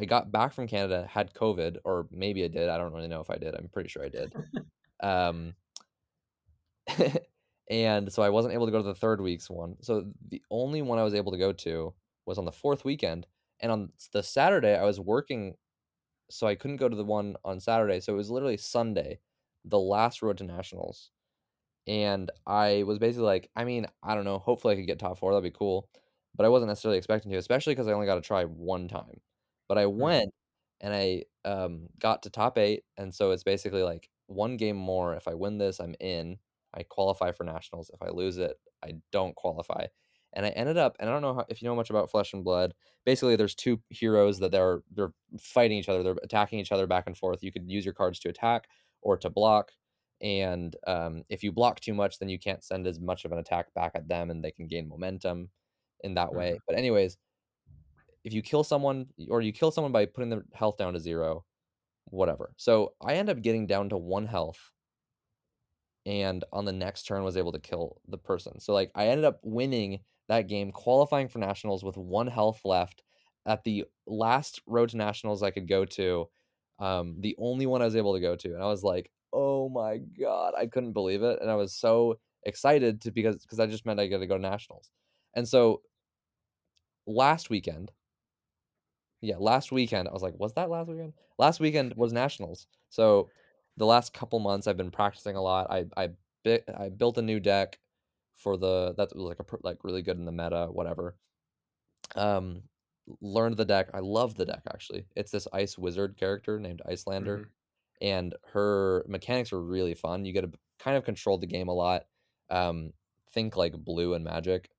I 0.00 0.04
got 0.04 0.30
back 0.32 0.52
from 0.52 0.68
Canada, 0.68 1.06
had 1.10 1.34
COVID, 1.34 1.78
or 1.84 2.08
maybe 2.10 2.44
I 2.44 2.48
did. 2.48 2.68
I 2.68 2.78
don't 2.78 2.92
really 2.92 3.08
know 3.08 3.20
if 3.20 3.30
I 3.30 3.36
did. 3.38 3.54
I'm 3.54 3.68
pretty 3.68 3.88
sure 3.88 4.04
I 4.04 4.08
did. 4.10 4.34
Um, 5.00 5.56
and 7.70 8.12
so 8.12 8.22
I 8.22 8.30
wasn't 8.30 8.54
able 8.54 8.66
to 8.66 8.72
go 8.72 8.78
to 8.78 8.84
the 8.84 8.94
third 8.94 9.20
week's 9.20 9.50
one. 9.50 9.76
So 9.82 10.10
the 10.28 10.42
only 10.50 10.82
one 10.82 10.98
I 10.98 11.04
was 11.04 11.14
able 11.14 11.32
to 11.32 11.38
go 11.38 11.52
to 11.52 11.94
was 12.26 12.38
on 12.38 12.44
the 12.44 12.52
fourth 12.52 12.84
weekend. 12.84 13.26
And 13.60 13.72
on 13.72 13.92
the 14.12 14.22
Saturday, 14.22 14.74
I 14.76 14.84
was 14.84 15.00
working, 15.00 15.56
so 16.30 16.46
I 16.46 16.56
couldn't 16.56 16.78
go 16.78 16.88
to 16.88 16.96
the 16.96 17.04
one 17.04 17.36
on 17.44 17.60
Saturday. 17.60 18.00
So 18.00 18.14
it 18.14 18.16
was 18.16 18.30
literally 18.30 18.58
Sunday, 18.58 19.20
the 19.64 19.80
last 19.80 20.22
road 20.22 20.38
to 20.38 20.44
nationals. 20.44 21.10
And 21.88 22.30
I 22.46 22.84
was 22.84 22.98
basically 22.98 23.24
like, 23.24 23.50
I 23.56 23.64
mean, 23.64 23.86
I 24.02 24.14
don't 24.14 24.24
know. 24.26 24.38
Hopefully, 24.38 24.74
I 24.74 24.76
could 24.76 24.86
get 24.86 24.98
top 24.98 25.18
four. 25.18 25.32
That'd 25.32 25.42
be 25.42 25.56
cool. 25.56 25.88
But 26.36 26.44
I 26.46 26.50
wasn't 26.50 26.68
necessarily 26.68 26.98
expecting 26.98 27.32
to, 27.32 27.38
especially 27.38 27.74
because 27.74 27.88
I 27.88 27.92
only 27.92 28.06
got 28.06 28.16
to 28.16 28.20
try 28.20 28.44
one 28.44 28.88
time. 28.88 29.20
But 29.68 29.78
I 29.78 29.86
went 29.86 30.30
and 30.80 30.94
I 30.94 31.24
um, 31.44 31.88
got 31.98 32.22
to 32.22 32.30
top 32.30 32.58
eight. 32.58 32.84
And 32.98 33.12
so 33.12 33.32
it's 33.32 33.42
basically 33.42 33.82
like 33.82 34.10
one 34.26 34.56
game 34.56 34.76
more. 34.76 35.14
If 35.14 35.26
I 35.26 35.34
win 35.34 35.58
this, 35.58 35.80
I'm 35.80 35.94
in. 35.98 36.36
I 36.74 36.82
qualify 36.82 37.32
for 37.32 37.44
nationals. 37.44 37.90
If 37.92 38.02
I 38.02 38.10
lose 38.10 38.36
it, 38.36 38.56
I 38.84 38.92
don't 39.10 39.34
qualify. 39.34 39.86
And 40.34 40.44
I 40.44 40.50
ended 40.50 40.76
up, 40.76 40.96
and 41.00 41.08
I 41.08 41.12
don't 41.12 41.22
know 41.22 41.34
how, 41.34 41.46
if 41.48 41.62
you 41.62 41.68
know 41.68 41.74
much 41.74 41.88
about 41.88 42.10
Flesh 42.10 42.34
and 42.34 42.44
Blood. 42.44 42.74
Basically, 43.06 43.34
there's 43.34 43.54
two 43.54 43.80
heroes 43.88 44.38
that 44.40 44.52
they're 44.52 44.82
they're 44.94 45.14
fighting 45.40 45.78
each 45.78 45.88
other. 45.88 46.02
They're 46.02 46.16
attacking 46.22 46.58
each 46.58 46.70
other 46.70 46.86
back 46.86 47.04
and 47.06 47.16
forth. 47.16 47.42
You 47.42 47.50
could 47.50 47.68
use 47.70 47.86
your 47.86 47.94
cards 47.94 48.18
to 48.20 48.28
attack 48.28 48.68
or 49.00 49.16
to 49.16 49.30
block. 49.30 49.72
And 50.20 50.74
um, 50.86 51.24
if 51.30 51.44
you 51.44 51.52
block 51.52 51.80
too 51.80 51.94
much, 51.94 52.18
then 52.18 52.28
you 52.28 52.38
can't 52.38 52.64
send 52.64 52.86
as 52.86 53.00
much 53.00 53.24
of 53.24 53.32
an 53.32 53.38
attack 53.38 53.72
back 53.74 53.92
at 53.94 54.08
them, 54.08 54.30
and 54.30 54.44
they 54.44 54.50
can 54.52 54.66
gain 54.66 54.88
momentum 54.88 55.50
in 56.04 56.14
that 56.14 56.34
way. 56.34 56.54
Mhm. 56.54 56.62
But 56.66 56.76
anyways, 56.76 57.18
if 58.24 58.32
you 58.32 58.42
kill 58.42 58.64
someone 58.64 59.06
or 59.28 59.40
you 59.40 59.52
kill 59.52 59.70
someone 59.70 59.92
by 59.92 60.06
putting 60.06 60.30
their 60.30 60.44
health 60.52 60.76
down 60.76 60.92
to 60.94 61.00
zero, 61.00 61.44
whatever. 62.06 62.54
So 62.56 62.94
I 63.02 63.14
end 63.16 63.30
up 63.30 63.42
getting 63.42 63.66
down 63.66 63.90
to 63.90 63.98
one 63.98 64.26
health 64.26 64.72
and 66.06 66.44
on 66.52 66.64
the 66.64 66.72
next 66.72 67.04
turn 67.04 67.22
was 67.24 67.36
able 67.36 67.52
to 67.52 67.58
kill 67.60 68.00
the 68.08 68.18
person. 68.18 68.60
So 68.60 68.72
like 68.72 68.90
I 68.94 69.08
ended 69.08 69.24
up 69.24 69.40
winning 69.42 70.00
that 70.28 70.48
game, 70.48 70.72
qualifying 70.72 71.28
for 71.28 71.38
nationals 71.38 71.84
with 71.84 71.96
one 71.96 72.26
health 72.26 72.60
left 72.64 73.02
at 73.46 73.64
the 73.64 73.84
last 74.06 74.60
road 74.66 74.90
to 74.90 74.96
nationals 74.96 75.42
I 75.42 75.50
could 75.50 75.68
go 75.68 75.84
to. 75.84 76.28
Um, 76.78 77.20
the 77.20 77.34
only 77.38 77.66
one 77.66 77.82
I 77.82 77.86
was 77.86 77.96
able 77.96 78.14
to 78.14 78.20
go 78.20 78.36
to, 78.36 78.54
and 78.54 78.62
I 78.62 78.66
was 78.66 78.84
like, 78.84 79.10
"Oh 79.32 79.68
my 79.68 79.98
god!" 79.98 80.54
I 80.56 80.66
couldn't 80.66 80.92
believe 80.92 81.22
it, 81.22 81.40
and 81.40 81.50
I 81.50 81.56
was 81.56 81.74
so 81.74 82.18
excited 82.44 83.02
to 83.02 83.10
because 83.10 83.42
because 83.42 83.58
that 83.58 83.70
just 83.70 83.86
meant 83.86 84.00
I 84.00 84.06
got 84.08 84.18
to 84.18 84.26
go 84.26 84.36
to 84.36 84.42
nationals. 84.42 84.90
And 85.34 85.46
so 85.48 85.82
last 87.06 87.50
weekend, 87.50 87.90
yeah, 89.20 89.36
last 89.38 89.72
weekend 89.72 90.08
I 90.08 90.12
was 90.12 90.22
like, 90.22 90.38
"Was 90.38 90.54
that 90.54 90.70
last 90.70 90.88
weekend?" 90.88 91.14
Last 91.38 91.60
weekend 91.60 91.94
was 91.96 92.12
nationals. 92.12 92.66
So 92.88 93.30
the 93.76 93.86
last 93.86 94.12
couple 94.12 94.38
months 94.38 94.66
I've 94.66 94.76
been 94.76 94.90
practicing 94.90 95.36
a 95.36 95.42
lot. 95.42 95.68
I 95.70 95.86
I 95.96 96.10
bit 96.44 96.64
I 96.76 96.88
built 96.88 97.18
a 97.18 97.22
new 97.22 97.40
deck 97.40 97.80
for 98.36 98.56
the 98.56 98.94
that 98.96 99.14
was 99.14 99.24
like 99.24 99.40
a 99.40 99.44
like 99.62 99.84
really 99.84 100.02
good 100.02 100.18
in 100.18 100.24
the 100.24 100.32
meta, 100.32 100.68
whatever. 100.70 101.16
Um, 102.16 102.64
learned 103.20 103.56
the 103.56 103.64
deck. 103.64 103.90
I 103.94 104.00
love 104.00 104.36
the 104.36 104.46
deck 104.46 104.62
actually. 104.72 105.06
It's 105.16 105.30
this 105.32 105.48
ice 105.52 105.78
wizard 105.78 106.16
character 106.16 106.58
named 106.60 106.82
Iyslander, 106.88 107.40
Mhm. 107.40 107.50
And 108.00 108.34
her 108.52 109.04
mechanics 109.08 109.52
are 109.52 109.60
really 109.60 109.94
fun. 109.94 110.24
You 110.24 110.32
get 110.32 110.42
to 110.42 110.50
kind 110.78 110.96
of 110.96 111.04
control 111.04 111.38
the 111.38 111.46
game 111.46 111.68
a 111.68 111.74
lot. 111.74 112.04
Um, 112.50 112.92
think 113.32 113.56
like 113.56 113.72
blue 113.72 114.14
and 114.14 114.24
magic. 114.24 114.70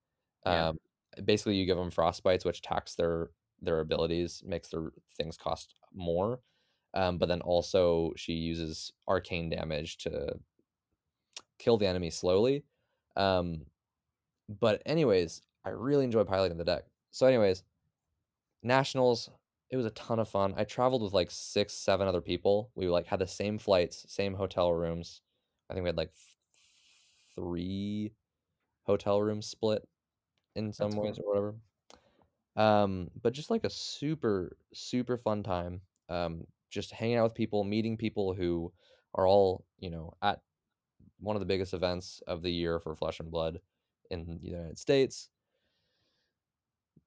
Yeah. 0.46 0.70
Um, 0.70 0.78
basically 1.24 1.56
you 1.56 1.66
give 1.66 1.78
them 1.78 1.92
frostbites, 1.92 2.46
which 2.46 2.62
tax 2.62 2.96
their 2.96 3.30
their 3.62 3.82
abilities, 3.82 4.42
makes 4.46 4.70
their 4.70 4.92
things 5.18 5.38
cost 5.38 5.76
more. 5.94 6.40
Um, 6.94 7.18
but 7.18 7.28
then 7.28 7.42
also 7.42 8.14
she 8.16 8.34
uses 8.34 8.94
arcane 9.08 9.50
damage 9.50 9.98
to 10.00 10.40
kill 11.60 11.78
the 11.78 11.88
enemy 11.88 12.10
slowly. 12.10 12.64
Um, 13.16 13.66
but 14.60 14.82
anyways, 14.86 15.42
I 15.66 15.70
really 15.70 16.06
enjoy 16.06 16.24
piloting 16.24 16.58
the 16.58 16.64
deck. 16.64 16.86
So 17.12 17.28
anyways, 17.28 17.64
nationals, 18.64 19.30
it 19.70 19.78
was 19.78 19.86
a 19.86 19.92
ton 19.92 20.20
of 20.20 20.28
fun. 20.28 20.54
I 20.58 20.64
traveled 20.64 21.04
with 21.04 21.14
like 21.14 21.30
six, 21.30 21.74
seven 21.74 22.08
other 22.08 22.22
people. 22.22 22.72
We 22.76 22.88
like 22.88 23.06
had 23.06 23.20
the 23.20 23.28
same 23.28 23.60
flights, 23.60 24.06
same 24.08 24.34
hotel 24.34 24.74
rooms. 24.74 25.22
I 25.70 25.74
think 25.74 25.84
we 25.84 25.90
had 25.90 25.98
like 25.98 26.12
three 27.36 28.12
hotel 28.84 29.22
rooms 29.22 29.46
split 29.46 29.88
in 30.56 30.74
some 30.74 30.92
That's 30.92 31.02
ways 31.02 31.16
cool. 31.18 31.26
or 31.26 31.30
whatever. 31.30 31.56
Um, 32.56 33.12
but 33.22 33.34
just 33.34 33.52
like 33.52 33.64
a 33.64 33.70
super, 33.70 34.58
super 34.74 35.18
fun 35.18 35.44
time. 35.44 35.82
Um, 36.10 36.46
just 36.72 36.92
hanging 36.92 37.18
out 37.18 37.24
with 37.24 37.36
people, 37.36 37.64
meeting 37.64 37.98
people 37.98 38.34
who 38.34 38.74
are 39.14 39.28
all, 39.28 39.66
you 39.78 39.92
know, 39.92 40.14
at 40.22 40.42
one 41.20 41.36
of 41.36 41.40
the 41.40 41.46
biggest 41.46 41.74
events 41.74 42.22
of 42.26 42.42
the 42.42 42.52
year 42.52 42.80
for 42.80 42.96
Flesh 42.96 43.20
and 43.20 43.30
Blood 43.30 43.60
in 44.10 44.40
the 44.42 44.50
United 44.50 44.80
States. 44.80 45.30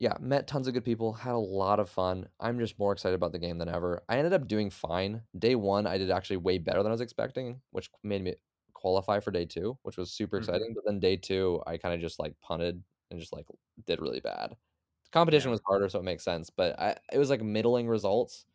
Yeah, 0.02 0.16
met 0.18 0.48
tons 0.48 0.66
of 0.66 0.74
good 0.74 0.84
people, 0.84 1.12
had 1.12 1.34
a 1.34 1.38
lot 1.38 1.78
of 1.78 1.88
fun. 1.88 2.28
I'm 2.40 2.58
just 2.58 2.76
more 2.76 2.92
excited 2.92 3.14
about 3.14 3.30
the 3.30 3.38
game 3.38 3.58
than 3.58 3.68
ever. 3.68 4.02
I 4.08 4.16
ended 4.18 4.32
up 4.32 4.48
doing 4.48 4.68
fine. 4.68 5.22
Day 5.38 5.54
one, 5.54 5.86
I 5.86 5.96
did 5.96 6.10
actually 6.10 6.38
way 6.38 6.58
better 6.58 6.82
than 6.82 6.90
I 6.90 6.92
was 6.94 7.00
expecting, 7.00 7.62
which 7.70 7.88
made 8.02 8.20
me 8.22 8.34
qualify 8.74 9.20
for 9.20 9.30
day 9.30 9.46
two, 9.46 9.78
which 9.82 9.96
was 9.96 10.12
super 10.12 10.36
Mhm. 10.36 10.62
exciting. 10.62 10.72
But 10.74 10.84
then 10.86 10.98
day 10.98 11.16
two, 11.16 11.62
I 11.68 11.76
kind 11.76 11.94
of 11.94 12.00
just 12.00 12.18
like 12.18 12.40
punted 12.40 12.82
and 13.12 13.20
just 13.20 13.32
like 13.32 13.46
did 13.86 14.00
really 14.00 14.18
bad. 14.18 14.56
The 15.04 15.10
competition 15.12 15.50
Yeah. 15.50 15.52
was 15.52 15.60
harder, 15.66 15.88
so 15.88 16.00
it 16.00 16.04
makes 16.04 16.24
sense. 16.24 16.50
But 16.50 16.76
I, 16.80 16.96
it 17.12 17.18
was 17.18 17.30
like 17.30 17.42
middling 17.42 17.86
results. 17.88 18.46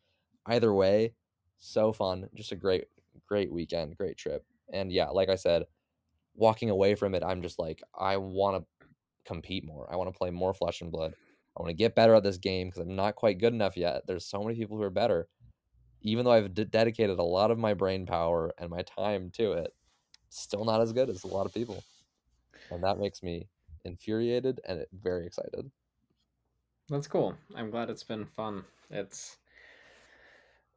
Either 0.46 0.74
way, 0.74 1.14
so 1.58 1.92
fun. 1.92 2.30
Just 2.34 2.52
a 2.52 2.56
great, 2.56 2.86
great 3.28 3.52
weekend, 3.52 3.96
great 3.96 4.16
trip. 4.18 4.46
And 4.72 4.92
yeah, 4.92 5.10
like 5.10 5.28
I 5.28 5.36
said, 5.36 5.66
walking 6.34 6.70
away 6.70 6.94
from 6.96 7.14
it, 7.14 7.22
I'm 7.24 7.42
just 7.42 7.58
like, 7.58 7.82
I 7.94 8.18
want 8.18 8.64
to 8.64 8.86
compete 9.24 9.64
more. 9.64 9.92
I 9.92 9.96
want 9.96 10.12
to 10.12 10.18
play 10.18 10.30
more 10.30 10.54
Flesh 10.54 10.80
and 10.82 10.92
Blood. 10.92 11.14
I 11.58 11.62
want 11.62 11.70
to 11.70 11.74
get 11.74 11.96
better 11.96 12.14
at 12.14 12.24
this 12.24 12.38
game 12.38 12.68
because 12.68 12.80
I'm 12.82 12.96
not 12.96 13.16
quite 13.16 13.38
good 13.40 13.54
enough 13.54 13.76
yet. 13.76 14.06
There's 14.06 14.26
so 14.26 14.42
many 14.44 14.56
people 14.56 14.78
who 14.78 14.84
are 14.84 14.90
better. 14.90 15.28
Even 16.02 16.24
though 16.24 16.32
I've 16.32 16.54
d- 16.54 16.64
dedicated 16.64 17.18
a 17.18 17.24
lot 17.24 17.50
of 17.50 17.58
my 17.58 17.74
brain 17.74 18.06
power 18.06 18.54
and 18.58 18.70
my 18.70 18.82
time 18.82 19.30
to 19.32 19.52
it, 19.54 19.74
still 20.30 20.64
not 20.64 20.82
as 20.82 20.92
good 20.92 21.10
as 21.10 21.24
a 21.24 21.28
lot 21.28 21.46
of 21.46 21.54
people. 21.54 21.86
And 22.70 22.84
that 22.84 22.98
makes 22.98 23.22
me 23.22 23.50
infuriated 23.84 24.60
and 24.66 24.86
very 24.92 25.26
excited. 25.26 25.72
That's 26.90 27.08
cool. 27.08 27.38
I'm 27.54 27.70
glad 27.70 27.88
it's 27.88 28.04
been 28.04 28.26
fun. 28.26 28.66
It's 28.90 29.38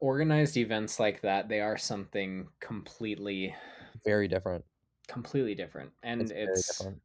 organized 0.00 0.56
events 0.56 0.98
like 1.00 1.20
that. 1.22 1.48
They 1.48 1.60
are 1.60 1.78
something 1.78 2.48
completely 2.60 3.54
Very 4.04 4.28
different. 4.28 4.64
completely 5.08 5.54
different, 5.54 5.92
and 6.02 6.30
It's 6.30 6.32
it's, 6.32 6.64
different. 6.66 7.02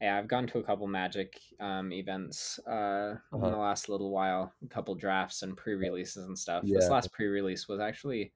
Yeah. 0.00 0.18
I've 0.18 0.28
gone 0.28 0.46
to 0.48 0.58
a 0.58 0.62
couple 0.62 0.86
Magic 0.86 1.40
um, 1.60 1.92
events 1.92 2.58
uh, 2.66 3.16
in 3.32 3.38
Uh-huh. 3.40 3.50
the 3.50 3.56
last 3.56 3.88
little 3.88 4.10
while, 4.10 4.52
a 4.64 4.68
couple 4.68 4.94
drafts 4.94 5.42
and 5.42 5.56
pre-releases 5.56 6.24
and 6.26 6.38
stuff. 6.38 6.64
This 6.66 6.88
last 6.90 7.12
pre-release 7.12 7.68
was 7.68 7.80
actually 7.80 8.32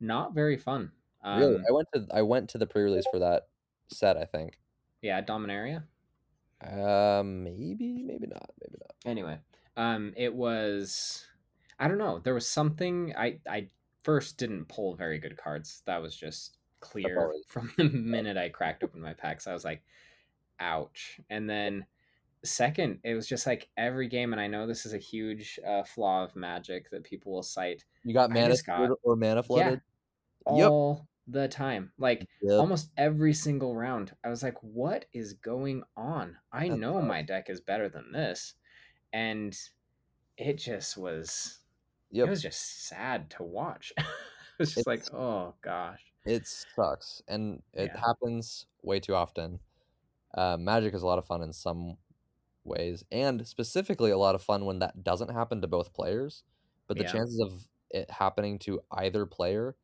not 0.00 0.34
very 0.34 0.56
fun. 0.56 0.92
Really? 1.24 1.56
Um, 1.56 1.64
I 1.68 1.72
went 1.72 1.88
to 1.94 2.06
I 2.12 2.22
went 2.22 2.48
to 2.50 2.58
the 2.58 2.66
pre-release 2.66 3.04
for 3.10 3.18
that 3.18 3.48
set, 3.88 4.16
I 4.16 4.24
think. 4.24 4.58
yeah, 5.02 5.20
Dominaria. 5.20 5.82
Um, 6.60 7.44
maybe, 7.44 8.02
maybe 8.02 8.26
not, 8.26 8.50
maybe 8.60 8.78
not. 8.80 8.94
Anyway, 9.04 9.38
um, 9.76 10.12
it 10.16 10.34
was 10.34 11.24
I 11.78 11.86
don't 11.88 11.98
know. 11.98 12.18
There 12.20 12.34
was 12.34 12.46
something 12.46 13.14
I 13.16 13.38
I 13.48 13.68
first 14.02 14.38
didn't 14.38 14.66
pull 14.68 14.94
very 14.96 15.18
good 15.18 15.36
cards. 15.36 15.82
That 15.86 16.02
was 16.02 16.16
just 16.16 16.56
clear 16.80 17.32
from 17.48 17.72
the 17.76 17.84
minute 17.84 18.36
I 18.36 18.48
cracked 18.48 18.82
open 18.82 19.00
my 19.00 19.12
packs. 19.14 19.46
I 19.46 19.52
was 19.52 19.64
like, 19.64 19.82
ouch. 20.60 21.20
And 21.30 21.48
then 21.48 21.86
second, 22.44 23.00
it 23.04 23.14
was 23.14 23.26
just 23.26 23.46
like 23.46 23.68
every 23.76 24.08
game, 24.08 24.32
and 24.32 24.40
I 24.40 24.46
know 24.46 24.66
this 24.66 24.86
is 24.86 24.94
a 24.94 24.98
huge 24.98 25.58
uh, 25.66 25.82
flaw 25.82 26.24
of 26.24 26.36
Magic 26.36 26.90
that 26.90 27.04
people 27.04 27.32
will 27.32 27.42
cite 27.42 27.84
You 28.04 28.14
got 28.14 28.30
mana 28.30 28.54
got- 28.66 28.90
or 29.02 29.16
mana 29.16 29.42
flooded? 29.42 29.80
Yep. 30.50 30.70
all 30.70 31.06
the 31.26 31.46
time. 31.48 31.92
Like 31.98 32.26
Yep. 32.42 32.58
almost 32.60 32.90
every 32.96 33.34
single 33.34 33.74
round. 33.76 34.14
I 34.24 34.28
was 34.28 34.42
like, 34.42 34.56
what 34.62 35.04
is 35.12 35.34
going 35.34 35.82
on? 35.96 36.36
I 36.52 36.68
That 36.70 36.78
know 36.78 37.02
my 37.02 37.20
deck 37.22 37.50
is 37.50 37.60
better 37.60 37.88
than 37.88 38.12
this. 38.12 38.54
And 39.12 39.54
it 40.38 40.54
just 40.58 40.96
was 40.96 41.58
Yep. 42.12 42.26
it 42.28 42.30
was 42.30 42.40
just 42.42 42.86
sad 42.86 43.28
to 43.32 43.42
watch. 43.42 43.92
it 43.98 44.04
was 44.58 44.74
just 44.74 44.86
like, 44.86 45.12
oh 45.12 45.54
gosh. 45.60 46.00
It 46.24 46.46
sucks, 46.46 47.22
and 47.28 47.62
it 47.74 47.90
Yeah. 47.94 48.00
happens 48.00 48.66
way 48.82 49.00
too 49.00 49.14
often. 49.14 49.60
Uh, 50.34 50.56
Magic 50.58 50.94
is 50.94 51.02
a 51.02 51.06
lot 51.06 51.18
of 51.18 51.26
fun 51.26 51.42
in 51.42 51.52
some 51.52 51.98
ways, 52.64 53.04
and 53.12 53.46
specifically 53.46 54.10
a 54.12 54.18
lot 54.18 54.34
of 54.36 54.42
fun 54.42 54.66
when 54.66 54.80
that 54.80 55.04
doesn't 55.04 55.30
happen 55.30 55.62
to 55.62 55.68
both 55.68 55.94
players. 55.94 56.44
But 56.88 56.98
the 56.98 57.04
Yeah. 57.04 57.04
chances 57.04 57.40
of 57.40 57.68
it 57.90 58.10
happening 58.10 58.58
to 58.60 58.82
either 58.92 59.26
player 59.26 59.76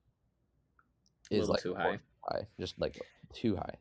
is 1.30 1.48
like 1.48 1.62
too 1.62 1.74
high. 1.74 2.00
high, 2.28 2.48
just 2.58 2.78
like 2.78 2.98
too 3.32 3.56
high. 3.56 3.78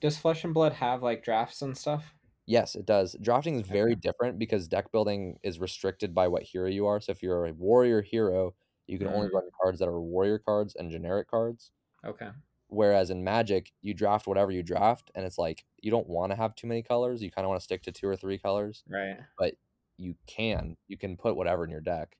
Does 0.00 0.16
Flesh 0.16 0.42
and 0.42 0.54
Blood 0.54 0.72
have 0.72 1.02
like 1.02 1.22
drafts 1.22 1.60
and 1.60 1.76
stuff? 1.76 2.14
Yes, 2.46 2.76
it 2.76 2.86
does. 2.86 3.16
Drafting 3.20 3.56
is 3.56 3.66
very 3.68 3.94
Okay. 3.94 3.96
different 3.96 4.38
because 4.38 4.68
deck 4.68 4.92
building 4.92 5.38
is 5.42 5.58
restricted 5.58 6.14
by 6.14 6.28
what 6.28 6.44
hero 6.44 6.68
you 6.68 6.86
are. 6.86 7.00
So 7.00 7.10
if 7.12 7.22
you're 7.22 7.46
a 7.46 7.52
warrior 7.52 8.02
hero, 8.02 8.54
you 8.86 8.98
can 8.98 9.08
only 9.08 9.26
Mm. 9.26 9.32
run 9.32 9.48
cards 9.60 9.80
that 9.80 9.88
are 9.88 10.00
warrior 10.00 10.38
cards 10.38 10.74
and 10.76 10.90
generic 10.90 11.28
cards. 11.28 11.72
Okay. 12.04 12.30
Whereas 12.68 13.10
in 13.10 13.22
Magic, 13.22 13.72
you 13.80 13.94
draft 13.94 14.26
whatever 14.26 14.50
you 14.50 14.62
draft, 14.62 15.10
and 15.14 15.24
it's 15.24 15.38
like 15.38 15.64
you 15.80 15.90
don't 15.90 16.08
want 16.08 16.32
to 16.32 16.36
have 16.36 16.54
too 16.56 16.66
many 16.66 16.82
colors. 16.82 17.22
You 17.22 17.30
kind 17.30 17.44
of 17.44 17.48
want 17.48 17.60
to 17.60 17.64
stick 17.64 17.82
to 17.84 17.92
two 17.92 18.08
or 18.08 18.16
three 18.16 18.38
colors, 18.38 18.82
Right. 18.88 19.18
but 19.38 19.54
you 19.98 20.16
can. 20.26 20.76
You 20.88 20.96
can 20.98 21.16
put 21.16 21.36
whatever 21.36 21.64
in 21.64 21.70
your 21.70 21.80
deck. 21.80 22.16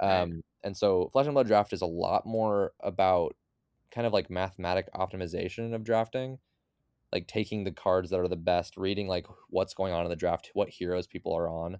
Right. 0.00 0.20
Um, 0.22 0.42
and 0.62 0.76
so 0.76 1.08
Flesh 1.12 1.26
and 1.26 1.34
Blood 1.34 1.46
draft 1.46 1.72
is 1.72 1.80
a 1.82 1.86
lot 1.86 2.26
more 2.26 2.72
about 2.80 3.34
kind 3.90 4.06
of 4.06 4.12
like 4.12 4.28
mathematic 4.28 4.92
optimization 4.92 5.74
of 5.74 5.82
drafting, 5.84 6.38
like 7.12 7.26
taking 7.26 7.64
the 7.64 7.72
cards 7.72 8.10
that 8.10 8.20
are 8.20 8.28
the 8.28 8.36
best, 8.36 8.76
reading 8.76 9.08
like 9.08 9.26
what's 9.48 9.72
going 9.74 9.92
on 9.94 10.04
in 10.04 10.10
the 10.10 10.16
draft, 10.16 10.50
what 10.52 10.68
heroes 10.68 11.06
people 11.06 11.34
are 11.34 11.48
on, 11.48 11.78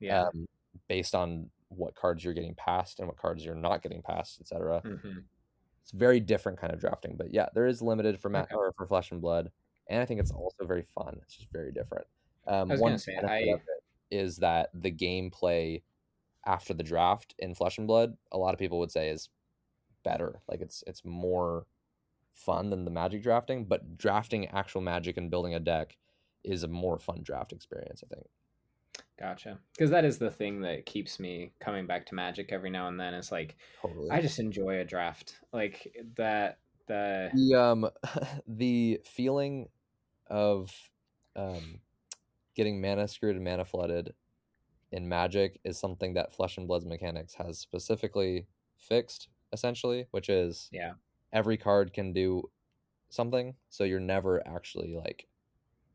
Yeah. 0.00 0.22
um, 0.28 0.46
based 0.88 1.14
on 1.14 1.50
what 1.68 1.94
cards 1.94 2.24
you're 2.24 2.32
getting 2.34 2.54
passed 2.54 2.98
and 2.98 3.08
what 3.08 3.16
cards 3.18 3.44
you're 3.44 3.54
not 3.54 3.82
getting 3.82 4.00
passed, 4.02 4.40
etc. 4.40 4.80
hmm 4.80 5.18
It's 5.82 5.90
very 5.92 6.20
different 6.20 6.58
kind 6.60 6.72
of 6.72 6.80
drafting, 6.80 7.16
but 7.16 7.32
yeah, 7.32 7.48
there 7.54 7.66
is 7.66 7.82
limited 7.82 8.20
for 8.20 8.28
ma- 8.28 8.40
Okay. 8.42 8.54
or 8.54 8.72
for 8.72 8.86
Flesh 8.86 9.10
and 9.10 9.20
Blood, 9.20 9.50
and 9.88 10.00
I 10.00 10.04
think 10.06 10.20
it's 10.20 10.30
also 10.30 10.64
very 10.64 10.82
fun. 10.82 11.18
It's 11.22 11.36
just 11.36 11.50
very 11.50 11.72
different. 11.72 12.06
Um, 12.46 12.70
I 12.70 12.74
was 12.74 12.80
one 12.80 12.98
say, 12.98 13.16
I- 13.16 13.60
is 14.10 14.36
that 14.38 14.70
the 14.74 14.92
gameplay 14.92 15.82
after 16.44 16.74
the 16.74 16.82
draft 16.82 17.34
in 17.38 17.54
Flesh 17.54 17.78
and 17.78 17.86
Blood, 17.86 18.16
a 18.30 18.38
lot 18.38 18.52
of 18.54 18.58
people 18.58 18.78
would 18.78 18.90
say 18.90 19.08
is 19.08 19.28
better. 20.04 20.40
Like 20.48 20.60
it's 20.60 20.82
it's 20.86 21.04
more 21.04 21.66
fun 22.34 22.70
than 22.70 22.84
the 22.84 22.90
Magic 22.90 23.22
drafting, 23.22 23.64
but 23.64 23.96
drafting 23.98 24.46
actual 24.48 24.80
Magic 24.80 25.16
and 25.16 25.30
building 25.30 25.54
a 25.54 25.60
deck 25.60 25.96
is 26.44 26.62
a 26.62 26.68
more 26.68 26.98
fun 26.98 27.22
draft 27.22 27.52
experience. 27.52 28.02
I 28.04 28.14
think. 28.14 28.26
Gotcha. 29.18 29.58
Because 29.72 29.90
that 29.90 30.04
is 30.04 30.18
the 30.18 30.30
thing 30.30 30.60
that 30.62 30.84
keeps 30.86 31.20
me 31.20 31.52
coming 31.60 31.86
back 31.86 32.06
to 32.06 32.14
Magic 32.14 32.50
every 32.52 32.70
now 32.70 32.88
and 32.88 32.98
then. 32.98 33.14
Is 33.14 33.30
like 33.30 33.56
Totally. 33.80 34.10
I 34.10 34.20
just 34.20 34.38
enjoy 34.38 34.80
a 34.80 34.84
draft. 34.84 35.38
Like 35.52 35.96
that 36.16 36.58
the 36.88 37.30
the 37.34 37.54
um 37.60 37.88
the 38.48 39.00
feeling 39.04 39.68
of 40.28 40.72
um 41.36 41.80
getting 42.54 42.80
mana 42.80 43.06
screwed 43.06 43.36
and 43.36 43.44
mana 43.44 43.64
flooded 43.64 44.14
in 44.90 45.08
magic 45.08 45.60
is 45.64 45.78
something 45.78 46.14
that 46.14 46.34
flesh 46.34 46.58
and 46.58 46.66
blood's 46.66 46.84
mechanics 46.84 47.34
has 47.34 47.58
specifically 47.58 48.46
fixed 48.76 49.28
essentially 49.52 50.06
which 50.10 50.28
is 50.28 50.68
Yeah. 50.72 50.92
every 51.32 51.56
card 51.56 51.92
can 51.94 52.12
do 52.12 52.50
something 53.08 53.54
so 53.70 53.84
you're 53.84 54.00
never 54.00 54.46
actually 54.46 54.94
like 54.94 55.26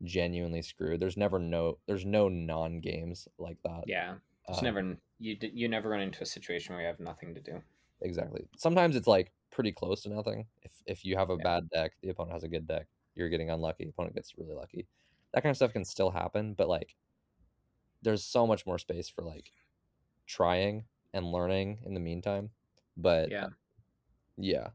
genuinely 0.04 0.62
screwed 0.62 1.00
there's 1.00 1.18
never 1.18 1.40
no 1.40 1.80
there's 1.88 2.06
no 2.06 2.30
non 2.30 2.80
games 2.82 3.28
like 3.38 3.60
that 3.64 3.86
yeah. 3.86 4.20
Just 4.50 4.62
Um, 4.62 4.62
never 4.62 4.98
you 5.20 5.38
you 5.42 5.68
never 5.68 5.90
run 5.90 6.02
into 6.02 6.24
a 6.24 6.26
situation 6.26 6.74
where 6.74 6.82
you 6.82 6.88
have 6.88 7.00
nothing 7.00 7.34
to 7.36 7.42
do. 7.42 7.64
Exactly. 8.02 8.48
Sometimes 8.58 8.96
it's 8.96 9.08
like 9.08 9.34
pretty 9.50 9.72
close 9.72 10.04
to 10.04 10.10
nothing. 10.10 10.48
If 10.62 10.82
if 10.86 11.06
you 11.06 11.16
have 11.18 11.30
a 11.30 11.38
Yeah. 11.38 11.48
bad 11.48 11.70
deck, 11.70 11.94
the 12.02 12.10
opponent 12.10 12.34
has 12.34 12.44
a 12.44 12.48
good 12.50 12.68
deck, 12.68 12.88
you're 13.16 13.30
getting 13.30 13.50
unlucky, 13.50 13.86
The 13.86 13.90
opponent 13.90 14.16
gets 14.16 14.38
really 14.38 14.54
lucky. 14.54 14.88
That 15.34 15.42
kind 15.44 15.52
of 15.52 15.58
stuff 15.58 15.74
can 15.74 15.86
still 15.86 16.12
happen, 16.12 16.54
but 16.54 16.70
like 16.70 16.96
there's 18.02 18.24
so 18.24 18.46
much 18.48 18.66
more 18.66 18.78
space 18.78 19.10
for 19.10 19.24
like 19.24 19.52
trying 20.28 20.88
and 21.14 21.26
learning 21.32 21.82
in 21.86 21.96
the 21.96 22.00
meantime. 22.02 22.52
But 22.98 23.34
Yeah. 23.34 23.50
yeah. 24.38 24.72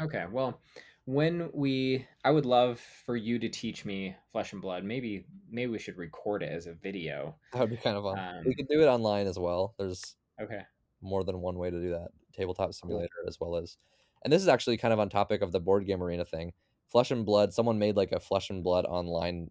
Okay. 0.00 0.26
Well, 0.30 0.60
when 1.08 1.50
we 1.52 2.06
I 2.24 2.30
would 2.30 2.46
love 2.46 2.80
for 2.80 3.16
you 3.16 3.38
to 3.40 3.48
teach 3.48 3.84
me 3.84 4.16
Flesh 4.32 4.52
and 4.52 4.62
Blood. 4.62 4.84
Maybe 4.84 5.26
maybe 5.48 5.72
we 5.72 5.78
should 5.78 5.96
record 5.98 6.42
it 6.42 6.50
as 6.52 6.66
a 6.66 6.74
video. 6.74 7.38
That 7.52 7.60
would 7.60 7.70
be 7.70 7.76
kind 7.78 7.96
of 7.96 8.04
fun. 8.04 8.18
Um, 8.18 8.44
we 8.44 8.54
could 8.54 8.68
do 8.68 8.80
it 8.82 8.86
online 8.86 9.26
as 9.26 9.38
well. 9.38 9.74
There's 9.78 10.16
Okay. 10.40 10.66
more 11.02 11.24
than 11.24 11.40
one 11.40 11.58
way 11.58 11.70
to 11.70 11.80
do 11.80 11.90
that. 11.90 12.10
Tabletop 12.34 12.74
simulator 12.74 13.24
as 13.28 13.40
well 13.40 13.56
as 13.56 13.78
and 14.24 14.32
this 14.32 14.42
is 14.42 14.48
actually 14.48 14.78
kind 14.78 14.92
of 14.94 15.00
on 15.00 15.10
topic 15.10 15.42
of 15.42 15.52
the 15.52 15.60
board 15.60 15.86
game 15.86 16.02
arena 16.02 16.24
thing. 16.24 16.54
Flesh 16.88 17.10
and 17.12 17.26
Blood, 17.26 17.54
someone 17.54 17.78
made 17.78 17.96
like 17.96 18.12
a 18.12 18.20
Flesh 18.20 18.50
and 18.50 18.64
Blood 18.64 18.86
online 18.86 19.50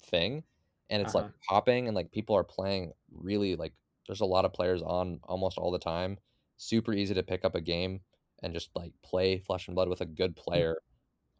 thing 0.00 0.44
and 0.90 1.02
it's 1.02 1.14
like 1.14 1.26
Uh-huh. 1.26 1.30
popping 1.48 1.88
and 1.88 1.96
like 1.96 2.12
people 2.12 2.36
are 2.36 2.44
playing 2.44 2.92
really 3.12 3.56
like 3.56 3.74
there's 4.08 4.20
a 4.22 4.26
lot 4.26 4.44
of 4.46 4.52
players 4.54 4.82
on 4.82 5.20
almost 5.24 5.58
all 5.58 5.72
the 5.72 5.78
time. 5.80 6.18
Super 6.58 6.92
easy 6.94 7.14
to 7.14 7.22
pick 7.24 7.44
up 7.44 7.54
a 7.56 7.60
game 7.62 8.02
and 8.42 8.54
just 8.54 8.70
like 8.74 8.92
play 9.02 9.38
Flesh 9.38 9.68
and 9.68 9.74
Blood 9.74 9.88
with 9.88 10.00
a 10.00 10.06
good 10.06 10.36
player 10.36 10.76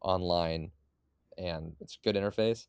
online 0.01 0.71
and 1.37 1.75
it's 1.81 1.99
good 2.03 2.17
interface. 2.17 2.67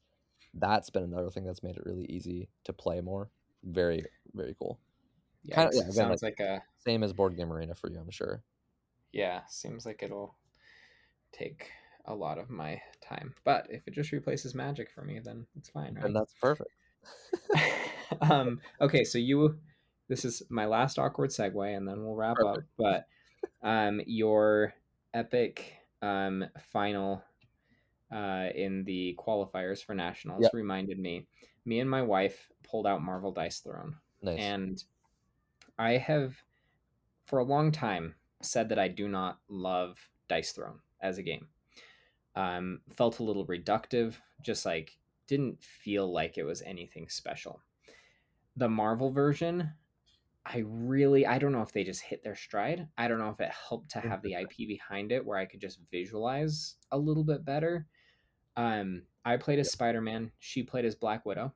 That's 0.54 0.90
been 0.90 1.04
another 1.04 1.30
thing 1.30 1.46
that's 1.46 1.64
made 1.64 1.78
it 1.78 1.86
really 1.86 2.06
easy 2.06 2.50
to 2.66 2.74
play 2.74 3.02
more. 3.02 3.30
Very 3.64 4.06
very 4.34 4.56
cool. 4.60 4.80
Yeah. 5.44 5.56
Kinda- 5.56 5.72
yeah, 5.76 5.92
sounds 5.92 6.24
like 6.24 6.40
a 6.40 6.62
Same 6.80 7.04
as 7.04 7.14
board 7.14 7.36
game 7.36 7.52
arena 7.52 7.76
for 7.76 7.90
you, 7.90 8.00
I'm 8.00 8.12
sure. 8.12 8.44
yeah. 9.12 9.42
Seems 9.50 9.86
like 9.86 10.04
it'll 10.04 10.36
take 11.32 11.72
a 12.06 12.14
lot 12.16 12.38
of 12.40 12.50
my 12.50 12.82
time. 13.02 13.34
But 13.44 13.68
if 13.70 13.88
it 13.88 13.94
just 13.94 14.12
replaces 14.12 14.56
Magic 14.56 14.90
for 14.92 15.04
me, 15.04 15.20
then 15.20 15.46
it's 15.58 15.70
fine, 15.70 15.96
right? 15.96 16.06
And 16.06 16.16
that's 16.16 16.34
perfect. 16.42 16.72
um, 18.22 18.60
okay, 18.82 19.04
so 19.04 19.18
you, 19.18 19.60
this 20.08 20.26
is 20.26 20.42
my 20.50 20.66
last 20.66 20.98
awkward 20.98 21.30
segue, 21.30 21.76
and 21.78 21.88
then 21.88 22.04
we'll 22.04 22.16
wrap 22.16 22.38
up. 22.46 22.58
But 22.78 23.06
um, 23.62 24.02
your 24.06 24.74
epic 25.14 25.74
um, 26.02 26.46
final 26.72 27.24
uh, 28.12 28.48
in 28.56 28.84
the 28.86 29.16
qualifiers 29.20 29.84
for 29.84 29.94
nationals 29.94 30.42
Yep. 30.44 30.54
reminded 30.54 31.00
me. 31.00 31.28
Me 31.66 31.80
and 31.80 31.90
my 31.90 32.02
wife 32.02 32.50
pulled 32.64 32.88
out 32.88 33.02
Marvel 33.02 33.32
Dice 33.32 33.60
Throne, 33.60 33.96
Nice. 34.22 34.40
and 34.40 34.84
I 35.78 35.98
have, 35.98 36.36
for 37.26 37.40
a 37.40 37.44
long 37.44 37.72
time, 37.72 38.16
said 38.42 38.70
that 38.70 38.80
I 38.80 38.88
do 38.88 39.08
not 39.08 39.40
love 39.50 40.00
Dice 40.28 40.52
Throne 40.54 40.80
as 41.02 41.18
a 41.18 41.24
game. 41.24 41.48
Um, 42.36 42.82
felt 42.96 43.20
a 43.20 43.24
little 43.24 43.46
reductive, 43.46 44.16
just 44.42 44.66
like 44.66 44.98
didn't 45.28 45.62
feel 45.62 46.12
like 46.12 46.38
it 46.38 46.44
was 46.44 46.62
anything 46.64 47.08
special. 47.10 47.62
The 48.56 48.70
Marvel 48.70 49.12
version, 49.12 49.70
I 50.52 50.64
really, 50.66 51.28
I 51.28 51.38
don't 51.38 51.52
know 51.52 51.62
if 51.62 51.72
they 51.72 51.84
just 51.84 52.02
hit 52.02 52.24
their 52.24 52.36
stride. 52.36 52.88
I 52.98 53.08
don't 53.08 53.20
know 53.20 53.30
if 53.30 53.40
it 53.40 53.52
helped 53.52 53.92
to 53.92 54.00
have 54.00 54.24
the 54.24 54.34
IP 54.42 54.68
behind 54.68 55.12
it 55.12 55.24
where 55.24 55.38
I 55.38 55.46
could 55.46 55.62
just 55.62 55.80
visualize 55.92 56.76
a 56.92 56.98
little 56.98 57.24
bit 57.24 57.46
better. 57.46 57.86
Um, 58.58 59.04
I 59.24 59.38
played 59.38 59.60
as 59.60 59.72
Spider 59.72 60.02
Man, 60.02 60.32
she 60.40 60.64
played 60.64 60.86
as 60.86 60.96
Black 60.96 61.24
Widow. 61.26 61.54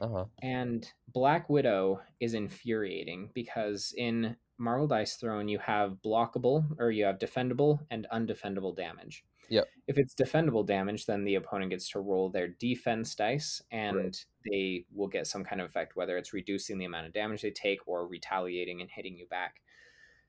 uh 0.00 0.08
huh. 0.08 0.24
And 0.42 0.90
Black 1.12 1.50
Widow 1.50 2.00
is 2.18 2.32
infuriating 2.32 3.30
because 3.34 3.92
in 3.98 4.34
Marvel 4.56 4.86
Dice 4.86 5.16
Throne, 5.16 5.46
you 5.48 5.58
have 5.58 5.98
blockable 6.04 6.64
or 6.78 6.90
you 6.90 7.04
have 7.04 7.18
defendable 7.18 7.80
and 7.90 8.06
undefendable 8.12 8.74
damage. 8.74 9.24
Yep. 9.50 9.66
If 9.86 9.98
it's 9.98 10.14
defendable 10.14 10.64
damage, 10.66 11.04
then 11.06 11.24
the 11.24 11.34
opponent 11.34 11.70
gets 11.70 11.90
to 11.90 12.00
roll 12.00 12.30
their 12.30 12.48
defense 12.48 13.14
dice 13.14 13.60
and 13.70 13.96
Right. 13.96 14.24
They 14.48 14.84
will 14.94 15.08
get 15.08 15.26
some 15.26 15.44
kind 15.44 15.60
of 15.60 15.68
effect, 15.68 15.96
whether 15.96 16.16
it's 16.16 16.32
reducing 16.32 16.78
the 16.78 16.84
amount 16.84 17.06
of 17.06 17.12
damage 17.12 17.42
they 17.42 17.50
take 17.50 17.86
or 17.86 18.06
retaliating 18.06 18.80
and 18.80 18.90
hitting 18.90 19.16
you 19.16 19.26
back. 19.26 19.60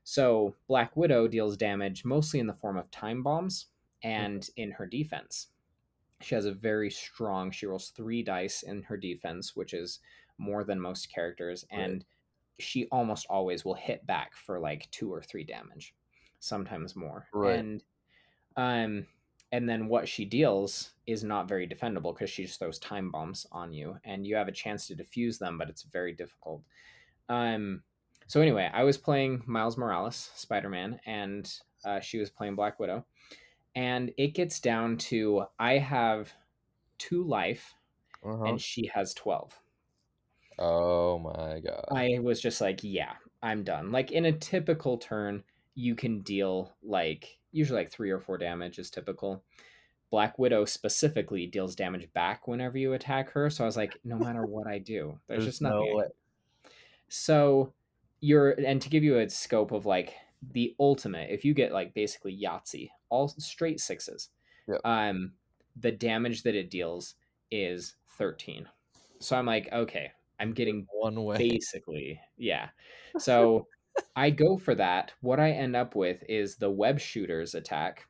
So 0.04 0.56
Black 0.66 0.96
Widow 0.96 1.28
deals 1.28 1.56
damage 1.56 2.04
mostly 2.04 2.40
in 2.40 2.46
the 2.46 2.54
form 2.54 2.76
of 2.76 2.90
time 2.90 3.22
bombs 3.22 3.66
and 4.02 4.48
in 4.56 4.72
her 4.72 4.86
defense. 4.86 5.48
She 6.20 6.34
has 6.34 6.44
a 6.44 6.52
very 6.52 6.90
strong, 6.90 7.50
she 7.50 7.66
rolls 7.66 7.90
three 7.90 8.22
dice 8.22 8.62
in 8.62 8.82
her 8.82 8.96
defense, 8.96 9.54
which 9.56 9.74
is 9.74 10.00
more 10.38 10.64
than 10.64 10.80
most 10.80 11.12
characters, 11.12 11.64
Right. 11.72 11.80
and 11.80 12.04
she 12.58 12.86
almost 12.92 13.26
always 13.30 13.64
will 13.64 13.74
hit 13.74 14.06
back 14.06 14.34
for 14.34 14.58
like 14.60 14.90
two 14.90 15.12
or 15.12 15.22
three 15.22 15.44
damage, 15.44 15.94
sometimes 16.40 16.94
more. 16.96 17.26
Right. 17.32 17.58
And 17.58 17.82
um 18.56 19.06
and 19.52 19.68
then 19.68 19.88
what 19.88 20.08
she 20.08 20.24
deals 20.24 20.92
is 21.06 21.24
not 21.24 21.48
very 21.48 21.68
defendable 21.68 22.14
because 22.14 22.30
she 22.30 22.44
just 22.46 22.58
throws 22.58 22.78
time 22.80 23.10
bombs 23.10 23.46
on 23.52 23.72
you 23.72 23.98
and 24.04 24.26
you 24.26 24.34
have 24.36 24.48
a 24.48 24.52
chance 24.52 24.86
to 24.88 24.96
defuse 24.96 25.38
them, 25.38 25.58
but 25.58 25.68
it's 25.70 25.82
very 25.84 26.12
difficult. 26.14 26.62
Um 27.28 27.84
so 28.28 28.40
anyway, 28.40 28.70
I 28.72 28.84
was 28.84 28.96
playing 28.98 29.42
Miles 29.46 29.76
Morales, 29.76 30.30
Spider-Man, 30.36 31.00
and 31.06 31.52
uh, 31.84 32.00
she 32.00 32.18
was 32.18 32.30
playing 32.30 32.54
Black 32.56 32.80
Widow. 32.80 33.04
And 33.74 34.12
it 34.18 34.28
gets 34.28 34.60
down 34.60 34.98
to 34.98 35.46
I 35.58 35.78
have 35.78 36.32
two 36.98 37.24
life 37.24 37.74
Uh-huh. 38.22 38.44
and 38.44 38.60
she 38.60 38.86
has 38.94 39.14
12. 39.14 39.60
oh 40.58 41.18
my 41.18 41.60
god. 41.60 41.84
I 41.90 42.18
was 42.20 42.40
just 42.40 42.60
like, 42.60 42.80
yeah, 42.82 43.14
I'm 43.42 43.64
done. 43.64 43.92
Like 43.92 44.12
in 44.12 44.24
a 44.24 44.32
typical 44.32 44.98
turn, 44.98 45.44
you 45.74 45.94
can 45.94 46.20
deal 46.20 46.72
like 46.82 47.38
usually 47.52 47.80
like 47.80 47.90
three 47.90 48.10
or 48.10 48.18
four 48.18 48.38
damage 48.38 48.78
is 48.78 48.90
typical. 48.90 49.42
Black 50.10 50.38
Widow 50.38 50.64
specifically 50.66 51.46
deals 51.46 51.74
damage 51.74 52.12
back 52.12 52.46
whenever 52.46 52.76
you 52.76 52.92
attack 52.92 53.30
her. 53.30 53.48
So 53.48 53.64
I 53.64 53.66
was 53.66 53.76
like, 53.78 53.98
no 54.04 54.18
matter 54.18 54.44
what 54.44 54.66
I 54.66 54.78
do, 54.78 55.18
there's, 55.26 55.44
just 55.46 55.62
nothing. 55.62 55.96
Way. 55.96 56.04
So 57.08 57.72
you're 58.20 58.50
and 58.50 58.80
to 58.82 58.88
give 58.88 59.02
you 59.04 59.18
a 59.18 59.28
scope 59.28 59.72
of 59.72 59.86
like 59.86 60.14
the 60.52 60.74
ultimate, 60.78 61.30
if 61.30 61.44
you 61.44 61.54
get 61.54 61.72
like 61.72 61.94
basically 61.94 62.38
Yahtzee, 62.38 62.90
all 63.08 63.28
straight 63.28 63.80
sixes, 63.80 64.28
Yep. 64.68 64.80
um, 64.84 65.32
the 65.76 65.92
damage 65.92 66.42
that 66.42 66.54
it 66.54 66.70
deals 66.70 67.14
is 67.50 67.94
13. 68.18 68.68
So 69.20 69.36
I'm 69.36 69.46
like, 69.46 69.68
okay, 69.72 70.10
I'm 70.38 70.52
getting 70.52 70.86
One 70.92 71.24
way. 71.24 71.36
basically 71.38 72.20
yeah 72.36 72.68
so 73.18 73.66
i 74.16 74.30
go 74.30 74.56
for 74.56 74.74
that 74.74 75.12
what 75.20 75.40
i 75.40 75.50
end 75.50 75.74
up 75.76 75.94
with 75.94 76.22
is 76.28 76.56
the 76.56 76.70
web 76.70 76.98
shooters 77.00 77.54
attack 77.54 78.06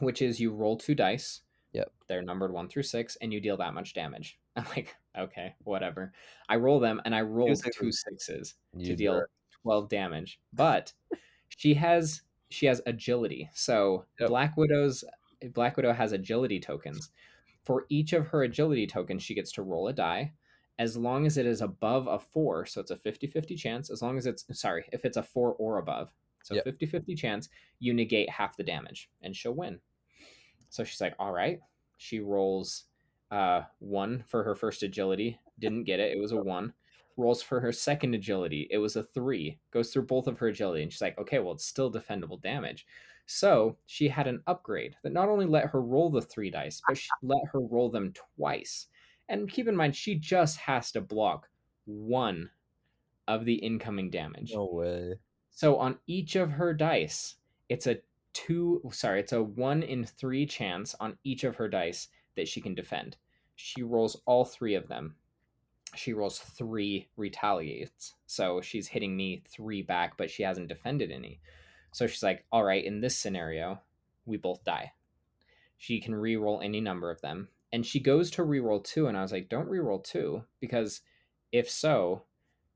which 0.00 0.22
is 0.22 0.40
you 0.40 0.52
roll 0.52 0.76
two 0.76 0.94
dice 0.94 1.42
Yep. 1.72 1.92
they're 2.08 2.22
numbered 2.22 2.52
one 2.52 2.68
through 2.68 2.84
six 2.84 3.16
and 3.20 3.32
you 3.32 3.40
deal 3.40 3.56
that 3.58 3.74
much 3.74 3.92
damage 3.94 4.38
i'm 4.56 4.64
like 4.76 4.94
okay 5.18 5.54
whatever 5.64 6.12
i 6.48 6.56
roll 6.56 6.80
them 6.80 7.00
and 7.04 7.14
i 7.14 7.20
rolled 7.20 7.60
two 7.78 7.92
sixes. 7.92 8.54
You 8.74 8.86
to 8.88 8.96
deal. 8.96 9.22
12 9.62 9.88
damage 9.88 10.38
but 10.52 10.92
she 11.48 11.74
has 11.74 12.22
she 12.50 12.66
has 12.66 12.80
agility 12.86 13.50
so 13.52 14.04
Yep. 14.20 14.28
black 14.28 14.56
widow's 14.56 15.04
black 15.52 15.76
widow 15.76 15.92
has 15.92 16.12
agility 16.12 16.60
tokens 16.60 17.10
for 17.64 17.84
each 17.88 18.12
of 18.12 18.28
her 18.28 18.44
agility 18.44 18.86
tokens 18.86 19.22
she 19.24 19.34
gets 19.34 19.50
to 19.52 19.62
roll 19.62 19.88
a 19.88 19.92
die 19.92 20.32
as 20.78 20.96
long 20.96 21.26
as 21.26 21.38
it 21.38 21.46
is 21.46 21.62
above 21.62 22.06
a 22.06 22.18
four 22.18 22.66
so 22.66 22.80
it's 22.80 22.90
a 22.90 22.96
50-50 22.96 23.56
chance 23.56 23.90
as 23.90 24.02
long 24.02 24.18
as 24.18 24.26
it's 24.26 24.44
sorry 24.58 24.84
if 24.92 25.04
it's 25.04 25.16
a 25.16 25.22
four 25.22 25.54
or 25.54 25.78
above. 25.78 26.12
So 26.42 26.54
Yep. 26.54 26.66
50-50 26.66 27.16
chance 27.16 27.48
you 27.80 27.92
negate 27.92 28.30
half 28.30 28.56
the 28.56 28.62
damage 28.62 29.10
and 29.22 29.34
she'll 29.34 29.54
win. 29.54 29.80
So 30.68 30.84
she's 30.84 31.00
like 31.00 31.14
all 31.18 31.32
right. 31.32 31.60
She 31.96 32.20
rolls 32.20 32.84
uh 33.30 33.62
one 33.80 34.22
for 34.28 34.44
her 34.44 34.54
first 34.54 34.82
agility. 34.82 35.38
Didn't 35.58 35.84
get 35.84 36.00
it. 36.00 36.16
It 36.16 36.20
was 36.20 36.32
a 36.32 36.36
one. 36.36 36.72
Rolls 37.16 37.42
for 37.42 37.58
her 37.60 37.72
second 37.72 38.14
agility. 38.14 38.68
It 38.70 38.78
was 38.78 38.96
a 38.96 39.02
three. 39.02 39.58
Goes 39.70 39.92
through 39.92 40.04
both 40.06 40.26
of 40.26 40.38
her 40.38 40.48
agility 40.48 40.82
and 40.82 40.92
she's 40.92 41.02
like 41.02 41.18
okay 41.18 41.38
well 41.38 41.54
it's 41.54 41.64
still 41.66 41.90
defendable 41.90 42.40
damage. 42.42 42.86
So 43.24 43.76
she 43.86 44.06
had 44.06 44.28
an 44.28 44.42
upgrade 44.46 44.94
that 45.02 45.12
not 45.12 45.28
only 45.28 45.46
let 45.46 45.70
her 45.70 45.82
roll 45.82 46.10
the 46.10 46.20
three 46.22 46.50
dice 46.50 46.80
but 46.86 46.96
she 46.98 47.08
let 47.22 47.42
her 47.52 47.60
roll 47.60 47.90
them 47.90 48.12
twice 48.36 48.86
and 49.28 49.50
keep 49.50 49.68
in 49.68 49.76
mind 49.76 49.94
she 49.96 50.14
just 50.14 50.56
has 50.58 50.92
to 50.92 51.00
block 51.00 51.48
one 51.84 52.50
of 53.28 53.44
the 53.44 53.54
incoming 53.54 54.10
damage 54.10 54.52
No 54.54 54.66
way. 54.66 55.14
so 55.50 55.76
on 55.78 55.98
each 56.06 56.36
of 56.36 56.50
her 56.52 56.72
dice, 56.74 57.36
it's 57.68 57.86
a 57.86 57.98
two, 58.32 58.82
sorry, 58.92 59.20
it's 59.20 59.32
a 59.32 59.42
one 59.42 59.82
in 59.82 60.04
three 60.04 60.46
chance 60.46 60.94
on 61.00 61.16
each 61.24 61.42
of 61.44 61.56
her 61.56 61.68
dice 61.68 62.08
that 62.36 62.46
she 62.48 62.60
can 62.60 62.74
defend. 62.74 63.16
She 63.54 63.82
rolls 63.82 64.20
all 64.26 64.44
three 64.44 64.74
of 64.74 64.88
them. 64.88 65.16
She 65.94 66.12
rolls 66.12 66.38
three 66.38 67.08
retaliates. 67.16 68.14
So 68.26 68.60
she's 68.60 68.88
hitting 68.88 69.16
me 69.16 69.42
three 69.48 69.80
back, 69.80 70.18
but 70.18 70.30
she 70.30 70.42
hasn't 70.42 70.68
defended 70.68 71.10
any. 71.10 71.40
So 71.92 72.06
she's 72.06 72.22
like, 72.22 72.44
all 72.52 72.62
right, 72.62 72.84
in 72.84 73.00
this 73.00 73.16
scenario, 73.16 73.80
we 74.26 74.36
both 74.36 74.62
die. 74.64 74.92
She 75.78 75.98
can 76.00 76.14
re-roll 76.14 76.60
any 76.60 76.80
number 76.82 77.10
of 77.10 77.22
them. 77.22 77.48
And 77.72 77.84
she 77.84 78.00
goes 78.00 78.30
to 78.32 78.44
re-roll 78.44 78.80
two, 78.80 79.06
and 79.08 79.16
I 79.16 79.22
was 79.22 79.32
like, 79.32 79.48
don't 79.48 79.68
re-roll 79.68 79.98
two, 79.98 80.44
because 80.60 81.00
if 81.52 81.70
so, 81.70 82.22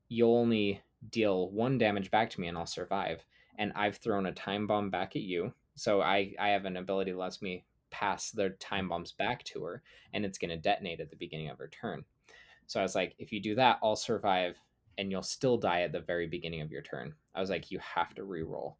you'll 0.09 0.35
only 0.35 0.81
deal 1.09 1.49
one 1.49 1.77
damage 1.77 2.11
back 2.11 2.29
to 2.29 2.41
me 2.41 2.47
and 2.47 2.57
I'll 2.57 2.65
survive. 2.65 3.25
And 3.57 3.71
I've 3.75 3.97
thrown 3.97 4.25
a 4.25 4.31
time 4.31 4.67
bomb 4.67 4.89
back 4.89 5.15
at 5.15 5.21
you. 5.21 5.53
So 5.75 6.01
I, 6.01 6.33
I 6.39 6.49
have 6.49 6.65
an 6.65 6.77
ability 6.77 7.11
that 7.11 7.17
lets 7.17 7.41
me 7.41 7.65
pass 7.89 8.31
the 8.31 8.49
time 8.51 8.89
bombs 8.89 9.11
back 9.11 9.43
to 9.43 9.63
her 9.63 9.83
and 10.13 10.25
it's 10.25 10.37
going 10.37 10.49
to 10.49 10.57
detonate 10.57 10.99
at 10.99 11.09
the 11.09 11.15
beginning 11.15 11.49
of 11.49 11.57
her 11.57 11.69
turn. 11.69 12.03
So 12.67 12.79
I 12.79 12.83
was 12.83 12.95
like, 12.95 13.15
if 13.19 13.31
you 13.31 13.41
do 13.41 13.55
that, 13.55 13.79
I'll 13.83 13.95
survive 13.95 14.57
and 14.97 15.11
you'll 15.11 15.23
still 15.23 15.57
die 15.57 15.81
at 15.81 15.91
the 15.91 15.99
very 15.99 16.27
beginning 16.27 16.61
of 16.61 16.71
your 16.71 16.81
turn. 16.81 17.13
I 17.33 17.41
was 17.41 17.49
like, 17.49 17.71
you 17.71 17.79
have 17.79 18.13
to 18.15 18.23
re-roll. 18.23 18.77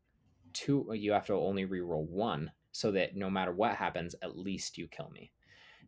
Two 0.53 0.85
you 0.93 1.13
have 1.13 1.27
to 1.27 1.33
only 1.33 1.65
re-roll 1.65 2.05
one 2.05 2.51
so 2.73 2.91
that 2.91 3.15
no 3.15 3.29
matter 3.29 3.53
what 3.53 3.75
happens, 3.75 4.15
at 4.21 4.37
least 4.37 4.77
you 4.77 4.87
kill 4.87 5.09
me. 5.09 5.31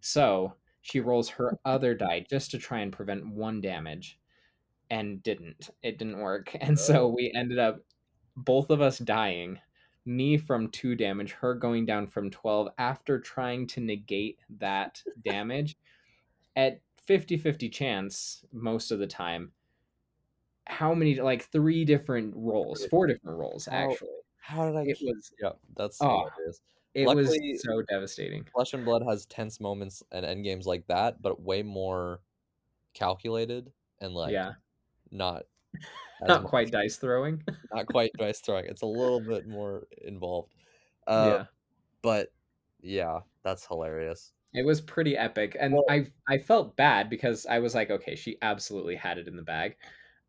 So 0.04 0.54
she 0.82 1.00
rolls 1.00 1.30
her 1.30 1.58
other 1.64 1.96
die 1.96 2.26
just 2.30 2.52
to 2.52 2.58
try 2.58 2.82
and 2.82 2.92
prevent 2.92 3.26
one 3.26 3.62
damage 3.62 4.20
and 4.90 5.24
didn't. 5.24 5.70
It 5.82 5.98
didn't 5.98 6.20
work. 6.20 6.54
And 6.62 6.78
so 6.78 7.06
oh. 7.06 7.14
we 7.16 7.32
ended 7.34 7.58
up 7.58 7.80
both 8.36 8.70
of 8.70 8.82
us 8.82 8.98
dying. 8.98 9.60
Me 10.06 10.38
from 10.38 10.68
two 10.72 10.96
damage, 10.96 11.32
her 11.32 11.56
going 11.56 11.86
down 11.86 12.08
from 12.08 12.30
12 12.30 12.68
after 12.78 13.18
trying 13.18 13.66
to 13.68 13.80
negate 13.80 14.40
that 14.60 15.02
damage 15.24 15.78
at 16.58 16.82
50 17.08 17.38
50 17.38 17.70
chance 17.70 18.44
most 18.52 18.92
of 18.92 19.00
the 19.00 19.08
time. 19.08 19.54
How 20.68 20.94
many, 20.94 21.22
like 21.22 21.46
three 21.46 21.86
different 21.86 22.34
rolls, 22.36 22.86
four 22.88 23.08
different 23.08 23.38
rolls 23.38 23.70
actually. 23.72 24.10
How 24.38 24.68
did 24.68 24.76
I? 24.76 24.82
It 24.82 24.98
was, 25.02 25.32
Yeah, 25.42 25.52
that's 25.78 26.02
Oh. 26.02 26.30
It 26.94 27.08
Luckily- 27.08 27.52
was 27.54 27.62
so 27.64 27.82
devastating. 27.84 28.46
Flesh 28.54 28.74
and 28.74 28.86
Blood 28.86 29.04
has 29.08 29.26
tense 29.26 29.60
moments 29.60 30.04
and 30.12 30.26
end 30.26 30.44
games 30.44 30.66
like 30.66 30.86
that, 30.88 31.22
but 31.22 31.42
way 31.42 31.64
more 31.64 32.20
calculated 32.94 33.72
and 34.02 34.14
like 34.14 34.32
yeah, 34.32 34.54
not 35.12 35.44
not 36.22 36.44
quite 36.44 36.72
dice 36.72 36.98
throwing. 36.98 37.42
not 37.74 37.88
quite 37.88 38.12
dice 38.20 38.40
throwing. 38.40 38.66
It's 38.66 38.82
a 38.84 38.88
little 38.88 39.20
bit 39.20 39.48
more 39.48 39.88
involved. 40.04 40.54
Uh, 41.08 41.30
yeah. 41.40 41.46
but 42.02 42.32
yeah, 42.82 43.20
that's 43.44 43.66
hilarious. 43.66 44.32
It 44.54 44.66
was 44.66 44.82
pretty 44.82 45.18
epic, 45.18 45.58
and 45.60 45.74
Well- 45.74 45.86
I 45.90 46.08
I 46.28 46.38
felt 46.38 46.76
bad 46.76 47.10
because 47.10 47.46
I 47.48 47.60
was 47.60 47.74
like, 47.74 47.90
okay, 47.90 48.16
she 48.16 48.38
absolutely 48.42 48.96
had 48.96 49.18
it 49.18 49.28
in 49.28 49.36
the 49.36 49.42
bag. 49.42 49.76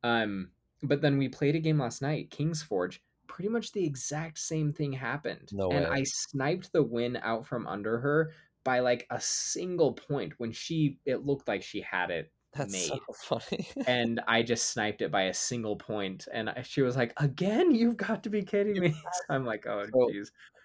Um, 0.03 0.51
but 0.83 1.01
then 1.01 1.19
we 1.19 1.29
played 1.29 1.57
a 1.57 1.61
game 1.61 1.79
last 1.79 2.01
night, 2.03 2.31
King's 2.31 2.62
Forge. 2.62 3.03
Pretty 3.35 3.49
much 3.49 3.72
the 3.72 3.85
exact 3.85 4.39
same 4.39 4.72
thing 4.72 4.93
happened, 4.93 5.51
No 5.53 5.68
and 5.70 5.85
way. 5.87 5.91
I 5.91 6.03
sniped 6.05 6.72
the 6.72 6.85
win 6.85 7.16
out 7.20 7.45
from 7.45 7.66
under 7.66 7.99
her 7.99 8.30
by 8.62 8.78
like 8.78 9.09
a 9.11 9.20
single 9.20 9.93
point 9.93 10.32
when 10.39 10.53
she 10.53 10.99
it 11.05 11.26
looked 11.26 11.49
like 11.49 11.61
she 11.61 11.80
had 11.80 12.11
it 12.12 12.30
That's 12.53 12.70
made. 12.72 12.87
so 12.91 13.01
funny. 13.41 13.66
and 13.89 14.20
I 14.28 14.45
just 14.45 14.70
sniped 14.70 15.03
it 15.03 15.11
by 15.11 15.22
a 15.24 15.35
single 15.35 15.74
point, 15.74 16.28
and 16.32 16.55
she 16.62 16.80
was 16.82 16.95
like, 16.97 17.12
"Again, 17.16 17.74
you've 17.74 17.97
got 17.97 18.22
to 18.22 18.30
be 18.30 18.43
kidding 18.43 18.78
me!" 18.80 18.91
So 18.93 19.01
I'm 19.30 19.45
like, 19.45 19.66
"Oh, 19.66 19.85
So- 19.93 20.11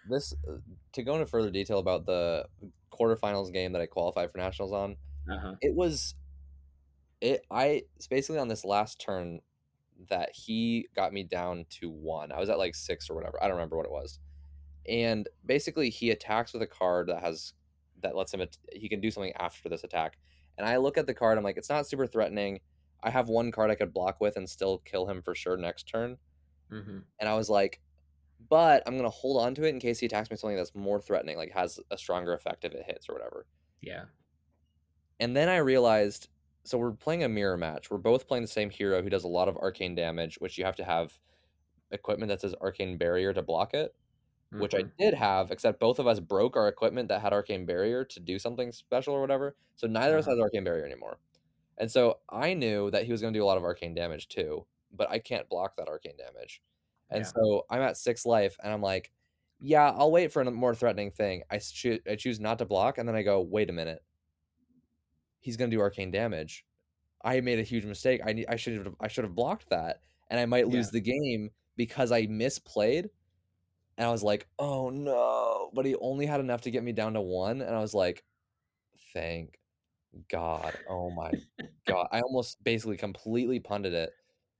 this 0.07 0.35
uh, 0.47 0.57
to 0.93 1.01
go 1.03 1.13
into 1.15 1.25
further 1.25 1.49
detail 1.49 1.79
about 1.79 2.05
the 2.05 2.45
quarterfinals 2.93 3.51
game 3.51 3.73
that 3.73 3.81
I 3.81 3.87
qualified 3.87 4.31
for 4.31 4.37
nationals 4.37 4.73
on. 4.73 4.95
Uh-huh. 5.27 5.55
It 5.61 5.73
was 5.73 6.13
it 7.19 7.41
I 7.49 7.83
basically 8.11 8.39
on 8.39 8.47
this 8.47 8.63
last 8.63 9.01
turn 9.01 9.39
that 10.07 10.29
he 10.33 10.87
got 10.95 11.13
me 11.13 11.23
down 11.23 11.65
to 11.69 11.89
one. 11.89 12.31
I 12.31 12.39
was 12.39 12.49
at 12.49 12.57
like 12.57 12.75
six 12.75 13.09
or 13.09 13.15
whatever. 13.15 13.41
I 13.41 13.47
don't 13.47 13.57
remember 13.57 13.77
what 13.77 13.85
it 13.85 13.91
was. 13.91 14.19
And 14.87 15.27
basically 15.45 15.89
he 15.89 16.11
attacks 16.11 16.53
with 16.53 16.61
a 16.61 16.67
card 16.67 17.07
that 17.07 17.21
has 17.21 17.53
that 18.01 18.15
lets 18.15 18.33
him 18.33 18.45
he 18.71 18.87
can 18.87 19.01
do 19.01 19.11
something 19.11 19.33
after 19.37 19.67
this 19.67 19.83
attack. 19.83 20.17
And 20.57 20.67
I 20.67 20.77
look 20.77 20.97
at 20.97 21.05
the 21.05 21.13
card, 21.13 21.37
I'm 21.37 21.43
like, 21.43 21.57
it's 21.57 21.69
not 21.69 21.87
super 21.87 22.07
threatening. 22.07 22.59
I 23.03 23.09
have 23.09 23.29
one 23.29 23.51
card 23.51 23.71
I 23.71 23.75
could 23.75 23.93
block 23.93 24.19
with 24.19 24.35
and 24.37 24.49
still 24.49 24.79
kill 24.79 25.07
him 25.07 25.21
for 25.21 25.35
sure 25.35 25.57
next 25.57 25.83
turn. 25.83 26.17
hmm 26.69 26.99
And 27.19 27.29
I 27.29 27.35
was 27.35 27.49
like, 27.49 27.81
but 28.49 28.83
I'm 28.85 28.95
gonna 28.95 29.09
hold 29.09 29.41
on 29.41 29.53
to 29.55 29.63
it 29.63 29.69
in 29.69 29.79
case 29.79 29.99
he 29.99 30.05
attacks 30.05 30.29
me 30.29 30.33
with 30.33 30.39
something 30.39 30.57
that's 30.57 30.75
more 30.75 31.01
threatening, 31.01 31.37
like 31.37 31.51
has 31.51 31.79
a 31.91 31.97
stronger 31.97 32.33
effect 32.33 32.63
if 32.63 32.73
it 32.73 32.85
hits 32.85 33.09
or 33.09 33.13
whatever. 33.13 33.45
Yeah. 33.81 34.05
And 35.19 35.35
then 35.35 35.49
I 35.49 35.57
realized 35.57 36.29
so 36.65 36.77
we're 36.77 36.93
playing 36.93 37.23
a 37.23 37.29
mirror 37.29 37.57
match. 37.57 37.89
We're 37.91 37.97
both 37.97 38.27
playing 38.27 38.43
the 38.43 38.47
same 38.47 38.69
hero 38.69 39.01
who 39.01 39.09
does 39.09 39.23
a 39.23 39.27
lot 39.27 39.47
of 39.49 39.57
arcane 39.57 39.95
damage, 39.95 40.37
which 40.39 40.57
you 40.57 40.65
have 40.65 40.75
to 40.77 40.83
have 40.85 41.19
equipment 41.91 42.29
that 42.29 42.41
says 42.41 42.55
arcane 42.61 42.97
barrier 42.97 43.33
to 43.33 43.41
block 43.43 43.73
it, 43.73 43.95
which 44.57 44.73
I 44.75 44.83
Mhm. 44.83 44.91
did 44.99 45.13
have, 45.15 45.51
except 45.51 45.79
both 45.79 45.99
of 45.99 46.07
us 46.07 46.19
broke 46.19 46.57
our 46.57 46.67
equipment 46.69 47.09
that 47.09 47.21
had 47.21 47.33
arcane 47.33 47.65
barrier 47.65 48.05
to 48.05 48.19
do 48.21 48.39
something 48.39 48.71
special 48.73 49.13
or 49.15 49.21
whatever. 49.21 49.57
So 49.75 49.87
neither 49.87 50.15
of 50.15 50.21
us 50.21 50.25
Uh-huh. 50.25 50.31
has 50.31 50.39
arcane 50.39 50.63
barrier 50.65 50.85
anymore. 50.85 51.19
And 51.77 51.91
so 51.91 52.21
I 52.29 52.53
knew 52.53 52.91
that 52.91 53.05
he 53.05 53.11
was 53.11 53.21
going 53.21 53.33
to 53.33 53.39
do 53.39 53.43
a 53.43 53.47
lot 53.47 53.57
of 53.57 53.63
arcane 53.63 53.93
damage 53.95 54.27
too, 54.27 54.67
but 54.91 55.09
I 55.09 55.19
can't 55.19 55.49
block 55.49 55.77
that 55.77 55.87
arcane 55.87 56.17
damage. 56.17 56.61
And 57.09 57.25
Yeah. 57.25 57.27
so 57.27 57.65
I'm 57.69 57.81
at 57.81 57.97
six 57.97 58.25
life, 58.25 58.57
and 58.63 58.71
I'm 58.73 58.81
like, 58.81 59.11
yeah, 59.59 59.91
I'll 59.91 60.11
wait 60.11 60.31
for 60.31 60.41
a 60.41 60.51
more 60.51 60.75
threatening 60.75 61.11
thing. 61.11 61.43
I, 61.49 61.59
choo- 61.59 62.01
I 62.07 62.15
choose 62.15 62.39
not 62.39 62.59
to 62.59 62.65
block, 62.65 62.97
and 62.97 63.07
then 63.07 63.15
I 63.15 63.23
go, 63.23 63.41
wait 63.41 63.69
a 63.69 63.73
minute. 63.73 64.03
He's 65.39 65.57
going 65.57 65.69
to 65.71 65.75
do 65.75 65.81
arcane 65.81 66.11
damage. 66.11 66.65
I 67.23 67.41
made 67.41 67.59
a 67.59 67.63
huge 67.63 67.85
mistake. 67.85 68.21
I 68.25 68.33
need, 68.33 68.45
I 68.47 68.55
should 68.55 68.85
have 68.85 68.95
I 68.99 69.07
should 69.07 69.23
have 69.25 69.35
blocked 69.35 69.69
that, 69.69 70.01
and 70.29 70.39
I 70.39 70.45
might 70.45 70.67
lose 70.67 70.87
Yeah. 70.87 70.99
the 70.99 71.01
game 71.01 71.49
because 71.75 72.11
I 72.11 72.27
misplayed. 72.27 73.09
And 73.97 74.07
I 74.07 74.11
was 74.11 74.23
like, 74.23 74.47
oh 74.59 74.89
no! 74.89 75.71
But 75.73 75.85
he 75.85 75.95
only 75.97 76.25
had 76.25 76.39
enough 76.39 76.61
to 76.61 76.71
get 76.71 76.83
me 76.83 76.93
down 76.93 77.13
to 77.15 77.21
one, 77.21 77.61
and 77.61 77.75
I 77.75 77.79
was 77.79 77.93
like, 77.93 78.23
thank 79.13 79.59
God. 80.29 80.73
Oh 80.89 81.09
my 81.11 81.31
God. 81.85 82.07
I 82.11 82.21
almost 82.21 82.63
basically 82.63 82.95
completely 82.97 83.59
punted 83.59 83.93
it, 83.93 84.11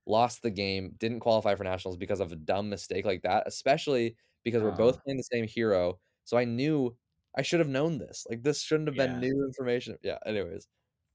lost 0.06 0.42
the 0.42 0.50
game, 0.50 0.94
didn't 0.98 1.20
qualify 1.20 1.54
for 1.54 1.64
nationals 1.64 1.96
because 1.96 2.20
of 2.20 2.32
a 2.32 2.36
dumb 2.36 2.68
mistake 2.68 3.04
like 3.06 3.22
that, 3.22 3.44
especially 3.46 4.14
because 4.44 4.62
we're 4.62 4.70
both 4.72 5.02
playing 5.02 5.16
the 5.16 5.22
same 5.24 5.46
hero. 5.46 5.98
So 6.24 6.36
I 6.36 6.44
knew 6.44 6.94
I 7.36 7.42
should 7.42 7.60
have 7.60 7.68
known 7.68 7.98
this. 7.98 8.26
Like 8.28 8.42
this 8.42 8.62
shouldn't 8.62 8.88
have 8.88 8.96
been 8.96 9.22
Yeah. 9.22 9.28
new 9.28 9.44
information. 9.46 9.96
Yeah, 10.02 10.18
anyways. 10.26 10.66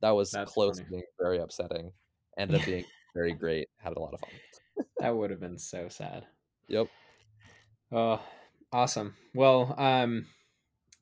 That 0.02 0.12
was 0.12 0.32
That's 0.32 0.52
close 0.52 0.78
funny. 0.78 0.86
to 0.86 0.90
being 0.92 1.04
very 1.20 1.40
upsetting. 1.40 1.92
Ended 2.38 2.60
up 2.62 2.66
being 2.66 2.86
very 3.16 3.34
great. 3.34 3.68
Had 3.78 3.96
a 3.98 4.00
lot 4.00 4.14
of 4.14 4.20
fun. 4.22 4.86
that 5.00 5.16
would 5.16 5.30
have 5.32 5.40
been 5.40 5.58
so 5.58 5.88
sad. 5.90 6.26
Yep. 6.68 6.88
Oh, 7.92 8.22
awesome. 8.72 9.16
Well, 9.34 9.74
um, 9.78 10.26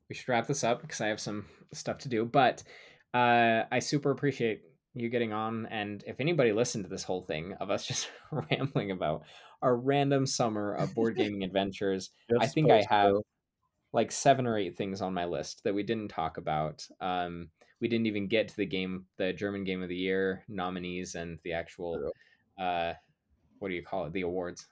we 0.09 0.15
should 0.15 0.29
wrap 0.29 0.47
this 0.47 0.63
up 0.63 0.81
because 0.81 1.01
I 1.01 1.07
have 1.07 1.19
some 1.19 1.45
stuff 1.73 1.99
to 1.99 2.09
do. 2.09 2.25
But 2.25 2.63
uh, 3.13 3.63
I 3.71 3.79
super 3.79 4.11
appreciate 4.11 4.61
you 4.93 5.09
getting 5.09 5.33
on. 5.33 5.65
And 5.67 6.03
if 6.05 6.19
anybody 6.19 6.51
listened 6.51 6.83
to 6.85 6.89
this 6.89 7.03
whole 7.03 7.21
thing 7.23 7.53
of 7.59 7.69
us 7.71 7.85
just 7.87 8.09
rambling 8.31 8.91
about 8.91 9.23
our 9.61 9.75
random 9.75 10.25
summer 10.25 10.73
of 10.75 10.93
board 10.93 11.15
gaming 11.17 11.43
adventures, 11.43 12.09
I 12.39 12.47
think 12.47 12.69
I 12.71 12.83
have. 12.89 13.15
Like 13.93 14.11
seven 14.11 14.47
or 14.47 14.57
eight 14.57 14.75
things 14.75 15.01
on 15.01 15.13
my 15.13 15.25
list 15.25 15.63
that 15.63 15.73
we 15.73 15.83
didn't 15.83 16.09
talk 16.09 16.37
about. 16.37 16.85
Um, 16.99 17.49
we 17.79 17.87
didn't 17.87 18.07
even 18.07 18.27
get 18.27 18.47
to 18.47 18.57
the 18.57 18.65
game, 18.65 19.05
the 19.17 19.33
German 19.33 19.63
Game 19.63 19.83
of 19.83 19.89
the 19.89 19.95
Year 19.95 20.43
nominees, 20.47 21.15
and 21.15 21.37
the 21.43 21.53
actual, 21.53 22.11
uh, 22.59 22.93
what 23.59 23.69
do 23.69 23.75
you 23.75 23.83
call 23.83 24.05
it, 24.05 24.13
the 24.13 24.21
awards. 24.21 24.67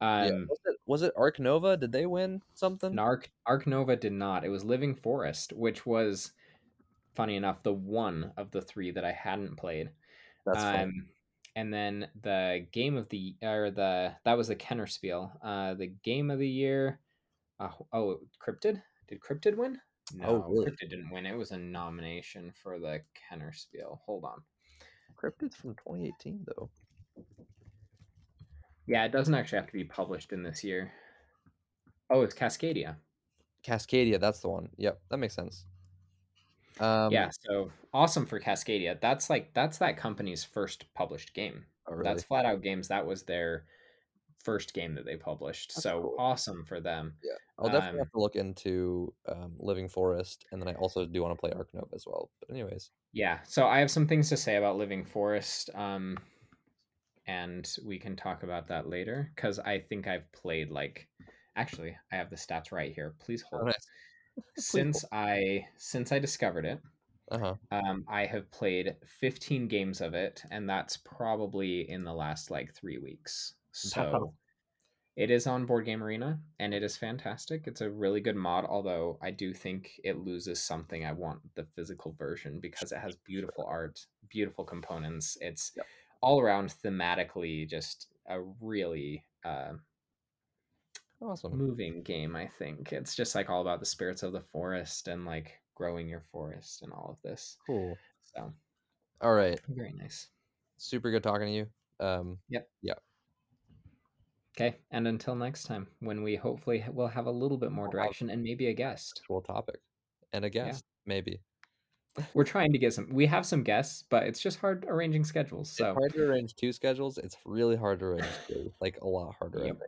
Yeah. 0.00 0.26
Um, 0.26 0.46
Was 0.48 0.58
it 0.66 0.76
was 0.86 1.02
it 1.02 1.12
Ark 1.16 1.40
Nova? 1.40 1.76
Did 1.76 1.92
they 1.92 2.06
win 2.06 2.40
something? 2.54 2.98
Ark 2.98 3.30
Ark 3.46 3.66
Nova 3.66 3.96
did 3.96 4.12
not. 4.12 4.44
It 4.44 4.48
was 4.48 4.64
Living 4.64 4.94
Forest, 4.94 5.52
which 5.54 5.84
was 5.86 6.32
funny 7.14 7.36
enough 7.36 7.62
the 7.62 7.72
one 7.72 8.32
of 8.36 8.50
the 8.50 8.60
three 8.60 8.92
that 8.92 9.04
I 9.04 9.12
hadn't 9.12 9.56
played. 9.56 9.90
That's 10.46 10.62
funny. 10.62 10.82
Um, 10.84 11.06
and 11.56 11.74
then 11.74 12.08
the 12.22 12.66
game 12.70 12.96
of 12.96 13.08
the 13.08 13.34
or 13.42 13.70
the 13.70 14.14
that 14.24 14.36
was 14.36 14.48
the 14.48 14.56
Kennerspiel. 14.56 15.30
Uh, 15.42 15.74
the 15.74 15.92
game 16.04 16.30
of 16.30 16.38
the 16.38 16.48
year. 16.48 17.00
Uh, 17.60 17.68
oh, 17.92 18.18
Cryptid. 18.46 18.82
Did 19.08 19.20
Cryptid 19.20 19.56
win? 19.56 19.78
No, 20.14 20.26
Oh, 20.28 20.48
really? 20.48 20.70
Cryptid 20.70 20.90
didn't 20.90 21.10
win. 21.10 21.26
It 21.26 21.36
was 21.36 21.50
a 21.50 21.58
nomination 21.58 22.52
for 22.62 22.78
the 22.78 23.00
Kennerspiel. 23.30 23.98
Hold 24.06 24.24
on. 24.24 24.42
Cryptid's 25.22 25.56
from 25.56 25.74
2018 25.74 26.46
though. 26.46 26.70
Yeah, 28.86 29.04
it 29.04 29.12
doesn't 29.12 29.34
actually 29.34 29.58
have 29.58 29.66
to 29.66 29.72
be 29.72 29.84
published 29.84 30.32
in 30.32 30.42
this 30.42 30.64
year. 30.64 30.92
Oh, 32.10 32.22
it's 32.22 32.34
Cascadia. 32.34 32.96
Cascadia, 33.62 34.18
that's 34.18 34.40
the 34.40 34.48
one. 34.48 34.70
Yep, 34.78 35.00
that 35.10 35.18
makes 35.18 35.34
sense. 35.34 35.66
Um, 36.80 37.12
yeah, 37.12 37.28
so 37.44 37.70
awesome 37.92 38.24
for 38.24 38.38
Cascadia. 38.40 38.98
That's 39.00 39.28
like 39.28 39.52
that's 39.52 39.78
that 39.78 39.96
company's 39.96 40.44
first 40.44 40.84
published 40.94 41.34
game. 41.34 41.64
oh, 41.88 41.92
really? 41.94 42.04
That's 42.04 42.24
Flatout 42.24 42.62
Games. 42.62 42.88
That 42.88 43.04
was 43.06 43.24
their 43.24 43.64
first 44.48 44.74
game 44.74 44.94
that 44.94 45.04
they 45.04 45.16
published. 45.16 45.72
That's 45.74 45.82
so 45.82 45.92
cool. 45.92 46.18
awesome 46.18 46.64
for 46.64 46.80
them. 46.80 47.18
Yeah, 47.22 47.36
I'll 47.58 47.70
definitely 47.70 47.98
Um, 47.98 48.00
have 48.00 48.10
to 48.12 48.20
look 48.20 48.36
into 48.36 49.14
um, 49.26 49.56
Living 49.58 49.88
Forest, 49.88 50.46
and 50.52 50.60
then 50.62 50.68
I 50.68 50.74
also 50.74 51.04
do 51.06 51.22
want 51.22 51.36
to 51.36 51.40
play 51.40 51.52
Ark 51.52 51.70
Nova 51.74 51.94
as 51.94 52.04
well. 52.06 52.30
But 52.40 52.50
anyways, 52.50 52.90
Yeah, 53.12 53.42
so 53.42 53.66
I 53.66 53.78
have 53.80 53.90
some 53.90 54.06
things 54.06 54.28
to 54.30 54.36
say 54.36 54.56
about 54.56 54.76
Living 54.76 55.04
Forest, 55.04 55.70
um, 55.74 56.18
and 57.26 57.76
we 57.84 57.98
can 57.98 58.16
talk 58.16 58.42
about 58.42 58.68
that 58.68 58.88
later 58.88 59.30
because 59.34 59.58
I 59.58 59.80
think 59.80 60.06
I've 60.06 60.30
played 60.32 60.70
like, 60.70 61.08
actually, 61.56 61.96
I 62.12 62.16
have 62.16 62.30
the 62.30 62.36
stats 62.36 62.72
right 62.72 62.94
here. 62.94 63.16
Please 63.18 63.42
oh, 63.52 63.58
hold. 63.58 63.64
nice. 63.64 63.90
Since 64.56 65.04
I 65.12 65.66
since 65.76 66.12
I 66.12 66.18
discovered 66.20 66.66
it, 66.66 66.80
Uh 67.30 67.38
huh. 67.38 67.58
um, 67.72 68.04
I 68.08 68.26
have 68.26 68.50
played 68.52 68.96
15 69.06 69.68
games 69.68 70.00
of 70.02 70.14
it, 70.14 70.42
and 70.50 70.68
that's 70.70 70.98
probably 70.98 71.88
in 71.90 72.04
the 72.04 72.14
last 72.14 72.50
like 72.50 72.74
three 72.74 72.98
weeks. 72.98 73.54
So 73.72 74.34
it 75.16 75.30
is 75.30 75.46
on 75.46 75.66
Board 75.66 75.84
Game 75.84 76.02
Arena, 76.02 76.40
and 76.58 76.72
it 76.72 76.82
is 76.82 76.96
fantastic. 76.96 77.66
It's 77.66 77.80
a 77.80 77.90
really 77.90 78.20
good 78.20 78.36
mod, 78.36 78.64
although 78.64 79.18
I 79.22 79.30
do 79.30 79.52
think 79.52 80.00
it 80.04 80.18
loses 80.18 80.62
something. 80.62 81.04
I 81.04 81.12
want 81.12 81.54
the 81.54 81.64
physical 81.64 82.12
version 82.12 82.60
because 82.60 82.92
it 82.92 82.98
has 82.98 83.16
beautiful 83.16 83.64
art, 83.64 84.06
beautiful 84.28 84.64
components. 84.64 85.36
It's 85.40 85.72
Yep. 85.76 85.86
all 86.22 86.40
around 86.40 86.68
thematically 86.70 87.68
just 87.68 88.12
a 88.26 88.40
really 88.60 89.24
uh, 89.44 89.74
Awesome. 91.20 91.56
moving 91.56 92.02
game. 92.02 92.36
I 92.36 92.46
think 92.46 92.92
it's 92.92 93.14
just 93.16 93.34
like 93.34 93.50
all 93.50 93.60
about 93.60 93.80
the 93.80 93.86
spirits 93.86 94.22
of 94.22 94.32
the 94.32 94.40
forest 94.40 95.08
and 95.08 95.24
like 95.24 95.60
growing 95.74 96.08
your 96.08 96.20
forest 96.20 96.82
and 96.82 96.92
all 96.92 97.10
of 97.10 97.20
this. 97.22 97.56
Cool. 97.66 97.98
So 98.34 98.52
All 99.20 99.34
right. 99.34 99.60
very 99.68 99.92
nice. 99.92 100.28
Super 100.76 101.10
good 101.10 101.22
talking 101.24 101.46
to 101.48 101.52
you. 101.52 101.66
Um, 101.98 102.38
Yep. 102.48 102.68
Yeah. 102.82 102.94
Okay, 104.60 104.76
and 104.90 105.06
until 105.06 105.36
next 105.36 105.64
time, 105.64 105.86
when 106.00 106.24
we 106.24 106.34
hopefully 106.34 106.84
will 106.92 107.06
have 107.06 107.26
a 107.26 107.30
little 107.30 107.56
bit 107.56 107.70
more 107.70 107.86
direction 107.86 108.28
and 108.28 108.42
maybe 108.42 108.66
a 108.66 108.72
guest. 108.72 109.20
actual 109.22 109.40
topic 109.40 109.78
and 110.32 110.44
a 110.44 110.50
guest, 110.50 110.82
maybe. 111.06 111.38
We're 112.34 112.42
trying 112.42 112.72
to 112.72 112.78
get 112.78 112.92
some. 112.92 113.08
We 113.12 113.24
have 113.26 113.46
some 113.46 113.62
guests, 113.62 114.02
but 114.10 114.24
it's 114.24 114.40
just 114.40 114.58
hard 114.58 114.84
arranging 114.88 115.22
schedules. 115.22 115.70
So 115.70 115.90
It's 115.90 115.96
hard 115.96 116.12
to 116.14 116.24
arrange 116.24 116.56
two 116.56 116.72
schedules. 116.72 117.18
It's 117.18 117.36
really 117.44 117.76
hard 117.76 118.00
to 118.00 118.06
arrange 118.06 118.26
two. 118.48 118.72
Like 118.80 118.98
a 119.00 119.06
lot 119.06 119.36
harder. 119.38 119.64
Yep. 119.64 119.80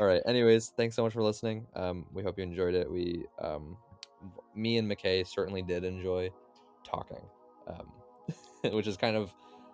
All 0.00 0.06
right. 0.06 0.22
Anyways, 0.24 0.72
thanks 0.78 0.96
so 0.96 1.02
much 1.02 1.12
for 1.12 1.22
listening. 1.22 1.66
Um, 1.74 2.06
we 2.14 2.22
hope 2.22 2.38
you 2.38 2.44
enjoyed 2.44 2.74
it. 2.74 2.90
We, 2.90 3.26
um, 3.42 3.76
me 4.54 4.78
and 4.78 4.90
McKay 4.90 5.26
certainly 5.26 5.60
did 5.60 5.84
enjoy 5.84 6.30
talking, 6.82 7.20
um, 7.68 7.92
which 8.72 8.86
is 8.86 8.96
kind 8.96 9.16
of, 9.16 9.30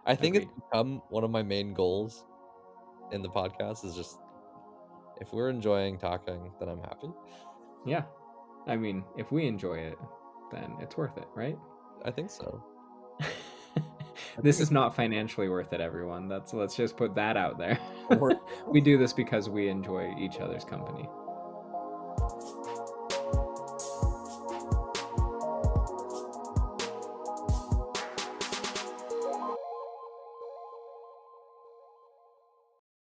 I 0.06 0.16
think 0.16 0.34
it's 0.34 0.46
become 0.46 1.02
one 1.10 1.22
of 1.22 1.30
my 1.30 1.44
main 1.44 1.72
goals 1.72 2.24
in 3.12 3.22
the 3.22 3.28
podcast. 3.28 3.84
Is 3.84 3.94
just 3.94 4.18
if 5.20 5.32
we're 5.32 5.50
enjoying 5.50 5.98
talking, 5.98 6.50
then 6.58 6.68
I'm 6.68 6.80
happy. 6.80 7.10
yeah, 7.86 8.02
I 8.66 8.76
mean, 8.76 9.04
if 9.16 9.30
we 9.32 9.46
enjoy 9.46 9.74
it, 9.74 9.98
then 10.50 10.74
it's 10.80 10.96
worth 10.96 11.16
it, 11.16 11.28
right? 11.34 11.58
I 12.04 12.10
think 12.10 12.30
so. 12.30 12.62
this 14.42 14.60
is 14.60 14.70
not 14.70 14.94
financially 14.94 15.48
worth 15.48 15.72
it, 15.72 15.80
everyone. 15.80 16.28
That's 16.28 16.52
let's 16.52 16.76
just 16.76 16.96
put 16.96 17.14
that 17.14 17.36
out 17.36 17.58
there. 17.58 17.78
We 18.68 18.80
do 18.82 18.98
this 18.98 19.12
because 19.14 19.48
we 19.48 19.68
enjoy 19.68 20.14
each 20.18 20.38
other's 20.38 20.64
company. 20.64 21.08